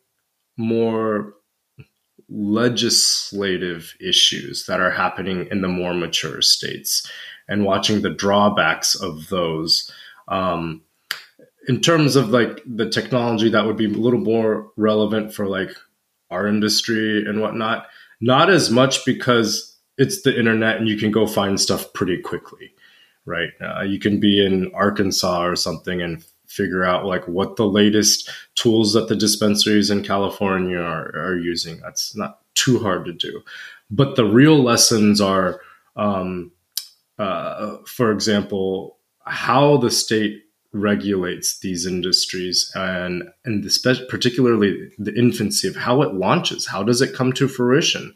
more 0.57 1.33
legislative 2.29 3.95
issues 4.01 4.65
that 4.65 4.81
are 4.81 4.91
happening 4.91 5.47
in 5.49 5.61
the 5.61 5.67
more 5.69 5.93
mature 5.93 6.41
states 6.41 7.09
and 7.47 7.63
watching 7.63 8.01
the 8.01 8.09
drawbacks 8.09 8.95
of 8.95 9.29
those. 9.29 9.89
Um, 10.27 10.81
in 11.67 11.81
terms 11.81 12.15
of 12.15 12.29
like 12.29 12.61
the 12.65 12.89
technology 12.89 13.49
that 13.49 13.65
would 13.65 13.77
be 13.77 13.85
a 13.85 13.89
little 13.89 14.19
more 14.19 14.71
relevant 14.77 15.33
for 15.33 15.45
like 15.47 15.71
our 16.31 16.47
industry 16.47 17.23
and 17.27 17.41
whatnot, 17.41 17.87
not 18.21 18.49
as 18.49 18.71
much 18.71 19.05
because 19.05 19.77
it's 19.97 20.21
the 20.21 20.37
internet 20.37 20.77
and 20.77 20.87
you 20.87 20.97
can 20.97 21.11
go 21.11 21.27
find 21.27 21.59
stuff 21.59 21.91
pretty 21.93 22.21
quickly, 22.21 22.73
right? 23.25 23.49
Uh, 23.61 23.81
you 23.81 23.99
can 23.99 24.19
be 24.19 24.45
in 24.45 24.71
Arkansas 24.73 25.45
or 25.45 25.55
something 25.55 26.01
and 26.01 26.23
figure 26.47 26.85
out 26.85 27.05
like 27.05 27.27
what 27.27 27.57
the 27.57 27.67
latest 27.67 28.29
tools 28.55 28.93
that 28.93 29.09
the 29.09 29.15
dispensaries 29.15 29.89
in 29.89 30.03
California 30.03 30.77
are, 30.77 31.09
are 31.15 31.37
using. 31.37 31.79
That's 31.81 32.15
not 32.15 32.39
too 32.55 32.79
hard 32.79 33.05
to 33.05 33.13
do. 33.13 33.41
But 33.91 34.15
the 34.15 34.25
real 34.25 34.61
lessons 34.61 35.19
are, 35.19 35.61
um, 35.97 36.51
uh, 37.19 37.77
for 37.85 38.11
example, 38.11 38.97
how 39.25 39.77
the 39.77 39.91
state 39.91 40.43
regulates 40.73 41.59
these 41.59 41.85
industries 41.85 42.71
and 42.75 43.23
and 43.45 43.63
the 43.63 43.69
spe- 43.69 44.09
particularly 44.09 44.91
the 44.97 45.15
infancy 45.15 45.67
of 45.67 45.75
how 45.75 46.01
it 46.01 46.13
launches 46.13 46.67
how 46.67 46.83
does 46.83 47.01
it 47.01 47.15
come 47.15 47.31
to 47.33 47.47
fruition? 47.47 48.13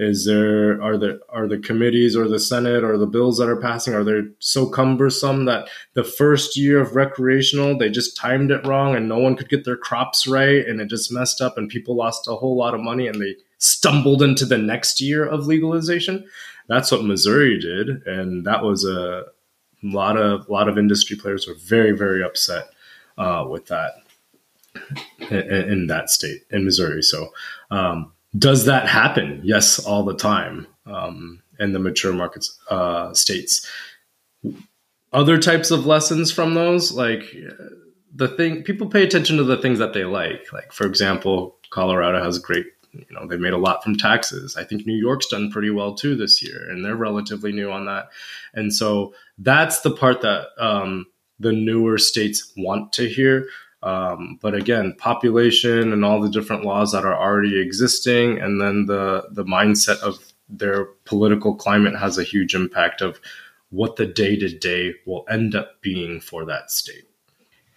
Is 0.00 0.26
there 0.26 0.80
are 0.80 0.96
the 0.96 1.20
are 1.28 1.48
the 1.48 1.58
committees 1.58 2.14
or 2.14 2.28
the 2.28 2.38
senate 2.38 2.84
or 2.84 2.96
the 2.96 3.06
bills 3.06 3.38
that 3.38 3.48
are 3.48 3.60
passing 3.60 3.94
are 3.94 4.04
they 4.04 4.20
so 4.38 4.68
cumbersome 4.68 5.46
that 5.46 5.68
the 5.94 6.04
first 6.04 6.56
year 6.56 6.80
of 6.80 6.94
recreational 6.94 7.76
they 7.76 7.90
just 7.90 8.16
timed 8.16 8.52
it 8.52 8.64
wrong 8.64 8.94
and 8.94 9.08
no 9.08 9.18
one 9.18 9.34
could 9.34 9.48
get 9.48 9.64
their 9.64 9.76
crops 9.76 10.26
right 10.26 10.64
and 10.68 10.80
it 10.80 10.86
just 10.86 11.10
messed 11.10 11.40
up 11.40 11.58
and 11.58 11.68
people 11.68 11.96
lost 11.96 12.28
a 12.28 12.36
whole 12.36 12.56
lot 12.56 12.74
of 12.74 12.80
money 12.80 13.08
and 13.08 13.20
they 13.20 13.34
stumbled 13.56 14.22
into 14.22 14.44
the 14.44 14.58
next 14.58 15.00
year 15.00 15.26
of 15.26 15.48
legalization? 15.48 16.24
That's 16.68 16.92
what 16.92 17.02
missouri 17.02 17.58
did 17.58 18.06
and 18.06 18.46
that 18.46 18.62
was 18.62 18.84
a 18.84 19.24
a 19.82 19.86
lot 19.86 20.16
of 20.16 20.48
a 20.48 20.52
lot 20.52 20.68
of 20.68 20.78
industry 20.78 21.16
players 21.16 21.46
were 21.46 21.54
very 21.54 21.92
very 21.92 22.22
upset 22.22 22.70
uh, 23.16 23.44
with 23.48 23.66
that 23.66 23.92
in, 25.30 25.38
in, 25.40 25.86
that 25.88 26.10
state 26.10 26.44
in 26.50 26.64
Missouri. 26.64 27.02
So 27.02 27.32
um, 27.70 28.12
does 28.36 28.64
that 28.66 28.86
happen? 28.88 29.40
Yes, 29.42 29.78
all 29.78 30.04
the 30.04 30.14
time 30.14 30.66
um, 30.86 31.42
in 31.58 31.72
the 31.72 31.78
mature 31.78 32.12
markets 32.12 32.58
uh, 32.70 33.12
states. 33.14 33.66
Other 35.12 35.38
types 35.38 35.70
of 35.70 35.86
lessons 35.86 36.30
from 36.30 36.54
those, 36.54 36.92
like 36.92 37.34
the 38.14 38.28
thing 38.28 38.62
people 38.62 38.88
pay 38.88 39.02
attention 39.02 39.36
to 39.38 39.44
the 39.44 39.56
things 39.56 39.78
that 39.78 39.94
they 39.94 40.04
like. 40.04 40.52
Like 40.52 40.72
for 40.72 40.86
example, 40.86 41.56
Colorado 41.70 42.22
has 42.22 42.38
great 42.38 42.66
you 42.92 43.06
know 43.10 43.26
they 43.26 43.36
made 43.36 43.52
a 43.52 43.58
lot 43.58 43.82
from 43.82 43.96
taxes. 43.96 44.56
I 44.56 44.64
think 44.64 44.86
new 44.86 44.96
york's 44.96 45.26
done 45.26 45.50
pretty 45.50 45.70
well 45.70 45.94
too 45.94 46.16
this 46.16 46.42
year 46.42 46.68
and 46.70 46.84
they're 46.84 46.96
relatively 46.96 47.52
new 47.52 47.70
on 47.70 47.86
that. 47.86 48.08
And 48.54 48.72
so 48.72 49.14
that's 49.38 49.80
the 49.80 49.90
part 49.90 50.20
that 50.22 50.48
um, 50.58 51.06
the 51.38 51.52
newer 51.52 51.98
states 51.98 52.52
want 52.56 52.92
to 52.94 53.08
hear. 53.08 53.46
Um, 53.82 54.38
but 54.42 54.54
again 54.54 54.94
population 54.98 55.92
and 55.92 56.04
all 56.04 56.20
the 56.20 56.30
different 56.30 56.64
laws 56.64 56.90
that 56.92 57.04
are 57.04 57.16
already 57.16 57.60
existing 57.60 58.40
and 58.40 58.60
then 58.60 58.86
the 58.86 59.28
the 59.30 59.44
mindset 59.44 60.00
of 60.00 60.18
their 60.48 60.86
political 61.04 61.54
climate 61.54 61.96
has 61.96 62.18
a 62.18 62.24
huge 62.24 62.54
impact 62.54 63.02
of 63.02 63.20
what 63.70 63.96
the 63.96 64.06
day 64.06 64.34
to 64.34 64.48
day 64.48 64.94
will 65.06 65.24
end 65.30 65.54
up 65.54 65.80
being 65.80 66.20
for 66.20 66.44
that 66.46 66.70
state 66.70 67.07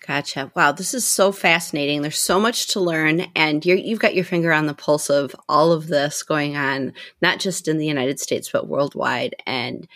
Gotcha. 0.06 0.52
Wow, 0.56 0.72
this 0.72 0.96
is 0.96 1.06
so 1.06 1.32
fascinating. 1.32 2.02
There's 2.02 2.18
so 2.18 2.40
much 2.40 2.68
to 2.70 2.80
learn, 2.80 3.28
and 3.36 3.64
you 3.64 3.78
have 3.90 4.00
got 4.00 4.16
your 4.16 4.24
finger 4.24 4.52
on 4.52 4.66
the 4.66 4.74
pulse 4.74 5.12
of 5.12 5.36
all 5.48 5.72
of 5.72 5.88
this 5.88 6.24
going 6.24 6.58
on, 6.58 6.94
not 7.22 7.40
just 7.40 7.68
in 7.68 7.78
the 7.78 7.86
United 7.86 8.20
States, 8.20 8.50
but 8.52 8.68
worldwide. 8.68 9.36
And 9.46 9.88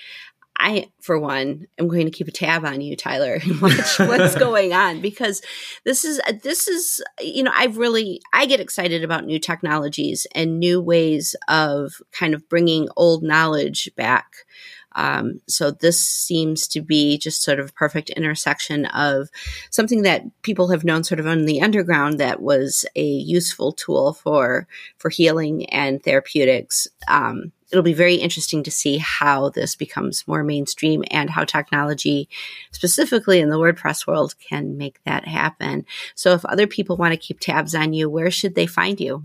I, 0.57 0.89
for 1.01 1.19
one, 1.19 1.67
am 1.79 1.87
going 1.87 2.05
to 2.05 2.11
keep 2.11 2.27
a 2.27 2.31
tab 2.31 2.65
on 2.65 2.81
you, 2.81 2.95
Tyler, 2.95 3.33
and 3.43 3.59
watch 3.59 3.99
what's 3.99 4.35
going 4.35 4.73
on 4.73 5.01
because 5.01 5.41
this 5.85 6.05
is 6.05 6.21
this 6.43 6.67
is 6.67 7.03
you 7.19 7.41
know 7.41 7.51
I've 7.53 7.77
really 7.77 8.21
I 8.31 8.45
get 8.45 8.59
excited 8.59 9.03
about 9.03 9.25
new 9.25 9.39
technologies 9.39 10.27
and 10.35 10.59
new 10.59 10.81
ways 10.81 11.35
of 11.47 11.93
kind 12.11 12.33
of 12.33 12.47
bringing 12.47 12.89
old 12.95 13.23
knowledge 13.23 13.89
back. 13.95 14.27
Um, 14.95 15.41
so 15.47 15.71
this 15.71 16.01
seems 16.01 16.67
to 16.69 16.81
be 16.81 17.17
just 17.17 17.43
sort 17.43 17.59
of 17.59 17.69
a 17.69 17.73
perfect 17.73 18.09
intersection 18.11 18.85
of 18.87 19.29
something 19.69 20.01
that 20.03 20.23
people 20.41 20.69
have 20.69 20.83
known 20.83 21.03
sort 21.03 21.19
of 21.19 21.27
on 21.27 21.45
the 21.45 21.61
underground 21.61 22.19
that 22.19 22.41
was 22.41 22.85
a 22.95 23.05
useful 23.05 23.71
tool 23.71 24.13
for 24.13 24.67
for 24.97 25.09
healing 25.09 25.65
and 25.67 26.01
therapeutics. 26.01 26.87
Um, 27.07 27.51
it'll 27.71 27.83
be 27.83 27.93
very 27.93 28.15
interesting 28.15 28.63
to 28.63 28.71
see 28.71 28.97
how 28.97 29.49
this 29.49 29.75
becomes 29.75 30.27
more 30.27 30.43
mainstream 30.43 31.03
and 31.11 31.29
how 31.29 31.43
technology, 31.43 32.29
specifically 32.71 33.39
in 33.39 33.49
the 33.49 33.57
WordPress 33.57 34.07
world, 34.07 34.35
can 34.39 34.77
make 34.77 35.03
that 35.03 35.27
happen. 35.27 35.85
So 36.15 36.33
if 36.33 36.45
other 36.45 36.67
people 36.67 36.95
want 36.95 37.13
to 37.13 37.17
keep 37.19 37.39
tabs 37.39 37.75
on 37.75 37.93
you, 37.93 38.09
where 38.09 38.31
should 38.31 38.55
they 38.55 38.67
find 38.67 38.99
you? 38.99 39.23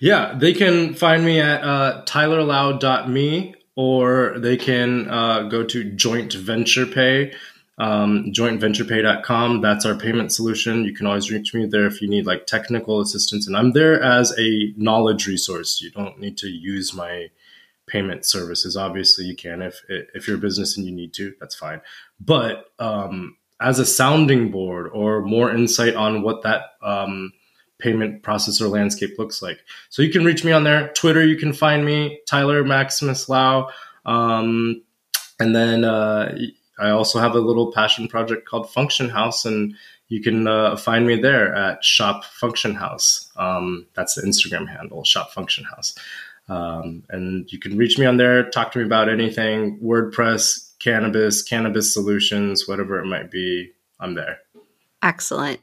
Yeah, 0.00 0.34
they 0.38 0.52
can 0.52 0.94
find 0.94 1.24
me 1.24 1.40
at 1.40 1.62
uh, 1.62 2.04
tylerlau.me 2.06 3.54
or 3.76 4.38
they 4.38 4.56
can 4.56 5.08
uh, 5.08 5.44
go 5.44 5.64
to 5.64 5.84
Joint 5.84 6.34
Venture 6.34 6.86
Pay, 6.86 7.32
um, 7.78 8.32
jointventurepay.com. 8.32 9.60
That's 9.60 9.86
our 9.86 9.94
payment 9.94 10.32
solution. 10.32 10.84
You 10.84 10.94
can 10.94 11.06
always 11.06 11.30
reach 11.30 11.54
me 11.54 11.66
there 11.66 11.86
if 11.86 12.02
you 12.02 12.08
need 12.08 12.26
like 12.26 12.46
technical 12.46 13.00
assistance. 13.00 13.46
And 13.46 13.56
I'm 13.56 13.72
there 13.72 14.00
as 14.02 14.36
a 14.38 14.72
knowledge 14.76 15.26
resource. 15.26 15.80
You 15.80 15.90
don't 15.90 16.18
need 16.18 16.36
to 16.38 16.48
use 16.48 16.92
my 16.92 17.30
payment 17.86 18.24
services. 18.26 18.76
Obviously, 18.76 19.24
you 19.24 19.36
can 19.36 19.62
if 19.62 19.82
if 19.88 20.26
you're 20.26 20.36
a 20.36 20.40
business 20.40 20.76
and 20.76 20.86
you 20.86 20.92
need 20.92 21.14
to. 21.14 21.34
That's 21.40 21.54
fine. 21.54 21.80
But 22.20 22.70
um, 22.78 23.36
as 23.60 23.78
a 23.78 23.86
sounding 23.86 24.50
board 24.50 24.90
or 24.92 25.22
more 25.22 25.50
insight 25.50 25.94
on 25.94 26.22
what 26.22 26.42
that 26.42 26.74
um, 26.82 27.32
payment 27.82 28.22
processor 28.22 28.70
landscape 28.70 29.18
looks 29.18 29.42
like. 29.42 29.58
So 29.90 30.02
you 30.02 30.10
can 30.10 30.24
reach 30.24 30.44
me 30.44 30.52
on 30.52 30.64
there. 30.64 30.88
Twitter, 30.94 31.24
you 31.24 31.36
can 31.36 31.52
find 31.52 31.84
me, 31.84 32.20
Tyler 32.26 32.64
Maximus 32.64 33.28
Lau. 33.28 33.68
Um, 34.06 34.82
and 35.40 35.54
then 35.54 35.84
uh, 35.84 36.36
I 36.78 36.90
also 36.90 37.18
have 37.18 37.34
a 37.34 37.40
little 37.40 37.72
passion 37.72 38.08
project 38.08 38.48
called 38.48 38.70
Function 38.70 39.08
House, 39.08 39.44
and 39.44 39.74
you 40.08 40.22
can 40.22 40.46
uh, 40.46 40.76
find 40.76 41.06
me 41.06 41.20
there 41.20 41.54
at 41.54 41.84
Shop 41.84 42.24
Function 42.24 42.74
House. 42.74 43.30
Um, 43.36 43.86
that's 43.94 44.14
the 44.14 44.22
Instagram 44.22 44.68
handle, 44.68 45.04
Shop 45.04 45.32
Function 45.32 45.64
House. 45.64 45.94
Um, 46.48 47.04
and 47.08 47.50
you 47.52 47.58
can 47.58 47.76
reach 47.76 47.98
me 47.98 48.06
on 48.06 48.16
there, 48.16 48.48
talk 48.50 48.72
to 48.72 48.78
me 48.78 48.84
about 48.84 49.08
anything 49.08 49.78
WordPress, 49.80 50.72
cannabis, 50.78 51.42
cannabis 51.42 51.92
solutions, 51.92 52.66
whatever 52.66 52.98
it 53.00 53.06
might 53.06 53.30
be. 53.30 53.72
I'm 54.00 54.14
there. 54.14 54.38
Excellent. 55.02 55.60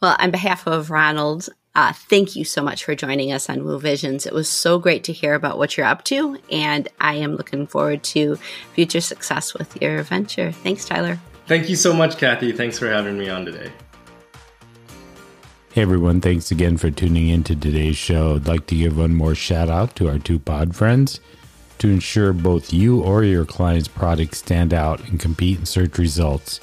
Well, 0.00 0.16
on 0.20 0.30
behalf 0.30 0.66
of 0.68 0.90
Ronald, 0.92 1.48
uh, 1.74 1.92
thank 1.92 2.36
you 2.36 2.44
so 2.44 2.62
much 2.62 2.84
for 2.84 2.94
joining 2.94 3.32
us 3.32 3.50
on 3.50 3.64
Woo 3.64 3.80
Visions. 3.80 4.26
It 4.26 4.32
was 4.32 4.48
so 4.48 4.78
great 4.78 5.02
to 5.04 5.12
hear 5.12 5.34
about 5.34 5.58
what 5.58 5.76
you're 5.76 5.86
up 5.86 6.04
to, 6.04 6.38
and 6.52 6.88
I 7.00 7.14
am 7.14 7.34
looking 7.34 7.66
forward 7.66 8.04
to 8.04 8.36
future 8.74 9.00
success 9.00 9.54
with 9.54 9.80
your 9.82 10.04
venture. 10.04 10.52
Thanks, 10.52 10.84
Tyler. 10.84 11.18
Thank 11.48 11.68
you 11.68 11.74
so 11.74 11.92
much, 11.92 12.16
Kathy. 12.16 12.52
Thanks 12.52 12.78
for 12.78 12.88
having 12.88 13.18
me 13.18 13.28
on 13.28 13.44
today. 13.44 13.72
Hey 15.72 15.82
everyone, 15.82 16.20
thanks 16.20 16.50
again 16.50 16.76
for 16.76 16.90
tuning 16.90 17.28
in 17.28 17.44
to 17.44 17.56
today's 17.56 17.96
show. 17.96 18.36
I'd 18.36 18.46
like 18.46 18.66
to 18.66 18.76
give 18.76 18.96
one 18.96 19.14
more 19.14 19.34
shout 19.34 19.68
out 19.68 19.96
to 19.96 20.08
our 20.08 20.18
two 20.18 20.38
pod 20.38 20.76
friends. 20.76 21.20
To 21.80 21.88
ensure 21.88 22.32
both 22.32 22.72
you 22.72 23.00
or 23.02 23.22
your 23.22 23.44
client's 23.44 23.86
products 23.86 24.38
stand 24.38 24.74
out 24.74 25.00
and 25.08 25.20
compete 25.20 25.60
in 25.60 25.66
search 25.66 25.98
results, 25.98 26.58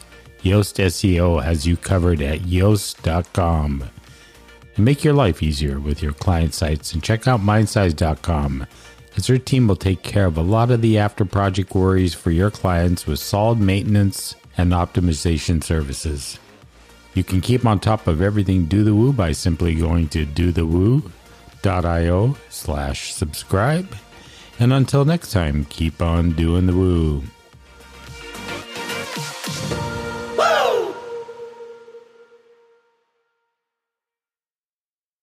Yoast 0.45 0.77
SEO 0.77 1.43
has 1.43 1.65
you 1.65 1.75
covered 1.75 2.21
at 2.21 2.41
yoast.com. 2.41 3.83
And 4.75 4.85
make 4.85 5.03
your 5.03 5.15
life 5.15 5.41
easier 5.41 5.79
with 5.79 6.03
your 6.03 6.13
client 6.13 6.53
sites 6.53 6.93
and 6.93 7.01
check 7.01 7.27
out 7.27 7.39
mindsize.com 7.39 8.67
as 9.17 9.25
their 9.25 9.39
team 9.39 9.67
will 9.67 9.75
take 9.75 10.03
care 10.03 10.27
of 10.27 10.37
a 10.37 10.43
lot 10.43 10.69
of 10.69 10.83
the 10.83 10.99
after 10.99 11.25
project 11.25 11.73
worries 11.73 12.13
for 12.13 12.29
your 12.29 12.51
clients 12.51 13.07
with 13.07 13.17
solid 13.17 13.59
maintenance 13.59 14.35
and 14.55 14.71
optimization 14.71 15.63
services. 15.63 16.37
You 17.15 17.23
can 17.23 17.41
keep 17.41 17.65
on 17.65 17.79
top 17.79 18.05
of 18.05 18.21
everything 18.21 18.65
Do 18.65 18.83
the 18.83 18.93
Woo 18.93 19.13
by 19.13 19.31
simply 19.31 19.73
going 19.73 20.09
to 20.09 20.27
dothewoo.io 20.27 21.07
slash 22.49 23.13
subscribe. 23.13 23.95
And 24.59 24.71
until 24.71 25.05
next 25.05 25.31
time, 25.31 25.65
keep 25.65 26.03
on 26.03 26.33
doing 26.33 26.67
the 26.67 26.75
woo. 26.75 27.23